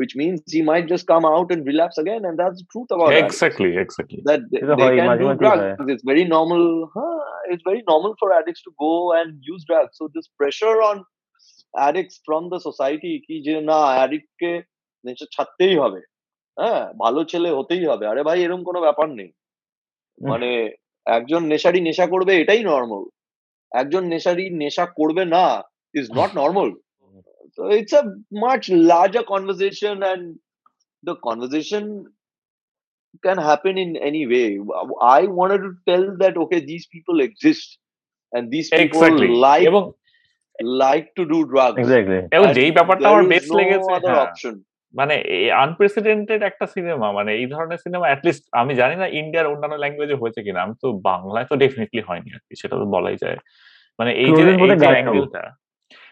which 0.00 0.14
means 0.16 0.40
he 0.46 0.62
might 0.62 0.86
just 0.88 1.06
come 1.06 1.24
out 1.24 1.48
and 1.52 1.66
relapse 1.66 1.98
again 1.98 2.24
and 2.24 2.38
that's 2.38 2.58
the 2.60 2.66
truth 2.72 2.90
about 2.94 3.08
addicts 3.08 3.24
exactly 3.24 3.70
exactly 3.84 4.20
that 4.30 4.42
they, 4.50 4.60
এটা 4.62 4.74
they 4.78 4.86
হয়, 4.86 4.96
can 4.98 5.06
মাঝে 5.10 5.22
do 5.22 5.28
মাঝে 5.28 5.40
drugs. 5.42 5.62
হয়। 5.62 5.90
It's 5.92 6.04
very 6.12 6.24
normal. 6.36 6.62
Huh, 6.94 7.22
it's 7.52 7.64
very 7.70 7.82
normal 7.92 8.12
for 8.20 8.28
addicts 8.40 8.62
to 8.66 8.72
go 8.86 8.92
and 9.18 9.30
use 9.52 9.62
drugs. 9.70 9.92
So 9.98 10.04
this 10.16 10.26
pressure 10.40 10.76
on 10.90 10.96
addicts 11.88 12.16
from 12.26 12.42
the 12.52 12.60
society 12.68 13.12
কি 13.26 13.34
যে 13.46 13.54
না 13.70 13.78
addict 14.04 14.30
কে 14.40 14.52
নেশা 15.04 15.26
ছাড়তেই 15.34 15.74
হবে 15.82 16.00
হ্যাঁ 16.56 16.84
ভালো 17.04 17.20
ছেলে 17.30 17.48
হতেই 17.58 17.84
হবে 17.90 18.04
আরে 18.10 18.22
ভাই 18.28 18.38
এরকম 18.44 18.62
কোনো 18.68 18.80
ব্যাপার 18.86 19.08
নেই 19.18 19.30
মানে 20.20 20.50
একজন 21.06 21.42
নেশারি 21.52 21.80
নেশা 21.88 22.06
করবে 22.12 22.32
এটাই 22.42 22.62
নর্মাল 22.72 23.04
একজন 23.72 24.02
নেশারি 24.12 24.44
নেশা 24.62 24.84
করবে 24.98 25.24
না 25.34 25.44
is 25.94 26.06
not 26.18 26.30
normal 26.42 26.70
so 27.56 27.62
it's 27.68 27.92
a 27.92 28.04
much 28.44 28.64
larger 28.92 29.22
conversation 29.22 30.02
and 30.02 30.22
the 31.02 31.14
conversation 31.26 31.84
can 33.22 33.38
happen 33.38 33.74
in 33.76 33.90
any 34.08 34.26
way 34.26 34.46
i 35.16 35.20
wanted 35.38 35.60
to 35.66 35.72
tell 35.88 36.04
that 36.22 36.34
okay 36.36 36.60
these 36.70 36.86
people 36.86 37.20
exist 37.20 37.66
and 38.32 38.50
these 38.54 38.68
people 38.70 38.84
exactly 38.86 39.28
like 39.46 39.64
এবং 39.70 39.82
like 40.84 41.06
to 41.18 41.24
do 41.32 41.38
drugs 41.52 41.78
exactly 41.82 42.18
এবং 42.36 42.46
and 42.46 42.56
যেই 42.58 42.72
ব্যাপারটা 42.78 43.02
there 43.02 43.12
আমার 43.12 43.24
is 43.26 43.32
বেশ 43.34 43.44
no 43.50 43.56
লেগেছে 43.60 43.90
other 43.96 44.14
হ্যাঁ, 44.14 44.24
option 44.26 44.54
মানে 44.97 45.15
unprecedented 45.65 46.41
একটা 46.43 46.65
সিনেমা 46.75 47.07
মানে 47.11 47.31
এই 47.41 47.47
ধরনের 47.53 47.79
সিনেমা 47.85 48.05
অ্যাটলিস্ট 48.09 48.43
আমি 48.61 48.73
জানি 48.75 48.95
না 49.01 49.05
ইন্ডিয়ার 49.21 49.49
অন্যান্য 49.51 49.75
ল্যাঙ্গুয়েজে 49.75 50.15
হয়েছে 50.21 50.39
কিনা। 50.45 50.59
আমি 50.65 50.75
তো 50.83 50.87
বাংলায় 51.09 51.47
তো 51.49 51.55
ডেফিনেটলি 51.63 52.01
হয়নি 52.01 52.29
আর 52.35 52.41
কি 52.47 52.53
সেটা 52.61 52.75
তো 52.81 52.85
বলাই 52.95 53.17
যায়। 53.23 53.37
মানে 53.99 54.11
এই 54.23 54.29
যে 54.37 54.43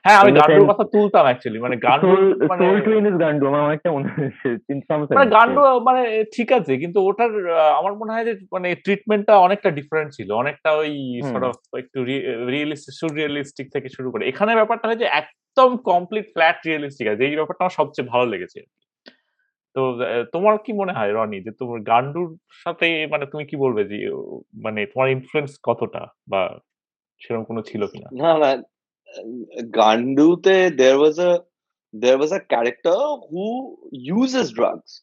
হ্যাঁ 0.05 0.17
আমি 0.21 0.31
গান্ডুর 0.39 0.69
কথা 0.71 0.85
তুলতাম 0.93 1.25
অ্যাকচুয়ালি 1.27 1.59
মানে 1.65 1.75
গান্ডু 1.85 2.07
মানে 2.51 2.63
গান্ডু 3.23 3.43
আমার 3.49 3.61
অনেকটা 3.67 3.89
মনে 3.91 4.07
হয়েছে। 4.15 4.49
মানে 5.17 5.29
গান্ডু 5.37 5.61
মানে 5.87 6.01
ঠিক 6.35 6.49
আছে 6.51 6.73
কিন্তু 6.77 6.99
ওটার 7.07 7.31
আমার 7.79 7.93
মনে 7.99 8.13
হয় 8.13 8.25
যে 8.29 8.33
মানে 8.55 8.67
ট্রিটমেন্টটা 8.85 9.33
অনেকটা 9.37 9.69
ডিফারেন্ট 9.71 10.09
ছিল। 10.17 10.29
অনেকটা 10.31 10.69
ওই 10.81 11.21
সর্ট 11.29 11.45
অফ 11.49 11.55
একটু 11.81 11.99
রিয়েলিস্টিক 12.53 12.93
সুরিয়ালিস্টিক 13.01 13.67
থেকে 13.75 13.87
শুরু 13.89 14.07
করে। 14.11 14.23
এখানে 14.31 14.51
ব্যাপারটা 14.55 14.87
হয় 14.87 15.01
যে 15.03 15.07
একদম 15.21 15.69
কমপ্লিট 15.89 16.25
ফ্ল্যাট 16.33 16.57
রিয়েলিস্টিক 16.67 17.07
আছে। 17.07 17.23
এই 17.25 17.35
ব্যাপারটা 17.39 17.63
আমার 17.63 17.77
সবচেয়ে 17.79 18.09
ভালো 18.13 18.25
লেগেছে। 18.25 18.59
তো 19.75 19.81
তোমার 20.33 20.55
কি 20.65 20.73
মনে 20.73 20.93
হয় 20.97 21.11
রনি 21.17 21.41
যে 21.41 21.51
তোমার 21.59 21.79
গান্ডুর 21.91 22.29
সাথে 22.63 22.87
মানে 23.11 23.25
তুমি 23.25 23.43
কি 23.45 23.55
বলবে 23.55 23.81
যে 23.91 23.97
মানে 24.65 24.79
তোমার 24.91 25.07
ইনফ্লুয়েন্স 25.09 25.51
কতটা? 25.63 26.03
বা 26.31 26.41
সেরকম 27.21 27.43
কোনো 27.43 27.61
ছিল 27.61 27.81
কিনা? 27.87 28.09
না 28.23 28.31
না 28.43 28.49
Gandu, 29.71 30.41
there 30.77 30.97
was 30.97 31.19
a 31.19 31.43
there 31.93 32.17
was 32.17 32.31
a 32.31 32.39
character 32.39 32.95
who 33.29 33.77
uses 33.91 34.51
drugs, 34.51 35.01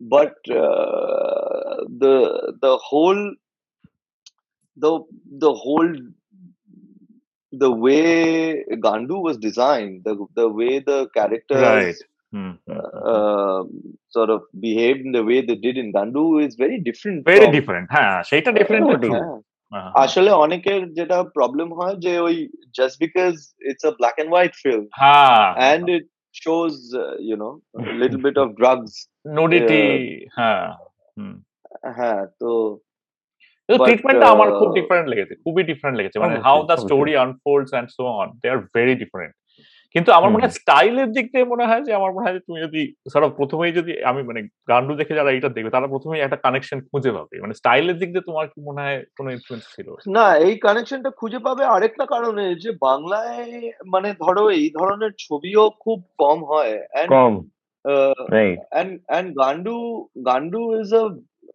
but 0.00 0.34
uh, 0.50 1.84
the 1.98 2.54
the 2.60 2.78
whole 2.82 3.34
the 4.76 5.00
the 5.38 5.52
whole 5.52 5.94
the 7.52 7.70
way 7.70 8.64
Gandu 8.72 9.22
was 9.22 9.36
designed, 9.38 10.02
the 10.04 10.26
the 10.34 10.48
way 10.48 10.80
the 10.80 11.08
character 11.14 11.60
right. 11.60 11.96
Mm-hmm. 12.34 12.72
Uh, 12.72 13.62
sort 14.08 14.28
of 14.28 14.42
behaved 14.58 15.00
in 15.00 15.12
the 15.12 15.22
way 15.22 15.40
they 15.40 15.54
did 15.54 15.78
in 15.78 15.92
Gandu 15.92 16.44
is 16.44 16.56
very 16.56 16.80
different. 16.80 17.24
Very 17.24 17.44
from, 17.44 17.52
different. 17.52 17.88
Huh? 17.92 18.22
Shaita 18.24 18.56
different. 18.56 19.04
Yeah, 19.14 19.38
হ্যাঁ, 19.72 19.90
আসলে 20.04 20.30
অনেকের 20.44 20.80
যেটা 20.98 21.18
problem 21.36 21.68
হয় 21.78 21.96
যে 22.04 22.12
ওই 22.18 22.36
just 22.78 22.96
because 23.04 23.32
it's 23.70 23.84
a 23.84 23.92
black 23.98 24.16
and 24.18 24.30
white 24.30 24.52
film 24.62 24.84
হ্যাঁ। 25.02 25.46
and 25.70 25.84
it 25.96 26.04
shows 26.34 26.74
uh, 26.94 27.14
you 27.28 27.36
know 27.36 27.52
a 27.90 27.94
little 28.02 28.20
bit 28.26 28.36
nudity 29.38 29.84
হ্যাঁ 30.38 30.64
হ্যাঁ 31.98 32.20
তো 32.40 32.50
তো 33.68 33.74
ট্রিটমেন্টটা 33.86 34.28
আমার 34.34 34.48
খুব 34.60 34.68
uh, 34.68 34.76
ডিফারেন্ট 34.78 35.06
লেগেছে 35.12 35.34
খুবই 35.44 35.62
ডিফারেন্ট 35.70 35.96
লেগেছে। 35.98 36.18
মানে 36.18 36.36
how 36.46 36.58
the 36.70 36.76
story 36.84 37.14
unfolds 37.26 37.70
and 37.78 37.88
so 37.96 38.02
on 38.20 38.28
they 38.40 38.46
are 38.50 38.60
very 38.76 38.94
different 39.02 39.34
কিন্তু 39.94 40.10
আমার 40.12 40.30
মনে 40.30 40.44
হয় 40.44 40.56
স্টাইলের 40.60 41.08
দিক 41.16 41.26
থেকে 41.32 41.44
মনে 41.44 41.68
হয় 41.68 41.82
যে 41.86 41.92
আমার 41.98 42.10
মনে 42.12 42.24
হয় 42.26 42.38
তুমি 42.46 42.58
যদি 42.66 42.82
সব 43.12 43.22
প্রথমেই 43.38 43.72
যদি 43.78 43.92
আমি 44.10 44.20
মানে 44.28 44.40
গান্ডু 44.70 44.92
দেখে 45.00 45.18
যারা 45.18 45.30
এটা 45.30 45.48
দেখবে 45.48 45.74
তারা 45.76 45.86
প্রথমেই 45.86 46.24
একটা 46.24 46.38
কানেকশন 46.44 46.78
খুঁজে 46.90 47.10
পাবে। 47.16 47.34
মানে 47.40 47.54
স্টাইলের 47.60 47.96
দিক 48.00 48.08
দিয়ে 48.12 48.28
তোমার 48.28 48.46
কি 48.52 48.58
মনে 48.68 48.80
হয় 48.84 49.00
কোনো 49.18 49.28
ইনফ্লুয়েন্স 49.36 49.64
ছিল? 49.74 49.88
না 50.16 50.26
এই 50.46 50.54
কানেকশনটা 50.66 51.10
খুঁজে 51.20 51.38
পাবে 51.38 51.64
আরেকটা 51.64 52.04
কারণে 52.06 52.44
যে 52.54 52.70
বাংলায় 52.88 53.72
মানে 53.92 54.08
ধরো 54.22 54.44
এই 54.60 54.68
ধরনের 54.78 55.12
ছবিও 55.24 55.64
খুব 55.84 55.98
কম 56.22 56.38
হয় 56.50 56.74
কম। 57.16 57.34
Gandu 59.38 60.08
Gandu 60.28 60.80
is 60.80 60.92
a 60.92 61.04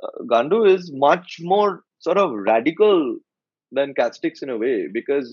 uh, 0.05 0.23
Gandu 0.31 0.57
is 0.73 0.91
much 0.91 1.39
more 1.41 1.81
sort 1.99 2.17
of 2.17 2.31
radical 2.31 3.17
than 3.71 3.93
Castix 3.93 4.43
in 4.43 4.49
a 4.49 4.57
way 4.57 4.87
because 4.87 5.27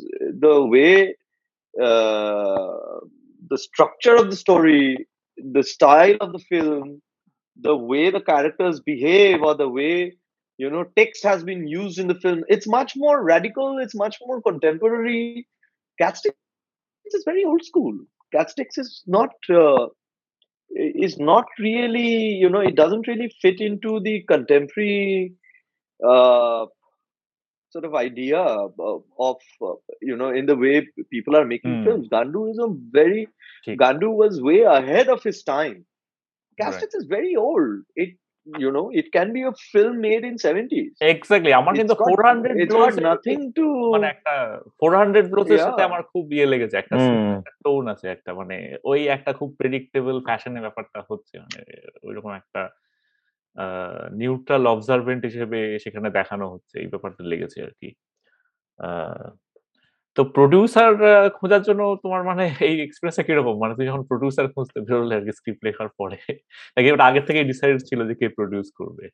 the 0.45 0.55
way 0.75 1.15
uh, 1.83 3.01
the 3.49 3.59
structure 3.59 4.17
of 4.17 4.31
the 4.31 4.37
story, 4.37 5.07
the 5.37 5.63
style 5.63 6.17
of 6.21 6.33
the 6.33 6.39
film, 6.39 7.03
the 7.61 7.77
way 7.77 8.11
the 8.11 8.21
characters 8.21 8.81
behave, 8.81 9.43
or 9.43 9.55
the 9.55 9.69
way 9.69 10.17
you 10.59 10.71
know 10.71 10.85
text 10.97 11.23
has 11.25 11.45
been 11.45 11.67
used 11.67 11.99
in 11.99 12.09
the 12.09 12.15
film, 12.15 12.45
it's 12.49 12.67
much 12.67 12.95
more 12.97 13.23
radical. 13.23 13.79
It's 13.79 13.95
much 13.95 14.17
more 14.27 14.43
contemporary. 14.43 15.47
Castix 16.01 16.33
is 17.07 17.25
very 17.25 17.45
old 17.45 17.65
school. 17.65 17.97
Castix 18.35 18.79
is 18.79 19.03
not. 19.07 19.31
Uh, 19.49 19.87
is 20.77 21.19
not 21.19 21.45
really 21.59 22.09
you 22.43 22.49
know 22.51 22.61
it 22.61 22.75
doesn't 22.75 23.07
really 23.07 23.33
fit 23.41 23.61
into 23.61 24.01
the 24.01 24.23
contemporary 24.29 25.33
uh, 26.07 26.67
sort 27.76 27.86
of 27.86 27.94
idea 27.98 28.40
of, 28.40 28.72
of 29.20 29.38
uh, 29.62 29.76
you 30.02 30.16
know 30.16 30.30
in 30.32 30.46
the 30.46 30.56
way 30.56 30.76
people 31.10 31.34
are 31.36 31.46
making 31.46 31.74
Hmm. 31.74 31.84
films 31.86 32.06
gandu 32.10 32.42
is 32.52 32.60
a 32.60 32.70
very 33.00 33.22
ঠিক। 33.66 33.76
gandu 33.84 34.10
was 34.22 34.34
way 34.50 34.62
ahead 34.78 35.08
of 35.10 35.22
his 35.30 35.40
time 35.48 35.78
Right. 35.78 36.62
castix 36.62 36.90
is 36.94 37.06
very 37.10 37.34
old 37.44 37.70
it 38.04 38.12
you 38.46 38.70
know 38.76 38.84
it 38.92 39.08
can 39.12 39.28
be 39.34 39.42
a 39.44 39.54
film 39.74 39.96
made 40.08 40.24
in 40.30 40.36
70s 40.46 40.92
exactly 41.14 41.52
আমার 41.60 41.74
কিন্তু 41.80 41.94
It's 41.94 42.02
got- 42.02 42.10
four 42.10 42.20
hundred 42.28 42.56
it's 42.64 42.76
got 42.78 42.96
nothing 43.10 43.42
to 43.58 43.66
মানে 43.96 44.08
একটা 44.14 44.34
four 44.80 44.92
hundred 45.00 45.26
ব্লোসের 45.34 45.62
সাথে 45.66 45.82
Yeah. 45.82 45.90
আমার 45.90 46.02
খুব 46.12 46.24
ইয়ে 46.36 46.48
লেগেছে 46.54 46.76
একটা 46.80 46.96
হুম 47.02 47.32
টোন 47.66 47.84
আছে 47.94 48.06
একটা 48.16 48.32
মানে 48.40 48.56
ওই 48.92 49.00
একটা 49.16 49.32
খুব 49.40 49.50
প্রেডিক্টেবল 49.60 50.16
ফ্যাশনের 50.28 50.64
ব্যাপারটা 50.66 51.00
হচ্ছে 51.10 51.36
মানে 51.44 51.60
ওইরকম 52.08 52.32
একটা 52.42 52.62
নিউট্রাল 54.21 54.63
অবজারভেন্ট 54.75 55.23
হিসেবে 55.29 55.61
সেখানে 55.85 56.09
দেখানো 56.19 56.45
হচ্ছে, 56.53 56.75
এই 56.83 56.89
ব্যাপারটা 56.93 57.23
লেগেছে 57.33 57.59
আর 57.67 57.73
কি। 57.81 57.89
তো 60.17 60.21
প্রডিউসার 60.37 60.93
খোঁজার 61.39 61.63
জন্য 61.69 61.83
তোমার 62.05 62.23
মানে 62.31 62.45
এই 62.69 62.75
এক্সপিরিয়েন্সটা 62.87 63.27
কীরকম? 63.29 63.55
মানে 63.63 63.73
তুমি 63.77 63.87
যখন 63.91 64.05
প্রডিউসার 64.11 64.47
খুঁজতে 64.55 64.79
বেরোলে 64.87 65.15
আর 65.19 65.25
কি 65.27 65.33
স্ক্রিপ্ট 65.39 65.63
লেখার 65.67 65.91
পরে, 65.99 66.19
নাকি 66.75 66.89
ওটা 66.95 67.05
আগের 67.09 67.25
থেকে 67.29 67.41
ডিসাইড 67.51 67.77
ছিল 67.89 68.01
যে 68.09 68.15
কে 68.21 68.27
প্রডিউস 68.39 68.69
করবে? 68.81 69.07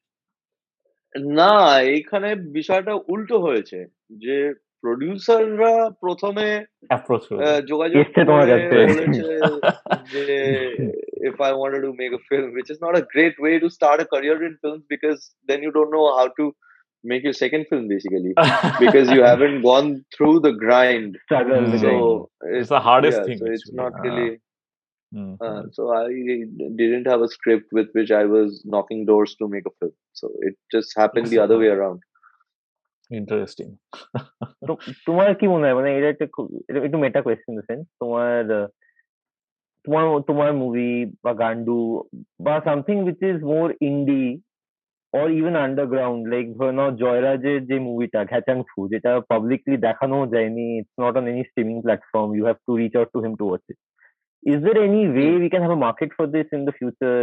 না, 1.38 1.52
এইখানে 1.94 2.28
বিষয়টা 2.58 2.92
উল্টো 3.12 3.36
হয়েছে 3.46 3.78
যে 4.24 4.36
প্রডিউসাররা 4.83 5.73
প্রথমে 6.03 6.47
অ্যাপ্রোচ 6.91 7.23
আহ, 7.33 7.59
যোগাযোগ 7.71 7.97
এসছে 8.01 8.21
তোমার 8.29 8.45
করে 8.45 8.53
কাছে। 8.53 8.77
বলেছে 8.89 9.21
যে 10.13 10.23
if 11.29 11.35
I 11.41 11.51
wanted 11.53 11.81
to 11.81 11.91
make 11.93 12.13
a 12.13 12.23
film, 12.29 12.47
which 12.57 12.69
is 12.73 12.79
not 12.81 12.95
a 12.97 13.05
great 13.13 13.35
way 13.39 13.53
to 13.59 13.67
start 13.69 13.97
a 13.99 14.07
career 14.13 14.37
in 14.47 14.53
films 14.63 14.83
because 14.93 15.19
then 15.49 15.59
you 15.61 15.71
don't 15.71 15.91
know 15.91 16.07
how 16.17 16.27
to 16.39 16.45
make 17.03 17.23
your 17.23 17.37
second 17.43 17.63
film 17.69 17.83
basically 17.87 18.33
because 18.79 19.07
you 19.11 19.21
haven't 19.23 19.59
gone 19.61 19.89
through 20.13 20.35
the 20.39 20.53
grind. 20.63 21.11
Struggle 21.25 21.63
Hmm. 21.63 21.77
So 21.77 21.91
It's 22.57 22.71
the 22.77 22.83
hardest 22.89 23.17
yeah, 23.17 23.27
thing, 23.27 23.39
So 23.41 23.45
it's 23.47 23.65
actually. 23.65 23.79
not 23.81 23.93
Ah. 23.93 24.03
really. 24.05 24.29
Hmm, 25.11 25.29
Uh, 25.39 25.49
hmm. 25.49 25.65
so 25.75 25.81
I 25.99 26.05
didn't 26.81 27.07
have 27.07 27.21
a 27.21 27.29
script 27.35 27.67
with 27.71 27.89
which 27.97 28.11
I 28.21 28.25
was 28.35 28.49
knocking 28.73 29.01
doors 29.11 29.31
to 29.39 29.45
make 29.47 29.65
a 29.71 29.75
film. 29.79 29.95
So 30.13 30.25
it 30.47 30.55
just 30.75 30.89
happened 31.01 31.27
the 31.27 31.41
other 31.45 31.57
way 31.63 31.69
around. 31.77 31.99
Interesting 33.11 33.67
তো 34.61 34.73
তোমার 35.07 35.29
কি 35.39 35.45
মনে 35.47 35.65
হয় 35.65 35.77
মানে 35.79 35.89
এটা 35.97 36.09
একটা 36.09 36.25
খুব- 36.35 36.53
এটা 36.69 36.79
একটু 36.81 36.99
মেটা 37.03 37.19
কোয়েশ্চেন 37.21 37.55
সেন্স 37.67 37.83
তোমার 38.01 38.29
আহ, 38.51 38.67
তোমার 39.85 40.03
তোমার 40.29 40.51
মুভি 40.61 40.89
বা 41.23 41.31
গান্ডু 41.41 41.79
বা 42.39 42.53
something 42.63 42.95
which 43.05 43.19
is 43.29 43.39
more 43.51 43.67
indie 43.81 44.23
or 45.13 45.27
even 45.31 45.55
underground 45.57 46.21
like 46.33 46.45
ধরে 46.57 46.71
নাও 46.73 46.89
জয়রাজের 47.01 47.59
যে 47.69 47.77
মুভিটা 47.87 48.19
ঘ্যাচাং 48.23 48.57
ফু 48.69 48.79
যেটা 48.93 49.11
পাবলিকলি 49.31 49.75
দেখানো 49.87 50.17
যায়নি 50.33 50.65
it's 50.77 50.93
not 50.99 51.13
on 51.19 51.25
any 51.27 51.43
streaming 51.49 51.75
platform 51.85 52.29
you 52.33 52.43
have 52.43 52.57
to 52.67 52.71
reach 52.81 52.93
out 52.95 53.09
to 53.11 53.19
him 53.21 53.33
to 53.35 53.45
watch 53.47 53.63
it 53.71 53.79
is 54.43 54.59
there 54.65 54.75
any 54.83 55.01
way 55.07 55.27
we 55.35 55.49
can 55.49 55.63
have 55.63 55.73
a 55.73 55.83
market 55.87 56.09
for 56.17 56.25
this 56.27 56.47
in 56.51 56.61
the 56.65 56.73
future 56.79 57.19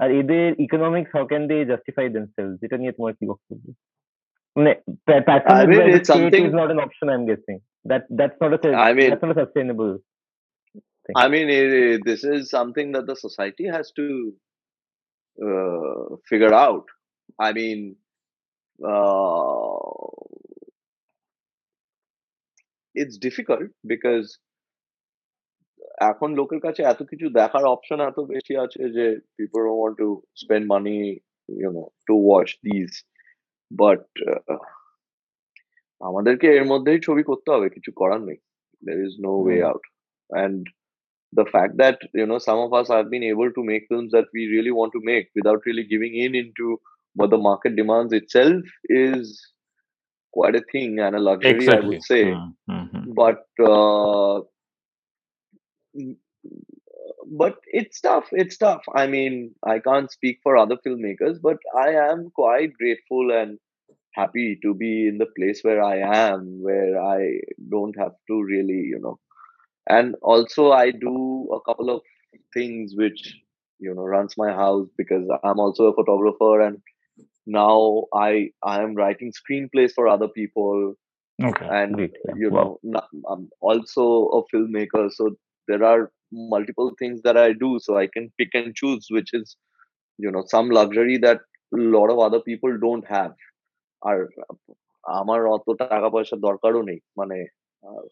আর 0.00 0.08
এদের 0.20 0.46
economics 0.66 1.10
how 1.14 1.24
can 1.26 1.42
they 1.50 1.56
justify 1.70 2.06
themselves 2.08 2.58
এটা 2.62 2.76
নিয়ে 2.76 2.92
তোমার 2.92 3.12
কি 3.18 3.24
বক্তব্য 3.32 3.64
মানে 4.56 4.72
pa- 5.06 5.24
patronage 5.28 5.62
I 5.62 5.70
mean, 5.70 5.80
by 5.80 5.86
the 5.86 5.96
it's 5.96 6.08
state 6.08 6.12
something- 6.12 6.46
is 6.48 6.54
not 6.60 6.70
an 6.74 6.80
option. 6.86 7.06
I'm 7.14 7.24
guessing 7.30 7.58
that 7.84 8.02
that's 8.20 8.38
not 8.40 8.52
a 8.56 8.72
I 8.88 8.92
mean- 8.92 9.10
that's 9.10 9.26
not 9.26 9.34
a 9.36 9.40
sustainable. 9.44 9.94
I 11.14 11.26
mean, 11.28 11.46
eh, 11.48 11.66
eh, 11.80 11.96
this 12.06 12.22
is 12.34 12.42
something 12.50 12.88
that 12.92 13.04
the 13.06 13.16
society 13.16 13.66
has 13.66 13.86
to 13.98 14.06
uh, 15.38 16.04
figure 16.30 16.54
out. 16.56 16.86
I 17.38 17.50
mean, 17.52 17.80
uh, 18.80 20.08
it's 22.94 23.16
difficult 23.18 23.68
because 23.86 24.28
এখন 26.00 26.30
লোকের 26.34 26.60
কাছে 26.60 26.82
এত 26.82 27.02
কিছু 27.02 27.26
দেখার 27.30 27.64
option 27.64 28.00
এত 28.00 28.18
বেশি 28.20 28.54
আছে 28.56 28.82
যে 28.90 29.04
people 29.38 29.62
don't 29.66 29.80
want 29.84 29.96
to 30.02 30.08
spend 30.42 30.64
money, 30.74 31.00
you 31.62 31.70
know, 31.74 31.86
to 32.08 32.14
watch 32.30 32.52
these. 33.70 33.78
But 33.78 34.06
uh, 34.50 34.58
আমাদেরকে 36.00 36.46
এর 36.58 36.64
মধ্যেই 36.72 37.00
ছবি 37.06 37.22
করতে 37.30 37.48
হবে 37.54 37.68
কিছু 37.76 37.90
করার 38.00 38.20
নেই 38.28 38.38
there 38.82 39.00
is 39.06 39.12
no 39.28 39.34
way 39.48 39.58
Hmm. 39.58 39.70
out 39.70 39.84
and 40.42 40.60
the 41.32 41.46
fact 41.54 41.74
that 41.82 41.96
you 42.20 42.26
know 42.30 42.38
some 42.48 42.60
of 42.66 42.70
us 42.80 42.88
have 42.96 43.08
been 43.14 43.26
able 43.32 43.50
to 43.56 43.62
make 43.70 43.84
films 43.90 44.10
that 44.16 44.28
we 44.36 44.42
really 44.54 44.74
want 44.78 44.92
to 44.96 45.02
make 45.10 45.26
without 45.38 45.60
really 45.68 45.86
giving 45.92 46.14
in 46.24 46.32
into 46.42 46.66
what 47.16 47.30
the 47.34 47.42
market 47.50 47.72
demands 47.80 48.12
itself 48.20 48.62
is 49.06 49.24
quite 50.32 50.56
a 50.56 50.64
thing 50.72 50.90
and 51.00 51.14
a 51.16 51.24
luxury 51.30 51.68
i 51.78 51.80
exactly 51.80 51.86
would 51.86 52.02
say 52.10 52.22
Mm-hmm. 52.70 53.04
but 53.20 53.44
uh, 53.74 54.36
mm, 55.94 56.16
but 57.31 57.55
it's 57.67 58.01
tough 58.01 58.27
it's 58.31 58.57
tough 58.57 58.83
i 58.95 59.07
mean 59.07 59.53
i 59.65 59.79
can't 59.79 60.11
speak 60.11 60.39
for 60.43 60.57
other 60.57 60.77
filmmakers 60.85 61.37
but 61.41 61.57
i 61.77 61.89
am 61.91 62.29
quite 62.35 62.73
grateful 62.73 63.31
and 63.31 63.59
happy 64.15 64.57
to 64.63 64.73
be 64.75 65.07
in 65.07 65.17
the 65.17 65.27
place 65.37 65.61
where 65.63 65.81
i 65.83 65.97
am 65.97 66.59
where 66.61 67.01
i 67.01 67.19
don't 67.69 67.95
have 67.97 68.13
to 68.27 68.41
really 68.43 68.81
you 68.93 68.99
know 69.01 69.19
and 69.89 70.15
also 70.21 70.71
i 70.71 70.91
do 70.91 71.49
a 71.53 71.61
couple 71.69 71.89
of 71.89 72.01
things 72.53 72.93
which 72.95 73.35
you 73.79 73.93
know 73.93 74.03
runs 74.03 74.35
my 74.37 74.51
house 74.51 74.87
because 74.97 75.27
i'm 75.43 75.59
also 75.59 75.85
a 75.87 75.95
photographer 75.95 76.61
and 76.61 76.77
now 77.45 78.03
i 78.13 78.49
i 78.63 78.81
am 78.81 78.95
writing 78.95 79.31
screenplays 79.39 79.91
for 79.93 80.07
other 80.07 80.27
people 80.29 80.93
okay 81.47 81.67
and 81.69 81.99
Great. 81.99 82.13
You 82.31 82.49
Wow. 82.49 82.57
know 82.57 82.79
I'm 83.31 83.49
also 83.61 84.03
a 84.37 84.41
filmmaker 84.51 85.11
so 85.11 85.35
there 85.67 85.83
are 85.83 86.11
multiple 86.52 86.90
things 87.00 87.18
that 87.22 87.36
i 87.38 87.48
do 87.56 87.70
so 87.78 87.96
i 87.96 88.06
can 88.08 88.24
pick 88.38 88.52
and 88.54 88.70
choose 88.74 89.04
which 89.10 89.30
is 89.32 89.46
you 90.18 90.30
know 90.30 90.44
some 90.46 90.68
luxury 90.70 91.16
that 91.18 91.40
a 91.72 91.80
lot 91.90 92.08
of 92.08 92.18
other 92.20 92.40
people 92.42 92.72
don't 92.78 93.06
have 93.08 93.34
আর 94.02 94.18
আমার 95.04 95.40
অত 95.54 95.66
টাকা 95.82 96.08
পয়সার 96.10 96.40
দরকারও 96.40 96.82
নেই 96.82 97.00
মানে 97.20 97.38
আহ, 97.82 98.04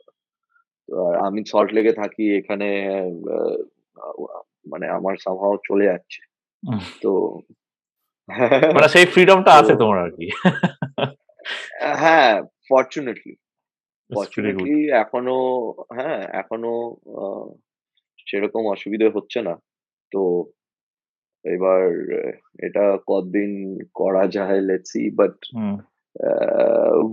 আহ, 0.88 1.12
আমি 1.26 1.40
salt 1.52 1.70
লেগে 1.72 1.92
থাকি 1.92 2.24
এখানে 2.40 2.68
আহ, 2.92 3.58
আহ, 4.02 4.42
মানে 4.66 4.86
আমার 4.98 5.14
সামহাও 5.24 5.56
চলে 5.68 5.84
যাচ্ছে 5.84 6.20
হুম। 6.62 6.80
তো 7.02 7.12
মানে 8.74 8.88
সেই 8.94 9.06
ফ্রিডমটা 9.12 9.50
আছে 9.60 9.72
তো- 9.72 9.80
তোমার 9.80 9.98
আর 10.04 10.10
কি 10.18 10.26
হ্যাঁ 12.02 12.32
fortunately 12.70 13.34
It's 14.10 14.14
pretty 14.14 14.16
good. 14.16 14.16
Fortunately 14.16 14.74
এখনো 15.02 15.36
হ্যাঁ 15.96 16.20
এখনো 16.40 16.72
আহ, 17.16 17.46
সেরকম 18.29 18.63
অসুবিধে 18.73 19.07
হচ্ছে 19.15 19.39
না। 19.47 19.53
তো 20.11 20.21
এবার 21.45 21.81
এটা 22.67 22.85
কতদিন 23.07 23.51
করা 23.99 24.23
যায় 24.35 24.59
let's 24.69 24.89
see 24.91 25.01
but 25.19 25.35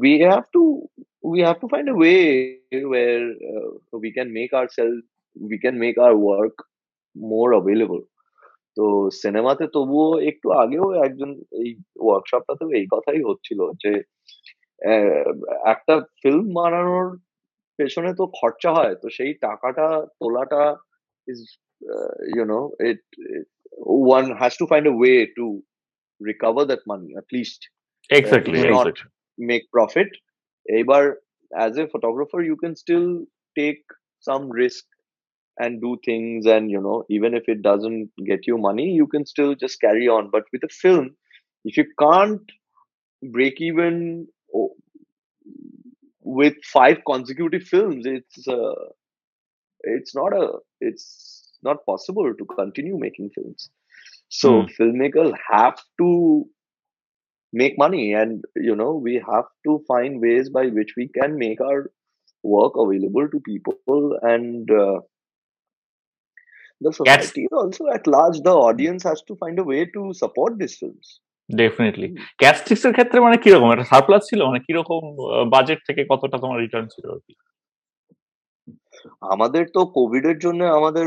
we 0.02 0.12
have 0.20 0.46
to 0.54 0.62
we 1.22 1.38
have 1.40 1.58
to 1.60 1.68
find 1.68 1.88
a 1.88 1.98
way 2.04 2.22
where 2.92 3.24
uh, 3.50 3.68
we 4.02 4.10
can 4.16 4.28
make 4.32 4.52
ourselves 4.52 5.00
we 5.36 5.56
can 5.58 5.76
make 5.78 5.98
our 5.98 6.16
work 6.30 6.56
more 7.16 7.50
available. 7.60 8.02
তো 8.76 8.86
সিনেমাতে 9.22 9.64
তবুও 9.76 10.08
একটু 10.30 10.46
আগেও 10.62 10.86
একজন 11.06 11.30
এই 11.60 11.68
ওয়ার্কশপটাতেও 12.04 12.70
এই 12.78 12.86
কথাই 12.94 13.20
হচ্ছিল 13.28 13.60
যে 13.82 13.92
একটা 15.72 15.94
ফিল্ম 16.20 16.46
বানানোর 16.58 17.08
পেছনে 17.78 18.10
তো 18.18 18.24
খরচা 18.38 18.70
হয় 18.76 18.94
তো 19.02 19.06
সেই 19.16 19.32
টাকাটা 19.46 19.86
তোলাটা 20.20 20.62
is 21.26 21.58
uh, 21.84 22.14
you 22.34 22.44
know 22.44 22.72
it, 22.78 22.98
it, 23.18 23.46
one 23.78 24.36
has 24.36 24.56
to 24.56 24.66
find 24.66 24.86
a 24.86 24.92
way 24.92 25.26
to 25.36 25.62
recover 26.20 26.64
that 26.64 26.80
money 26.86 27.14
at 27.16 27.24
least. 27.32 27.68
Uh, 28.12 28.16
exactly, 28.16 28.60
uh, 28.60 28.70
not 28.70 28.88
exactly. 28.88 29.10
make 29.38 29.70
profit. 29.72 30.08
Abar, 30.72 31.14
as 31.58 31.76
a 31.76 31.86
photographer 31.88 32.42
you 32.42 32.56
can 32.56 32.74
still 32.74 33.24
take 33.56 33.82
some 34.20 34.50
risk 34.50 34.84
and 35.58 35.80
do 35.80 35.96
things 36.04 36.46
and 36.46 36.70
you 36.70 36.80
know 36.80 37.04
even 37.08 37.34
if 37.34 37.44
it 37.46 37.62
doesn't 37.62 38.10
get 38.26 38.40
you 38.46 38.58
money 38.58 38.84
you 38.84 39.06
can 39.06 39.24
still 39.24 39.54
just 39.54 39.80
carry 39.80 40.08
on. 40.08 40.30
But 40.30 40.44
with 40.52 40.62
a 40.64 40.68
film 40.68 41.16
if 41.64 41.76
you 41.76 41.86
can't 41.98 42.42
break 43.32 43.60
even 43.60 44.26
oh, 44.54 44.70
with 46.22 46.54
five 46.64 46.98
consecutive 47.06 47.62
films 47.62 48.04
it's 48.06 48.48
uh, 48.48 48.74
it's 49.83 50.15
not 50.15 50.33
a 50.33 50.59
it's 50.81 51.05
not 51.63 51.85
possible 51.85 52.33
to 52.33 52.45
continue 52.45 52.97
making 52.97 53.29
films. 53.35 53.69
So 54.29 54.49
Hmm. 54.51 54.67
filmmakers 54.77 55.33
have 55.51 55.77
to 55.97 56.09
make 57.53 57.77
money 57.77 58.13
and 58.13 58.43
you 58.55 58.75
know 58.75 58.91
we 58.95 59.15
have 59.31 59.47
to 59.65 59.83
find 59.87 60.21
ways 60.21 60.49
by 60.49 60.67
which 60.67 60.93
we 60.97 61.07
can 61.09 61.37
make 61.37 61.59
our 61.61 61.79
work 62.43 62.73
available 62.75 63.27
to 63.29 63.39
people 63.41 64.17
and 64.23 64.71
uh, 64.71 64.99
the 66.81 66.93
society 66.93 67.47
also 67.51 67.87
at 67.87 68.07
large 68.07 68.39
the 68.41 68.55
audience 68.67 69.03
has 69.03 69.21
to 69.23 69.35
find 69.35 69.59
a 69.59 69.63
way 69.63 69.85
to 69.85 70.13
support 70.13 70.57
these 70.61 70.77
films 70.81 71.07
definitely 71.49 72.07
ক্যাস্টিক্স 72.41 72.83
এর 72.85 72.93
ক্ষেত্রে 72.97 73.17
মানে 73.25 73.37
কিরকম 73.43 73.69
একটা 73.73 73.87
surplus 73.91 74.21
ছিল 74.29 74.39
মানে 74.49 74.59
কিরকম 74.67 75.01
budget 75.55 75.79
থেকে 75.87 76.01
কতটা 76.11 76.37
তোমার 76.43 76.57
রিটার্ন 76.59 76.87
ছিল 76.93 77.05
আর 77.15 77.19
কি 77.25 77.33
আমাদের 79.22 79.64
তো 79.72 79.80
কোভিড 79.98 80.24
এর 80.26 80.38
জন্য 80.38 80.60
আমাদের 80.78 81.06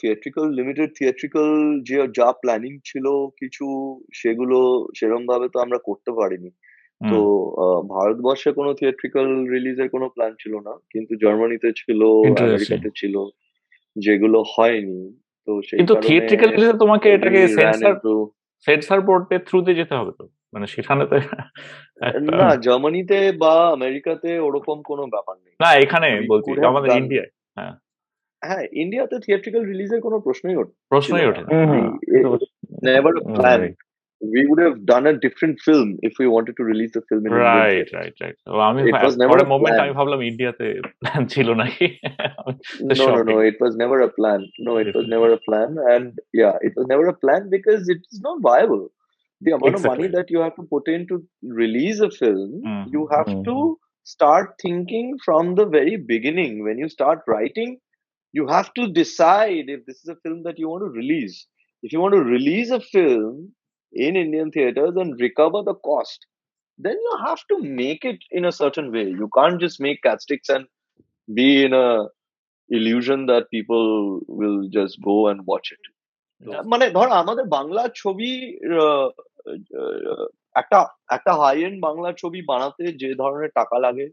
থিয়েট্রিক্যাল 0.00 0.46
লিমিটেড 0.50 0.90
থিয়েট্রিক্যাল 0.98 1.48
যে 1.82 1.96
যা 2.14 2.28
প্ল্যানিং 2.32 2.72
ছিল 2.84 3.06
কিছু 3.40 3.66
সেগুলো 4.12 4.58
সেরকম 4.94 5.24
ভাবে 5.26 5.46
তো 5.48 5.58
আমরা 5.60 5.78
করতে 5.78 6.10
পারিনি। 6.12 6.50
তো 7.00 7.18
ভারতবর্ষে 7.88 8.50
কোনো 8.52 8.70
থিয়েট্রিক্যাল 8.74 9.26
রিলিজের 9.54 9.88
কোনো 9.88 10.06
প্ল্যান 10.08 10.32
ছিল 10.38 10.54
না 10.58 10.72
কিন্তু 10.92 11.12
জার্মানিতে 11.14 11.68
ছিল 11.72 12.00
আমেরিকাতে 12.36 12.90
ছিল 12.94 13.14
যেগুলো 13.96 14.38
হয়নি। 14.54 15.00
তো 15.48 15.52
সেই 15.62 15.78
কিন্তু 15.78 15.94
থিয়েট্রিক্যাল 16.06 16.50
রিলিজে 16.50 16.76
তোমাকে 16.78 17.06
এটাকে 17.12 17.40
সেন্সর 17.48 17.94
সেন্সর 18.66 18.98
বোর্ডের 19.00 19.42
থ্রুতে 19.44 19.72
যেতে 19.74 19.94
হবে 19.96 20.12
তো? 20.20 20.24
মানে 20.56 20.66
সেখানে 20.74 21.02
তো 21.10 21.16
না 22.40 22.48
জার্মানিতে 22.66 23.18
বা 23.42 23.54
আমেরিকাতে 23.76 24.30
ওরকম 24.46 24.78
কোনো 24.90 25.02
ব্যাপার 25.14 25.36
নেই 25.44 25.54
না 25.62 25.70
এখানে 25.84 26.08
বলছি 26.32 26.50
আমাদের 26.72 26.90
ইন্ডিয়ায় 27.00 27.30
হ্যাঁ 27.58 27.74
হ্যাঁ 28.42 28.64
ইন্ডিয়াতে 28.82 29.16
থিয়েট্রিক্যাল 29.24 29.62
রিলিজের 29.72 30.00
কোনো 30.06 30.16
প্রশ্নই 30.26 30.56
ওঠে 30.60 30.74
প্রশ্নই 30.92 31.26
ওঠে। 31.30 31.42
Never 32.86 33.14
plan 33.36 33.62
we 34.20 34.46
would 34.46 34.60
have 34.66 34.78
done 34.86 35.06
a 35.06 35.14
different 35.24 35.56
film 35.66 35.88
if 36.08 36.14
we 36.20 36.26
wanted 36.26 36.54
to 36.56 36.64
release 36.64 36.92
the 36.96 37.02
film 37.08 37.22
in 37.26 37.32
Indian 37.32 37.46
right 37.48 37.74
theatre. 37.76 37.96
Right 37.98 38.14
right 38.22 38.36
আমি 38.68 38.80
It 38.90 39.02
was 39.06 39.16
never 39.22 39.36
a 39.44 39.46
moment 39.52 39.76
plan. 39.76 39.84
আমি 39.84 39.92
ভাবলাম 39.98 40.20
ইন্ডিয়াতে 40.30 40.66
প্ল্যান 41.00 41.22
ছিল 41.32 41.48
নাকি 41.60 41.86
No, 43.00 43.06
no, 43.16 43.22
no. 43.30 43.36
It 43.50 43.56
was 43.64 43.72
never 43.82 43.98
a 44.08 44.10
plan. 44.18 44.40
No, 44.66 44.72
it 44.82 44.88
was 44.96 45.06
never 45.14 45.28
a 45.38 45.40
plan. 45.46 45.70
And 45.92 46.06
yeah, 46.40 46.54
it 46.66 46.72
was 46.78 46.86
never 46.92 47.04
a 47.14 47.16
plan 47.22 47.42
because 47.56 47.82
it's 47.94 48.18
not 48.26 48.36
viable. 48.50 48.84
The 49.40 49.52
amount 49.52 49.74
of 49.76 49.82
money 49.82 50.08
that 50.08 50.30
you 50.30 50.40
have 50.40 50.56
to 50.56 50.62
put 50.64 50.88
in 50.88 51.06
to 51.08 51.24
release 51.42 52.00
a 52.00 52.10
film, 52.10 52.62
Mhm. 52.64 52.90
you 52.92 53.06
have 53.08 53.28
Mhm. 53.28 53.44
to 53.44 53.78
start 54.04 54.54
thinking 54.60 55.18
from 55.24 55.54
the 55.54 55.66
very 55.66 55.96
beginning. 55.96 56.62
When 56.64 56.78
you 56.78 56.88
start 56.88 57.20
writing, 57.26 57.80
you 58.32 58.46
have 58.48 58.72
to 58.74 58.88
decide 58.92 59.68
if 59.68 59.84
this 59.86 59.98
is 60.02 60.08
a 60.08 60.16
film 60.16 60.42
that 60.44 60.58
you 60.58 60.68
want 60.68 60.84
to 60.84 60.90
release. 60.90 61.46
If 61.82 61.92
you 61.92 62.00
want 62.00 62.14
to 62.14 62.22
release 62.22 62.70
a 62.70 62.80
film 62.80 63.54
in 63.92 64.16
Indian 64.16 64.50
theaters 64.50 64.96
and 64.96 65.20
recover 65.20 65.62
the 65.62 65.74
cost, 65.74 66.26
then 66.78 66.94
you 67.00 67.18
have 67.26 67.40
to 67.50 67.58
make 67.60 68.04
it 68.04 68.18
in 68.30 68.44
a 68.44 68.52
certain 68.52 68.92
way. 68.92 69.08
You 69.08 69.30
can't 69.36 69.60
just 69.60 69.80
make 69.80 70.02
cat 70.02 70.22
sticks 70.22 70.48
and 70.48 70.66
be 71.34 71.64
in 71.64 71.72
a 71.74 72.08
illusion 72.70 73.26
that 73.26 73.50
people 73.50 74.20
will 74.28 74.68
just 74.68 75.00
go 75.02 75.28
and 75.28 75.46
watch 75.46 75.72
it. 75.72 75.80
মানে 76.42 76.90
ধর 76.90 77.08
আমাদের 77.08 77.44
বাংলা 77.44 77.88
ছবি 77.94 78.52
একটা 80.54 80.86
একটা 81.08 81.32
high 81.34 81.62
end 81.62 81.80
Bangla 81.80 82.12
ছবি 82.12 82.42
বানাতে 82.42 82.92
যে 82.92 83.14
ধরনের 83.14 83.50
টাকা 83.54 83.78
লাগে 83.78 84.08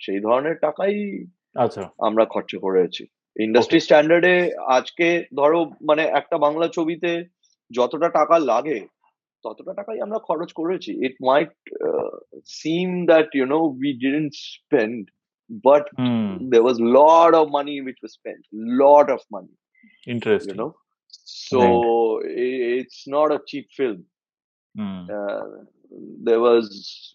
সেই 0.00 0.20
ধরনের 0.20 0.54
টাকাই 0.54 1.24
আচ্ছা। 1.54 1.90
আমরা 1.98 2.24
খরচ 2.24 2.56
করেছি 2.56 3.06
ইন্ডাস্ট্রি 3.40 3.80
স্ট্যান্ডার্ডে 3.80 4.52
আজকে 4.66 5.24
ধরো 5.36 5.64
মানে 5.82 6.02
একটা 6.02 6.38
বাংলা 6.38 6.68
ছবিতে 6.68 7.24
যতটা 7.70 8.08
টাকা 8.08 8.38
লাগে 8.38 8.86
ততটা 9.42 9.74
টাকাই 9.74 10.00
আমরা 10.00 10.18
খরচ 10.18 10.52
করেছি। 10.52 11.06
It 11.06 11.16
might 11.22 11.52
seem 12.44 13.06
that 13.06 13.34
you 13.34 13.46
know 13.46 13.58
we 13.58 13.92
didn't 13.92 14.32
spend 14.32 15.10
but 15.64 15.84
hmm. 15.98 16.50
there 16.50 16.62
was 16.62 16.76
of 17.34 17.50
money 17.50 17.50
money 17.50 17.80
which 17.80 18.00
was 18.02 18.12
spent 18.12 18.42
lot 18.52 19.10
of 19.10 19.20
money 19.32 19.54
you 20.06 20.12
interesting 20.12 20.56
know? 20.56 20.70
so 21.33 21.59
i- 22.43 22.61
it's 22.79 23.07
not 23.07 23.29
a 23.31 23.39
cheap 23.45 23.67
film 23.79 23.99
hmm 24.75 24.97
uh, 25.09 25.43
there 26.23 26.39
was 26.39 26.65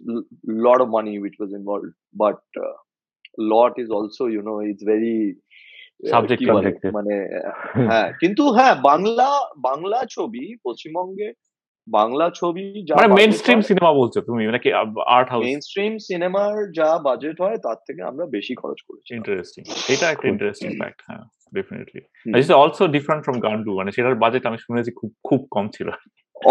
l- 0.09 0.27
lot 0.67 0.81
of 0.81 0.89
money 0.89 1.19
which 1.19 1.37
was 1.39 1.51
involved 1.53 1.93
but 2.15 2.41
uh, 2.57 2.75
lot 3.39 3.73
is 3.79 3.91
also 3.91 4.23
you 4.27 4.43
know 4.43 4.59
it's 4.71 4.85
very 4.85 5.37
uh, 6.05 6.11
Subjective. 6.11 6.39
কি 6.39 6.47
বলে, 6.47 6.71
Subjective. 6.71 6.93
মানে 6.93 7.15
হ্যাঁ 7.91 8.09
কিন্তু 8.21 8.43
হ্যাঁ 8.51 8.75
বাংলা 8.83 9.29
বাংলা 9.57 9.99
ছবি 10.11 10.57
পশ্চিমবঙ্গে 10.63 11.29
বাংলা 11.89 12.31
ছবি 12.31 12.83
যা 12.85 12.95
মানে 12.95 13.15
মেন 13.15 13.31
স্ট্রিম 13.33 13.61
সিনেমা 13.61 13.91
বলছো 13.93 14.19
তুমি 14.21 14.43
মানে 14.47 14.59
কি 14.59 14.71
আর্ট 15.17 15.29
হাউস 15.31 15.45
মেইন 15.45 15.61
স্ট্রিম 15.61 15.93
সিনেমার 15.99 16.53
যা 16.73 16.99
বাজেট 16.99 17.37
হয় 17.41 17.57
তার 17.57 17.79
থেকে 17.87 18.03
আমরা 18.03 18.27
বেশি 18.27 18.55
খরচ 18.55 18.81
করেছি 18.83 19.11
ইন্টারেস্টিং 19.15 19.63
এটা 19.89 20.11
একটা 20.11 20.27
ইন্টারেস্টিং 20.29 20.71
ফ্যাক্ট 20.77 21.01
হ্যাঁ 21.09 21.25
definitely 21.53 22.01
hmm. 22.23 22.33
It's 22.37 22.51
also 22.55 22.85
different 22.87 23.23
from 23.25 23.39
Gandu 23.41 23.71
মানে 23.75 23.91
সেটার 23.93 24.15
বাজেট 24.15 24.43
আমি 24.47 24.59
শুনেছি 24.59 24.91
খুব 24.91 25.11
খুব 25.23 25.41
কম 25.51 25.67
ছিল 25.69 25.91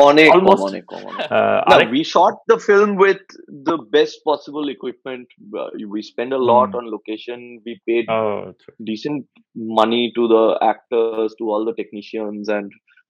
অনেক 0.04 0.28
কম, 0.30 0.36
Almost. 0.36 0.64
অনেক 0.64 0.84
কম 0.86 1.02
অনেক 1.02 1.14
কম। 1.14 1.36
আহ, 1.38 1.60
No, 1.62 1.74
আরেক 1.74 1.88
we 1.88 2.02
shot 2.04 2.36
the 2.48 2.58
film 2.70 2.90
with 2.96 3.24
the 3.66 3.78
best 3.96 4.16
possible 4.24 4.66
equipment. 4.70 5.26
Uh, 5.54 5.70
we 5.94 6.02
spent 6.04 6.32
a 6.34 6.42
lot 6.52 6.70
Hmm. 6.70 6.78
on 6.80 6.86
location. 6.96 7.40
We 7.66 7.74
paid 7.88 8.06
আহ, 8.10 8.40
আচ্ছা। 8.50 8.70
decent 8.90 9.18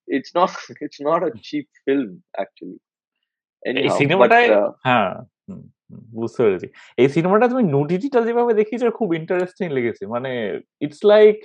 it's 0.09 0.33
not 0.35 0.51
it's 0.81 1.01
not 1.01 1.21
a 1.23 1.31
cheap 1.31 1.67
film 1.87 2.23
actually. 2.39 2.81
এই 3.63 3.89
সিনেমাটায় 3.89 4.63
uh, 4.63 4.71
হ্যাঁ 4.85 5.15
বুঝতে 6.15 6.43
পেরেছি। 6.43 6.67
এই 6.97 7.09
সিনেমাটা 7.09 7.49
তুমি 7.49 7.63
নুডিটিটা 7.63 8.21
যেভাবে 8.21 8.55
দেখিয়েছো 8.55 8.91
খুব 8.91 9.15
ইন্টারেস্টিং 9.15 9.69
লেগেছে। 9.69 10.07
মানে 10.07 10.61
it's 10.81 11.01
like 11.05 11.37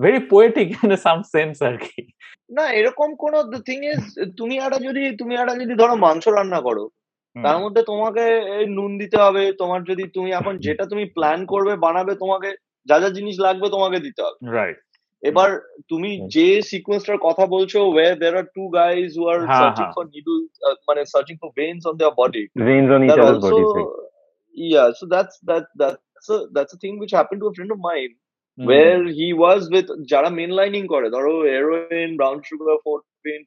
very 0.00 0.18
poetic 0.18 0.84
in 0.84 0.96
some 0.96 1.22
sense 1.22 1.62
আর 1.62 1.76
কি। 1.76 2.02
না 2.50 2.72
এরকম 2.72 3.16
কোন 3.16 3.60
থিং 3.60 3.84
ইজ 3.84 4.02
তুমি 4.36 4.56
একটা 4.56 4.78
যদি 4.78 5.16
তুমি 5.16 5.34
একটা 5.34 5.54
যদি 5.54 5.74
ধরো 5.74 5.94
মাংস 5.94 6.28
রান্না 6.28 6.60
করো 6.60 6.88
তার 7.36 7.58
মধ্যে 7.58 7.82
তোমাকে 7.82 8.24
এই 8.58 8.66
নুন 8.66 8.90
দিতে 8.98 9.16
হবে 9.16 9.42
তোমার 9.52 9.80
যদি 9.84 10.04
তুমি 10.08 10.30
এখন 10.32 10.54
যেটা 10.58 10.84
তুমি 10.86 11.04
প্ল্যান 11.06 11.40
করবে 11.46 11.72
বানাবে 11.76 12.12
তোমাকে 12.14 12.48
যা 12.88 12.96
যা 13.00 13.08
জিনিস 13.08 13.36
লাগবে 13.40 13.66
তোমাকে 13.70 13.98
দিতে 14.00 14.20
হবে। 14.22 14.38
রাইট 14.52 14.78
এবার 15.22 15.50
তুমি। 15.88 16.10
যে 16.36 16.48
সিকোয়েন্সটার 16.62 17.18
কথা 17.18 17.44
বলছো 17.46 17.78
way 17.88 18.08
there 18.14 18.34
are 18.36 18.46
two 18.56 18.62
guys 18.68 19.10
who 19.18 19.22
are 19.28 19.38
searching. 19.60 19.86
For 19.96 20.04
needle 20.06 20.36
মানে 20.88 21.02
searching 21.04 21.34
for 21.36 21.50
veins 21.56 21.82
on 21.86 21.94
their 21.96 22.14
body 22.16 22.44
veins 22.68 22.90
on 22.90 23.00
each 23.04 23.10
that 23.10 23.22
other's 23.24 23.44
also 23.44 23.56
bodies 23.56 23.72
right? 23.76 23.90
yeah 24.54 24.88
so 24.98 25.04
that's 25.14 25.34
that 25.50 25.64
that's 25.80 26.28
a 26.28 26.38
that's 26.54 26.72
a 26.74 26.78
thing 26.78 26.94
which 27.02 27.12
happened 27.12 27.40
to 27.42 27.48
a 27.48 27.54
friend 27.54 27.72
of 27.72 27.80
mine 27.88 28.12
hmm, 28.58 28.66
where 28.68 29.02
he 29.18 29.28
was 29.44 29.62
with 29.74 29.88
যারা 30.12 30.28
mainlining 30.40 30.82
করে 30.94 31.08
ধরো 31.10 31.32
heroin 31.52 32.10
brown 32.16 32.38
sugar 32.48 32.78
fourteen 32.84 33.40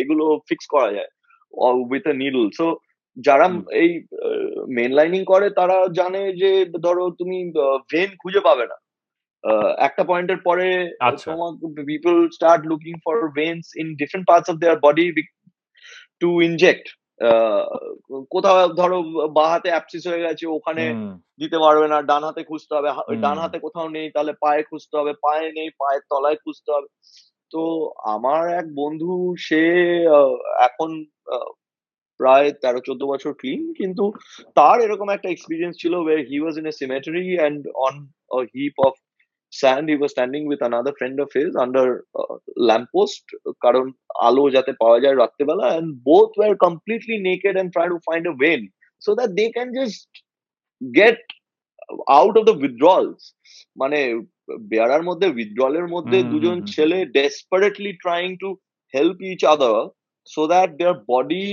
এগুলো 0.00 0.24
fix 0.48 0.66
করা 0.66 0.90
যায়। 0.92 1.10
With 1.52 2.06
a 2.06 2.12
needle 2.12 2.50
so 2.50 2.76
যারা 3.16 3.46
এই 3.70 3.90
main 4.68 4.92
lining 4.92 5.24
করে 5.24 5.50
তারা 5.50 5.86
জানে 5.92 6.32
যে 6.32 6.64
ধরো 6.82 7.10
তুমি 7.10 7.52
ভেন 7.92 8.08
খুঁজে 8.16 8.40
পাবে 8.40 8.66
না। 8.66 8.76
একটা 9.78 10.04
পয়েন্টের 10.04 10.36
পরে। 10.36 10.90
People 11.86 12.28
start 12.28 12.66
looking 12.66 12.94
for 13.04 13.28
veins 13.28 13.64
in 13.76 13.94
different 13.94 14.26
parts 14.26 14.50
of 14.50 14.56
their 14.56 14.78
body 14.80 15.12
to 16.20 16.42
inject 16.42 16.86
কোথাও 18.30 18.68
ধরো 18.68 19.02
বা 19.28 19.48
হাতে 19.48 19.68
অ্যাপসিস 19.68 20.06
হয়ে 20.06 20.20
গেছে 20.20 20.46
ওখানে 20.46 20.84
দিতে 21.38 21.58
পারবে 21.58 21.88
না 21.88 22.02
ডান 22.02 22.24
হাতে 22.24 22.42
খুঁজতে 22.44 22.74
হবে 22.74 22.88
ডান 23.16 23.38
হাতে 23.38 23.58
কোথাও 23.58 23.88
নেই 23.88 24.10
তাহলে 24.10 24.32
পায়ে 24.40 24.62
খুঁজতে 24.62 24.98
হবে 24.98 25.12
পায়ে 25.12 25.52
নেই 25.52 25.70
পায়ের 25.70 26.02
তলায় 26.10 26.36
খুঁজতে 26.36 26.72
হবে। 26.72 26.88
তো 27.51 27.61
আমার 28.15 28.43
এক 28.59 28.67
বন্ধু 28.81 29.11
সে 29.47 29.61
আহ, 30.17 30.33
এখন 30.67 30.89
আহ, 31.27 31.49
প্রায় 32.19 32.49
তেরো 32.63 32.79
চোদ্দ 32.87 33.03
বছর 33.05 33.31
ক্লিন 33.41 33.61
কিন্তু 33.79 34.03
তার 34.57 34.77
এরকম 34.81 35.07
একটা 35.11 35.29
এক্সপিরিয়েন্স 35.31 35.75
ছিল 35.81 35.93
where 36.07 36.23
he 36.23 36.37
was 36.39 36.55
in 36.57 36.65
a 36.65 36.75
cemetery 36.81 37.29
and 37.39 37.61
on 37.87 37.93
a 38.31 38.41
heap 38.53 38.75
of 38.87 38.93
sand 39.53 39.85
he 39.89 39.97
was 39.97 40.11
standing 40.11 40.45
with 40.47 40.61
another 40.61 40.93
friend 40.99 41.17
of 41.19 41.29
his 41.31 41.51
under 41.57 41.87
uh, 42.21 42.35
lamppost 42.69 43.25
কারণ 43.65 43.85
আলো 44.27 44.43
যাতে 44.55 44.71
পাওয়া 44.81 44.99
যায় 45.03 45.17
রাত্রেবেলা 45.17 45.67
and 45.77 45.87
both 46.05 46.31
were 46.41 46.55
completely 46.67 47.17
naked 47.21 47.53
and 47.55 47.69
trying 47.69 47.93
to 47.95 48.01
find 48.09 48.25
a 48.27 48.35
vein 48.43 48.61
so 49.01 49.11
that 49.19 49.29
they 49.39 49.49
can 49.57 49.69
just 49.73 50.09
get 50.81 51.19
out 52.11 52.35
of 52.35 52.45
the 52.45 52.55
withdrawals 52.63 53.21
মানে 53.81 53.99
বেয়ারার 54.71 55.03
মধ্যে 55.09 55.27
withdrawal 55.37 55.75
এর 55.81 55.87
মধ্যে 55.95 56.17
হুম, 56.17 56.31
দুজন 56.31 56.57
হুম, 56.59 56.71
হুম। 56.73 56.73
ছেলে 56.73 56.97
desperately 57.19 57.91
trying 58.05 58.33
to 58.43 58.49
help 58.93 59.17
each 59.31 59.43
other 59.53 59.75
so 60.33 60.41
that 60.53 60.69
their 60.79 60.95
body 61.13 61.47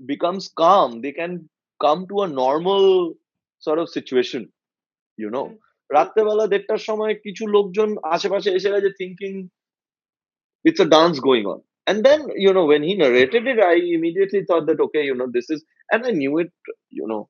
becomes 0.00 0.44
calm 0.62 0.90
they 1.04 1.14
can 1.20 1.32
come 1.80 2.00
to 2.10 2.16
a 2.26 2.28
normal 2.42 2.84
sort 3.66 3.78
of 3.82 3.88
situation 3.98 4.42
you 5.18 5.30
know 5.36 5.46
রাত্রেবেলা 5.90 6.46
দেড়টার 6.52 6.80
সময় 6.88 7.14
কিছু 7.26 7.44
লোকজন 7.56 7.90
আশেপাশে 8.14 8.48
এসে 8.58 8.70
গেছে 8.74 8.90
thinking 9.00 9.32
it's 10.64 10.80
a 10.80 10.88
dance 10.96 11.18
going 11.20 11.46
on 11.46 11.60
and 11.86 12.04
then 12.06 12.20
you 12.36 12.52
know 12.56 12.66
when 12.66 12.82
he 12.82 12.94
narrated 12.94 13.44
it 13.46 13.60
i 13.60 13.74
immediately 13.98 14.42
thought 14.48 14.66
that 14.66 14.80
okay 14.80 15.04
you 15.04 15.14
know 15.14 15.28
this 15.36 15.48
is 15.50 15.60
and 15.92 16.06
i 16.06 16.12
knew 16.20 16.34
it 16.42 16.52
you 16.90 17.06
know 17.10 17.22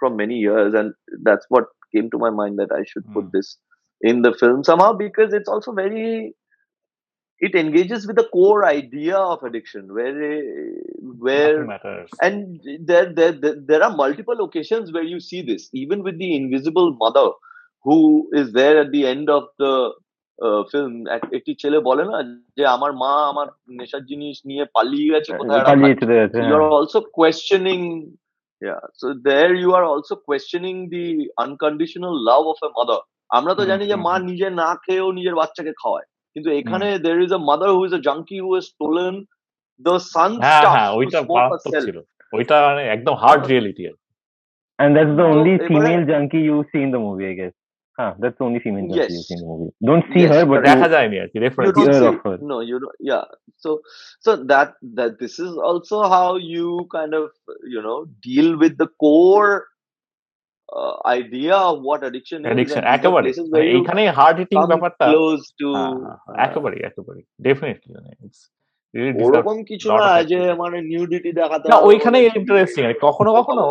from 0.00 0.16
many 0.16 0.36
years 0.46 0.74
and 0.74 0.92
that's 1.28 1.46
what 1.48 1.66
came 1.94 2.08
to 2.10 2.18
my 2.18 2.30
mind 2.30 2.58
that 2.58 2.72
i 2.72 2.82
should 2.90 3.06
put 3.16 3.24
Hmm. 3.24 3.28
this 3.32 3.48
in 4.00 4.22
the 4.22 4.32
film 4.34 4.62
somehow 4.64 4.92
because 4.92 5.32
it's 5.32 5.48
also 5.48 5.72
very 5.72 6.34
it 7.40 7.54
engages 7.54 8.06
with 8.06 8.16
the 8.16 8.28
core 8.32 8.64
idea 8.64 9.16
of 9.16 9.42
addiction 9.42 9.92
where 9.92 10.16
eh, 10.22 10.42
where 11.26 11.64
nothing 11.64 11.66
matters. 11.66 12.10
and 12.22 12.60
there, 12.90 13.12
there 13.12 13.32
there 13.32 13.56
there 13.70 13.82
are 13.82 13.94
multiple 13.96 14.44
occasions 14.44 14.92
where 14.92 15.02
you 15.02 15.20
see 15.20 15.42
this 15.42 15.68
even 15.72 16.02
with 16.02 16.18
the 16.18 16.34
invisible 16.36 16.94
mother 16.94 17.28
who 17.84 18.28
is 18.32 18.52
there 18.52 18.76
at 18.80 18.90
the 18.92 19.06
end 19.06 19.28
of 19.30 19.44
the 19.58 19.72
uh, 20.38 20.62
film 20.72 20.92
এক- 21.16 21.32
একটি 21.38 21.52
ছেলে 21.62 21.78
বলে 21.88 22.04
না 22.10 22.16
যে 22.56 22.64
আমার 22.76 22.90
মা 23.02 23.12
আমার 23.32 23.48
নেশার 23.78 24.02
জিনিস 24.10 24.36
নিয়ে 24.48 24.64
পালিয়ে 24.76 25.12
গেছে 25.14 25.30
কোথায় 25.40 25.58
রাখা 25.58 25.72
পালিয়ে 25.72 25.96
চলে 26.02 26.14
গেছে 26.20 26.36
you 26.38 26.44
হ্যাঁ। 26.44 26.56
are 26.58 26.70
also 26.78 26.98
questioning 27.18 27.84
yeah 28.60 28.82
so 29.00 29.06
there 29.28 29.52
you 29.62 29.70
are 29.78 29.86
also 29.92 30.14
questioning 30.28 30.78
the 30.94 31.06
unconditional 31.44 32.14
love 32.30 32.46
of 32.52 32.58
a 32.68 32.70
mother 32.78 33.00
আমরা 33.30 33.52
তো 33.58 33.62
হুম, 33.62 33.66
জানি 33.70 33.84
যে 33.92 33.96
হুম, 33.96 34.04
মা 34.06 34.14
হুম। 34.14 34.24
নিজে 34.30 34.48
না 34.62 34.68
খেয়েও 34.84 35.08
নিজের 35.18 35.34
বাচ্চাকে 35.40 35.72
খাওয়ায় 35.82 36.08
কিন্তু 36.36 36.48
এখানে 36.60 36.88
there 37.06 37.20
is 37.26 37.32
a 37.38 37.42
mother 37.50 37.70
who 37.74 37.82
is 37.88 37.94
a 37.98 38.02
junkie 38.08 38.40
who 38.44 38.50
has 38.56 38.66
stolen 38.74 39.14
the 39.80 39.96
son's 40.14 40.44
হ্যাঁ 40.44 40.58
stuff 40.58 40.72
হ্যাঁ 40.74 40.90
to 40.92 40.96
ওইটা 40.98 41.18
smoke 41.22 41.30
মারাত্মক 41.36 41.74
herself 41.74 41.84
ছিল 41.84 41.96
ওইটা 42.36 42.56
মানে 42.68 42.82
একদম 42.96 43.14
hard 43.22 43.42
reality 43.52 43.84
And 44.78 44.96
that's 44.96 45.14
the 45.16 45.24
So, 45.24 45.28
only 45.34 45.54
এবারে- 45.58 45.68
female 45.68 46.04
junkie 46.06 46.42
you 46.42 46.64
see 46.72 46.82
in 46.82 46.90
the 46.90 46.98
movie, 46.98 47.26
I 47.26 47.34
guess. 47.34 47.54
Huh, 47.98 48.14
that's 48.20 48.38
the 48.38 48.44
only 48.44 48.60
female 48.60 48.86
junkie 48.90 49.14
you 49.14 49.24
Yes. 49.24 49.28
see 49.28 49.34
in 49.36 49.40
the 49.42 49.46
movie. 49.46 49.72
Don't 49.88 50.04
see 50.12 50.22
Yes, 50.24 50.32
her, 50.32 50.42
but 50.46 50.60
দেখা 50.68 50.86
you, 50.86 50.94
যায়নি 50.94 51.16
আর 51.22 51.28
কি 51.32 51.38
you 51.38 51.46
reference 51.46 51.74
don't 51.78 51.86
Hear 51.86 52.02
see 52.02 52.08
of 52.12 52.16
her. 52.26 52.36
no 52.52 52.56
you 52.70 52.76
don't 52.84 52.98
yeah 53.10 53.26
so 53.64 53.70
so 54.26 54.30
that 54.52 54.68
that 54.98 55.12
this 55.22 55.34
is 55.46 55.52
also 55.68 55.96
how 56.14 56.28
you 56.54 56.68
kind 56.96 57.14
of 57.20 57.26
you 57.74 57.82
know 57.86 57.98
deal 58.28 58.48
with 58.62 58.74
the 58.82 58.88
core 59.04 59.54
uh, 60.68 60.94
idea 61.18 61.56
of 61.70 61.76
what 61.88 62.00
addiction 62.08 62.38
is 62.40 62.46
addiction 62.48 62.80
and 62.80 62.86
these 62.86 62.90
are 62.90 62.94
একেবারে 62.96 63.26
places 63.26 63.46
মানে 63.46 63.54
where 63.54 63.66
you 63.68 63.76
এইখানে 63.76 64.02
hard 64.18 64.36
heating 64.40 64.58
come 64.58 64.70
ব্যাপারটা 64.72 65.04
close 65.12 65.44
to 65.60 65.68
হ্যাঁ, 65.76 65.94
হ্যাঁ, 66.04 66.18
হ্যাঁ, 66.24 66.36
uh, 66.36 66.44
একেবারে 66.46 66.76
একেবারে 66.88 67.20
definitely 67.46 67.90
মানে 67.96 68.10
it's 68.24 68.40
really 68.42 68.42
deserve 68.42 68.57
ওরকম 69.25 69.57
কিছু 69.63 69.87
না 69.93 70.09
যে. 70.23 70.39
মানে 70.53 70.77
নিউডিটি 70.81 71.31
দেখাতে 71.31 71.65
না 71.65 71.77
ওইখানে 71.89 72.17
ইন্টারেস্টিং 72.29 72.81
দেখে 72.83 73.03
কখনো 73.07 73.29
কখনো। 73.33 73.63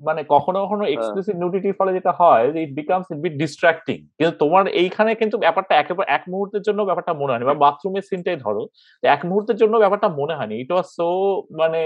মানে 0.00 0.20
কখনো 0.28 0.58
কখনো 0.64 0.82
হ্যাঁ। 0.82 0.92
এক্সক্লুসিভ 0.94 1.34
নিউডিটির 1.36 1.78
ফলে 1.78 1.92
যেটা 1.92 2.12
হয় 2.12 2.44
যে 2.54 2.58
ইট 2.62 2.72
বিকামস 2.74 3.06
বিট 3.24 3.34
ডিস্ট্রাক্টিং 3.34 3.98
কিন্তু 4.18 4.34
তোমার 4.38 4.64
এইখানে 4.82 5.10
কিন্তু 5.14 5.36
ব্যাপারটা 5.38 5.74
একেবারে 5.76 6.06
এক 6.10 6.22
মুহূর্তের 6.28 6.62
জন্য 6.62 6.80
ব্যাপারটা 6.84 7.12
মনে 7.14 7.32
হয়নি। 7.32 7.46
বা 7.46 7.56
বাথরুমের 7.64 8.02
সিনটাই 8.02 8.36
ধরো 8.36 8.62
এক 9.02 9.20
মুহূর্তের 9.24 9.56
জন্য 9.56 9.74
ব্যাপারটা 9.78 10.08
মনে 10.20 10.34
হয়নি। 10.34 10.54
ইট 10.60 10.70
ওয়াজ 10.72 10.86
সো 10.98 11.06
মানে 11.52 11.80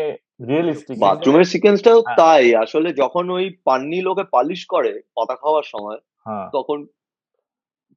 রিয়েলিস্টিক 0.49 0.97
বাথরুমের 0.99 1.45
সিকোয়েন্সটাও 1.45 1.99
হ্যাঁ। 1.99 2.17
তাই। 2.17 2.45
আসলে 2.55 2.89
যখন 2.93 3.25
ওই 3.31 3.45
পান্নি 3.65 3.99
লোকে 4.01 4.25
পালিশ 4.33 4.61
করে 4.67 4.93
পাতা 5.17 5.35
খাওয়ার 5.37 5.65
সময় 5.65 5.99
হ্যাঁ। 6.27 6.47
তখন 6.53 6.79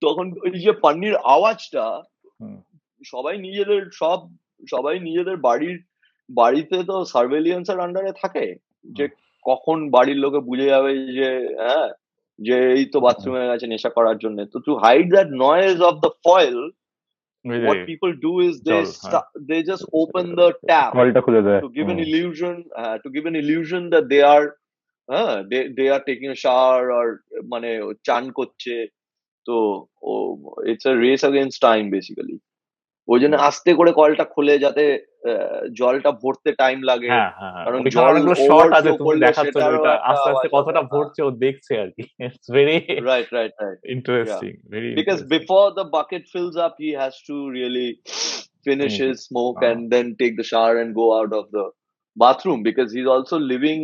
তখন 0.02 0.26
ওই 0.44 0.52
যে 0.60 0.72
পান্নির 0.84 1.16
আওয়াজটা 1.28 1.86
সবাই 3.06 3.36
নিজেদের 3.38 3.82
সব 3.94 4.20
সবাই 4.64 4.95
নিজেদের 4.99 5.38
বাড়ির 5.38 5.78
বাড়িতে 6.30 6.78
তো 6.84 6.95
সার্ভেলিয়েন্স 7.05 7.68
এর 7.70 7.80
আন্ডারে 7.80 8.14
থাকে 8.22 8.45
যে 8.95 9.05
কখন 9.45 9.78
বাড়ির 9.89 10.18
লোকে 10.18 10.39
বুঝে 10.39 10.68
যাবে 10.68 10.91
যে 11.20 11.30
হ্যাঁ 11.60 11.89
যে 12.39 12.55
এই 12.74 12.86
তো 12.86 12.97
বাথরুমে 12.99 13.49
গেছে 13.51 13.68
নেশা 13.68 13.89
করার 13.89 14.18
জন্য 14.18 14.38
তো 14.45 14.60
to 14.60 14.74
hide 14.76 15.08
that 15.12 15.30
noise 15.45 15.78
of 15.82 15.95
the 16.05 16.12
foil 16.26 16.60
what 17.45 17.78
people 17.86 18.14
do 18.18 18.34
is 18.41 18.53
they 18.62 18.80
st- 18.86 19.30
they 19.49 19.60
just 19.64 19.86
open 19.93 20.26
the 20.36 20.49
tap 20.68 20.91
to 21.62 21.70
give 21.70 21.88
an 21.88 21.99
illusion 21.99 22.55
uh, 22.76 22.95
to 22.97 23.10
give 23.10 23.26
an 23.26 23.36
illusion 23.36 23.89
that 23.89 24.05
they 24.10 24.22
are 24.22 24.45
uh, 25.10 25.43
they 25.51 25.62
they 25.70 25.88
are 25.89 26.03
taking 26.10 26.30
a 26.30 26.36
shower 26.36 26.91
or 26.91 27.05
মানে 27.53 27.70
চান 28.03 28.24
করছে 28.32 28.76
তো 29.47 29.55
it's 30.66 30.86
a 30.86 30.95
race 30.97 31.24
against 31.24 31.58
time 31.62 31.88
basically 31.89 32.38
ওই 33.09 33.18
জন্য 33.23 33.35
আস্তে 33.49 33.70
করে 33.79 33.91
কলটা 33.93 34.25
খুলে 34.35 34.55
যাতে 34.64 34.85
আহ, 35.23 35.61
জলটা 35.79 36.11
ভরতে 36.23 36.51
টাইম 36.61 36.79
লাগে 36.91 37.09
হ্যাঁ 37.12 37.31
হ্যাঁ 37.39 37.53
হ্যাঁ। 37.55 37.64
কারণ 37.66 37.79
ওইখানে 37.79 37.95
জল 37.97 38.11
অনেকগুলো 38.12 38.37
শর্ট 38.49 38.70
আছে 38.73 38.81
overflow 38.83 38.99
তুমি 38.99 39.07
করলে 39.09 39.25
দেখাচ্ছ 39.27 39.47
যে 39.49 39.53
সেটারও 39.55 39.75
ওইটা 39.75 39.93
একটা 39.93 40.07
আস্তে 40.11 40.29
আস্তে 40.31 40.47
আওয়াজ 40.47 40.55
কতটা 40.57 40.81
হবে। 40.81 40.91
ভরছে 40.93 41.20
ও 41.23 41.31
দেখছে 41.45 41.73
আর 41.83 41.89
কি 41.97 42.03
it's 42.25 42.47
very 42.57 42.77
right 43.11 43.29
right 43.37 43.55
right 43.62 43.79
interesting 43.97 44.51
very 44.73 44.89
because 45.01 45.20
before 45.31 45.68
the 45.73 45.87
bucket 45.97 46.23
fills 46.33 46.57
up 46.59 46.75
he 46.79 46.91
has 46.95 47.14
to 47.29 47.37
really 47.51 47.89
finish 48.61 48.68
Finish 48.68 48.97
his 49.01 49.16
smoke 49.29 49.59
Ah. 49.61 49.68
and 49.68 49.81
then 49.93 50.07
take 50.16 50.35
the 50.37 50.47
shower 50.47 50.75
and 50.79 50.91
go 50.95 51.07
out 51.18 51.33
of 51.33 51.45
the 51.57 51.64
bathroom 52.16 52.61
because 52.62 52.89
he's 52.93 53.09
also 53.09 53.37
living 53.55 53.81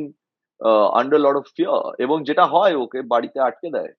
uh, 0.60 0.86
under 0.92 1.16
a 1.16 1.24
lot 1.26 1.36
of 1.36 1.44
fear 1.56 1.78
এবং 2.04 2.16
যেটা 2.28 2.44
হয় 2.54 2.74
ওকে 2.76 2.98
বাড়িতে 3.12 3.38
আটকে 3.40 3.68
দেয় 3.76 3.92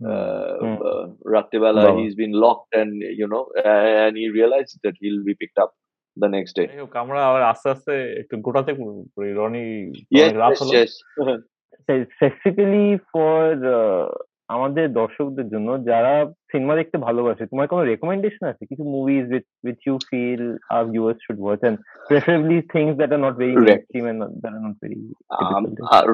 uh, 0.00 0.54
Hmm. 0.62 0.76
uh, 0.90 1.04
রাত্রেবেলা 1.34 1.80
বাবা। 1.82 1.98
he's 1.98 2.14
been 2.22 2.34
locked 2.44 2.70
and 2.80 2.92
you 3.20 3.26
know 3.32 3.44
and 3.96 4.12
he 4.20 4.26
realized 4.40 4.74
that 4.84 4.94
he'll 5.00 5.24
be 5.30 5.34
picked 5.42 5.58
up 5.64 5.70
the 6.16 6.28
next 6.36 6.52
day 6.58 6.66
যাই 6.70 6.80
হোক 6.84 6.92
আমরা 7.04 7.18
আবার 7.28 7.42
আস্তে 7.52 7.68
আস্তে 7.74 7.92
একটু 8.20 8.34
গোটাতে 8.46 8.72
করি 9.16 9.30
রনি 9.40 9.64
yes 10.16 10.22
অনেক 10.24 10.36
রাত 10.42 10.52
yes 10.52 10.60
হলো 10.62 10.72
yes 10.78 10.92
specifically 11.82 12.88
for 13.10 13.40
uh, 13.76 14.06
আমাদের 14.49 14.85
দর্শকদের 14.93 15.47
জন্য 15.49 15.69
যারা 15.83 16.13
সিনেমা 16.51 16.75
দেখতে 16.75 16.97
ভালোবাসে 16.97 17.43
তোমার 17.45 17.67
কোনো 17.67 17.83
রেকমেন্ডেশন 17.83 18.43
আছে 18.47 18.63
কিছু 18.65 18.83
movies 18.89 19.25
with 19.31 19.45
with 19.63 19.79
you 19.87 19.95
feel 20.09 20.43
our 20.69 20.83
viewers 20.85 21.19
should 21.25 21.39
watch 21.41 21.61
and 21.63 21.77
preferably 22.07 22.57
things 22.73 22.93
that 22.97 23.11
are 23.11 23.19
not 23.19 23.35
very 23.35 23.53
mainstream 23.65 24.05
and 24.07 24.21
that 24.33 24.53
are 24.53 24.61
not 24.61 24.75
very 24.81 24.99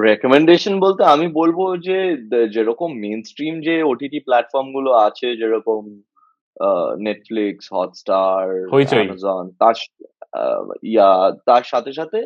recommendation 0.04 0.74
বলতে 0.80 1.02
আমি 1.06 1.28
বলব 1.34 1.60
যে 1.88 1.98
যেরকম 2.48 2.90
মেন 3.00 3.20
স্ট্রিম 3.24 3.54
যে 3.62 3.76
ওটিটি 3.84 4.20
প্ল্যাটফর্মগুলো 4.20 4.90
আছে 5.08 5.28
যেরকম 5.36 5.82
নেটফ্লিক্স 7.00 7.66
হটস্টার। 7.74 8.42
অ্যামাজন 8.98 9.46
তার 9.60 9.76
আহ, 10.34 10.64
ইয়া 10.84 11.10
তার 11.46 11.64
সাথে 11.64 11.92
সাথে 11.94 12.20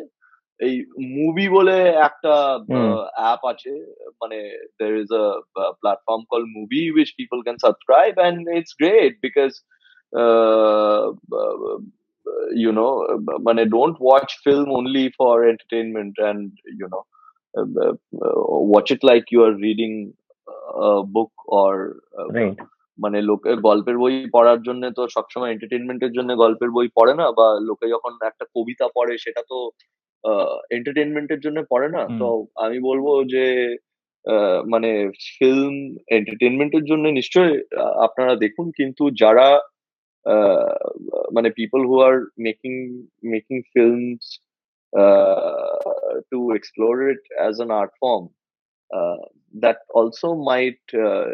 এই 0.60 0.74
মুভি 1.16 1.46
বলে 1.48 1.76
একটা 2.08 2.34
অ্যাপ 3.20 3.40
আছে 3.52 3.72
মানে 4.20 4.38
there 4.80 4.92
is 5.02 5.10
a 5.22 5.24
platform 5.80 6.22
call 6.32 6.42
Mubi 6.56 6.82
which 6.96 7.08
people 7.20 7.38
can 7.42 7.56
subscribe 7.64 8.12
and 8.20 8.40
it's 8.58 8.72
great 8.80 9.12
because 9.26 9.52
you 12.54 12.72
know 12.72 12.92
মানে 13.46 13.62
don't 13.76 13.98
watch 14.00 14.32
film 14.44 14.68
only 14.78 15.04
for 15.18 15.32
entertainment 15.52 16.14
and 16.28 16.50
you 16.80 16.88
know 16.92 17.02
uh, 17.54 17.92
uh, 18.24 18.36
watch 18.72 18.90
it 18.90 19.02
like 19.02 19.26
you 19.34 19.40
are 19.46 19.54
reading 19.56 19.94
a 20.88 20.92
book 21.16 21.32
or 21.58 21.72
uh, 22.18 22.28
right 22.36 22.58
মানে 22.98 23.18
লোকে 23.30 23.50
গল্পের 23.68 23.96
বই 24.02 24.14
পড়ার 24.36 24.60
জন্য 24.66 24.82
তো 24.98 25.02
সবসময় 25.16 25.52
এন্টারটেনমেন্টের 25.52 26.12
জন্য 26.16 26.30
গল্পের 26.44 26.70
বই 26.76 26.88
পড়ে 26.98 27.14
না 27.20 27.26
বা 27.38 27.46
লোকে 27.68 27.86
যখন 27.94 28.12
একটা 28.30 28.44
কবিতা 28.54 28.86
পড়ে 28.96 29.14
সেটা 29.24 29.42
তো 29.50 29.58
এন্টারটেনমেন্টের 30.77 31.39
জন্য 31.45 31.59
পড়ে 31.71 31.89
না 31.97 32.03
হুম। 32.03 32.19
তো 32.19 32.27
আমি 32.65 32.77
বলবো 32.89 33.11
যে 33.33 33.45
আহ, 34.25 34.59
মানে 34.73 34.91
ফিল্ম 35.37 35.73
এন্টারটেনমেন্টের 36.17 36.85
জন্য 36.91 37.05
নিশ্চয়ই 37.19 37.53
আহ, 37.81 37.93
আপনারা 38.07 38.33
দেখুন 38.45 38.67
কিন্তু 38.79 39.03
যারা 39.23 39.47
আহ, 40.25 40.73
মানে 41.35 41.49
people 41.59 41.81
who 41.89 41.95
are 42.01 42.15
making 42.47 42.73
making 43.33 43.57
films 43.73 44.25
to 46.31 46.39
explore 46.57 46.93
it 47.11 47.21
as 47.37 47.55
an 47.57 47.71
art 47.81 47.93
form 48.01 48.23
uh, 48.91 49.17
that 49.55 49.79
also 49.91 50.35
might 50.35 50.81
uh, 50.95 51.27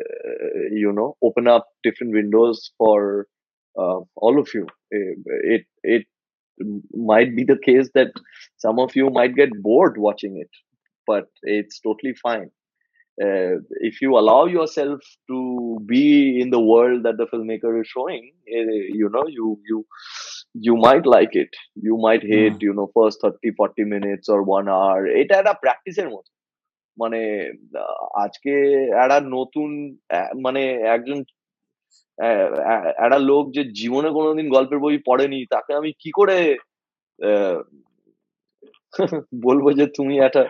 you 0.74 0.92
know 0.94 1.16
open 1.22 1.48
up 1.48 1.66
different 1.84 2.14
windows 2.14 2.72
for 2.78 3.28
uh, 3.76 4.00
all 4.18 4.40
of 4.40 4.50
you 4.54 4.66
Eh, 4.92 5.14
it 5.56 5.64
it 5.86 6.06
might 7.12 7.36
be 7.36 7.44
the 7.44 7.58
case 7.60 7.90
that 7.94 8.12
some 8.58 8.80
of 8.80 8.96
you 8.96 9.10
might 9.10 9.36
get 9.36 9.62
bored 9.62 9.98
watching 9.98 10.38
it 10.38 10.50
but 11.08 11.26
it's 11.44 11.80
totally 11.80 12.14
fine 12.24 12.50
uh, 13.26 13.54
if 13.82 14.02
you 14.02 14.18
allow 14.18 14.46
yourself 14.46 15.00
to 15.28 15.40
be 15.86 16.06
in 16.42 16.50
the 16.50 16.60
world 16.62 17.04
that 17.04 17.18
the 17.18 17.28
filmmaker 17.28 17.82
is 17.82 17.88
showing 17.88 18.24
eh, 18.48 18.66
you 18.94 19.10
know 19.10 19.26
you 19.28 19.60
you 19.66 19.86
you 20.54 20.76
might 20.78 21.06
like 21.06 21.36
it 21.36 21.50
you 21.76 21.98
might 21.98 22.24
hate 22.24 22.58
you 22.62 22.74
know 22.74 22.90
first 22.94 23.22
30 23.22 23.52
40 23.54 23.84
minutes 23.86 24.28
or 24.28 24.44
one 24.44 24.68
hour 24.70 25.00
এটা 25.22 25.36
একটা 25.38 25.54
প্র্যাকটিসের 25.64 26.10
মতো 26.10 26.30
মানে 26.98 27.20
আহ, 27.76 28.06
আজকে 28.26 28.54
একটা 29.04 29.20
নতুন 29.30 29.70
আহ, 30.10 30.30
মানে 30.46 30.62
একজন 30.96 31.18
আহ, 31.18 31.26
আহ, 31.26 31.41
একটা 32.97 33.19
লোক 33.21 33.45
যে 33.53 33.63
জীবনে 33.73 34.11
কোনোদিন 34.11 34.47
গল্পের 34.49 34.79
বই 34.79 34.97
পড়েনি 35.07 35.47
তাকে 35.47 35.71
আমি 35.75 35.91
কি 35.99 36.11
করে 36.15 36.39
বলব 39.47 39.65
যে 39.73 39.85
তুমি 39.97 40.15
একটা 40.19 40.43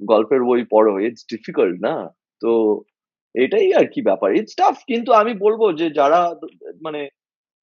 গল্পের 0.00 0.42
বই 0.42 0.62
পড়ো? 0.70 0.92
ইটস 0.98 1.22
ডিফিকাল্ট 1.30 1.76
না? 1.82 1.94
তো 2.42 2.50
এটাই 3.34 3.68
আর 3.72 3.86
কি 3.86 4.00
ব্যাপার। 4.02 4.28
ইটস 4.36 4.54
টাফ 4.56 4.76
কিন্তু 4.86 5.10
আমি 5.12 5.32
বলব 5.34 5.60
যে 5.76 5.86
যারা 5.90 6.20
মানে 6.82 7.00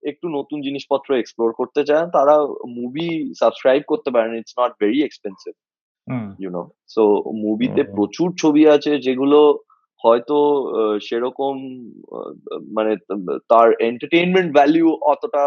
একটু 0.03 0.25
নতুন 0.29 0.61
জিনিসপত্র 0.61 1.09
এক্সপ্লোর 1.15 1.49
করতে 1.53 1.81
চান 1.85 2.03
তারা 2.09 2.35
মুভি 2.69 3.09
সাবস্ক্রাইব 3.39 3.81
করতে 3.87 4.09
পারেন। 4.11 4.31
It's 4.33 4.53
not 4.59 4.71
very 4.81 4.99
expensive 5.03 5.53
hmm. 6.07 6.27
You 6.39 6.49
know 6.49 6.63
so 6.87 7.03
মুভিতে 7.41 7.81
প্রচুর 7.95 8.29
ছবি 8.37 8.63
আছে 8.67 8.91
যেগুলো 8.97 9.39
হয়তো 10.04 10.36
আহ, 10.78 10.94
সেরকম 10.98 11.56
আহ, 12.16 12.30
মানে 12.76 12.92
তার 13.52 13.68
এন্টারটেইনমেন্ট 13.80 14.50
ভ্যালিউ 14.58 14.88
অতটা 15.12 15.44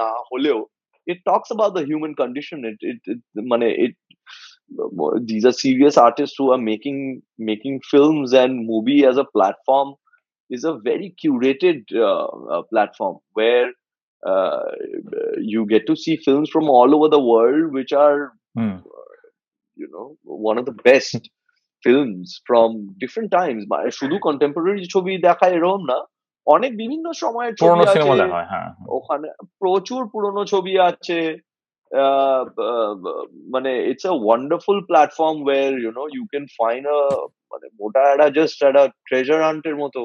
না 0.00 0.10
হলেও 0.30 0.58
it 1.06 1.18
talks 1.24 1.50
about 1.50 1.72
the 1.76 1.84
human 1.84 2.12
condition 2.14 2.58
it 2.70 2.78
it, 2.82 3.00
it 3.12 3.20
মানে 3.50 3.66
it 3.84 3.94
these 5.22 5.44
are 5.44 5.52
serious 5.66 5.96
artists 5.98 6.36
who 6.38 6.46
are 6.54 6.62
making 6.64 6.98
making 7.50 7.80
films 7.92 8.32
and 8.32 8.52
movie 8.66 9.02
as 9.04 9.16
a 9.16 9.24
platform 9.36 9.88
is 10.50 10.64
a 10.64 10.74
very 10.80 11.08
curated 11.22 11.78
uh, 12.08 12.26
uh, 12.54 12.62
platform 12.72 13.16
where 13.32 13.68
uh, 14.22 14.62
you 15.52 15.60
get 15.66 15.86
to 15.86 15.96
see 15.96 16.16
films 16.18 16.48
from 16.50 16.66
all 16.68 16.90
over 16.94 17.08
the 17.08 17.24
world 17.32 17.72
which 17.72 17.92
are 18.04 18.18
hmm 18.58 18.74
you 19.76 19.88
know 19.94 20.06
one 20.48 20.58
of 20.58 20.66
the 20.66 20.76
best 20.88 21.20
films 21.85 22.27
from 22.47 22.69
different 23.01 23.29
times. 23.31 23.61
মানে 23.69 23.91
শুধু 23.91 24.15
contemporary 24.17 24.85
ছবি 24.85 25.17
দেখা 25.17 25.45
এরকম 25.47 25.81
না। 25.85 25.97
অনেক 26.47 26.71
বিভিন্ন 26.77 27.05
সময়ের 27.13 27.53
ছবি 27.55 27.79
আছে। 27.83 27.99
হয় 28.33 28.47
হ্যাঁ। 28.49 28.69
ওখানে 28.87 29.27
প্রচুর 29.59 30.01
পুরনো 30.13 30.45
ছবি 30.45 30.79
আছে। 30.79 31.19
মানে 33.53 33.71
it's 33.91 34.05
a 34.05 34.13
wonderful 34.25 34.77
platform 34.81 35.37
where 35.45 35.71
you 35.79 35.91
know 35.91 36.03
you 36.15 36.23
can 36.31 36.45
find 36.59 36.81
a 36.87 36.99
মানে 37.51 37.67
মোটা 37.79 38.01
একটা 38.11 38.27
জাস্ট 38.29 38.57
একটা 38.63 38.83
ট্রেজার 39.05 39.39
হান্টের 39.43 39.75
মতো 39.75 39.99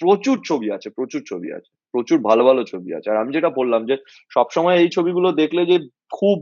প্রচুর 0.00 0.36
ছবি 0.48 0.68
আছে 0.72 0.88
প্রচুর 0.90 1.22
ছবি 1.26 1.48
আছে। 1.52 1.70
প্রচুর 1.94 2.18
ভালো 2.20 2.42
ভালো 2.44 2.62
ছবি 2.64 2.90
আছে। 2.94 3.10
আর 3.10 3.16
আমি 3.16 3.32
যেটা 3.32 3.50
বললাম 3.50 3.86
যে 3.86 3.94
সবসময় 4.30 4.76
এই 4.76 4.88
ছবিগুলো 4.88 5.28
দেখলে 5.32 5.62
যে 5.66 5.76
খুব 6.12 6.38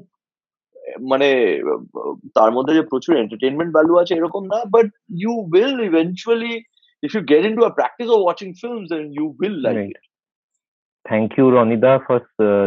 মানে 1.09 1.28
তার 2.35 2.51
মধ্যে 2.51 2.74
যে 2.74 2.83
প্রচুর 2.83 3.16
এন্টারটেনমেন্ট 3.16 3.70
ভ্যালু 3.72 3.99
আছে 3.99 4.14
এরকম 4.14 4.45
না 4.45 4.59
but 4.70 4.87
you 5.22 5.33
will 5.53 5.81
eventually 5.81 6.55
if 7.03 7.11
you 7.16 7.22
get 7.33 7.43
into 7.49 7.62
a 7.64 7.72
practice 7.78 8.11
of 8.14 8.20
watching 8.28 8.53
films 8.62 8.87
then 8.93 9.05
you 9.18 9.26
will 9.41 9.57
like 9.66 9.78
Right. 9.78 9.91
it. 9.91 10.05
Thank 11.05 11.28
you 11.39 11.47
রনিদা 11.51 11.93
for 11.99 12.18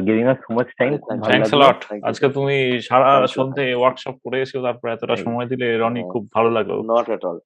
giving 0.07 0.25
us 0.25 0.37
so 0.37 0.49
much 0.53 0.67
time 0.77 0.91
আরে, 0.93 0.99
thank 0.99 1.19
you. 1.19 1.25
থ্যাংকস 1.29 1.51
ভালো 1.53 1.63
lot 1.63 1.79
আজকে 2.03 2.27
তুমি 2.29 2.79
সারা. 2.81 3.27
সন্ধে 3.27 3.73
workshop 3.75 4.15
করে 4.23 4.37
এসেছ 4.41 4.61
তারপর 4.63 4.87
এতটা 4.89 5.15
সময় 5.15 5.45
দিলে 5.45 5.77
রনি। 5.77 6.01
খুব 6.03 6.23
ভালো 6.33 6.49
লাগল। 6.49 6.77
Not 6.91 7.07
at 7.09 7.23
all 7.25 7.37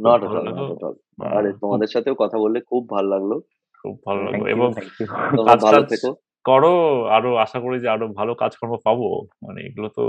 not 0.00 0.20
at 0.22 0.26
ভালো 0.26 0.38
all 0.40 0.46
লাগল। 0.48 0.62
not 0.62 0.72
at 0.72 0.82
all. 0.82 0.96
আহ, 1.22 1.38
আরে 1.38 1.52
তোমাদের 1.52 1.86
সাথেও 1.86 2.14
কথা 2.14 2.38
বললে 2.38 2.60
খুব 2.60 2.88
ভালো 2.90 3.08
লাগল। 3.08 3.40
খুব 3.84 3.94
ভালো 4.06 4.20
লাগল। 4.24 4.46
এবং 4.46 4.68
ইউ 5.00 5.44
ভালো 5.58 5.82
থেকো। 5.82 6.10
করো 6.46 6.74
আরও 7.16 7.30
আশা 7.36 7.58
করি 7.60 7.76
যে 7.80 7.88
আরও 7.88 8.06
ভালো 8.18 8.32
কাজকর্ম 8.34 8.74
পাবো। 8.84 9.08
মানে 9.42 9.60
এগুলো 9.68 9.88
তো 9.88 10.04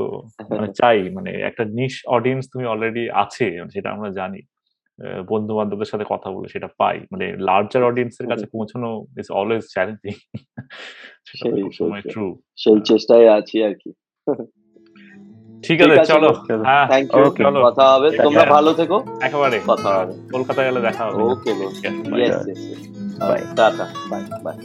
মানে 0.51 0.67
চাই 0.81 0.97
মানে 1.09 1.31
একটা 1.49 1.63
নিশ 1.79 1.95
অডিয়েন্স 2.07 2.43
তুমি 2.53 2.65
অলরেডি 2.65 3.03
আছে 3.14 3.45
সেটা 3.69 3.89
আমরা 3.91 4.09
জানি। 4.11 4.41
বন্ধু 5.30 5.51
বান্ধবদের 5.55 5.89
সাথে 5.93 6.05
কথা 6.09 6.27
বলে 6.31 6.47
সেটা 6.49 6.69
পাই। 6.77 6.97
মানে 7.11 7.26
লার্জার 7.47 7.84
অডিয়েন্সের 7.84 8.27
কাছে 8.27 8.45
পৌঁছানো 8.53 8.89
ইজ 9.18 9.27
অলওয়েজ 9.31 9.65
চ্যালেঞ্জিং 9.73 10.15
সেটা 11.27 11.55
ট্রু 12.11 12.26
সেই 12.57 12.77
চেষ্টায় 12.81 13.27
আছি 13.38 13.57
আর 13.64 13.73
কি 13.81 13.89
ঠিক 15.64 15.77
আছে 15.81 15.97
চলো। 16.05 16.30
হ্যাঁ 16.68 16.85
থ্যাংক 16.88 17.07
ইউ 17.11 17.26
চলো। 17.38 17.59
কথা 17.65 17.84
হবে। 17.93 18.07
তোমরা 18.18 18.43
হ্যাঁ। 18.43 18.53
ভালো 18.55 18.72
থেকো। 18.73 18.97
একেবারে। 19.22 19.57
কথা 19.68 19.89
হবে। 19.97 20.14
কলকাতায় 20.31 20.65
গেলে 20.68 20.81
দেখা 20.81 21.03
হবে। 21.07 21.22
Okay 21.26 21.51
Bye. 23.22 23.43
Tata 23.55 23.85
bye 24.09 24.22
bye 24.43 24.55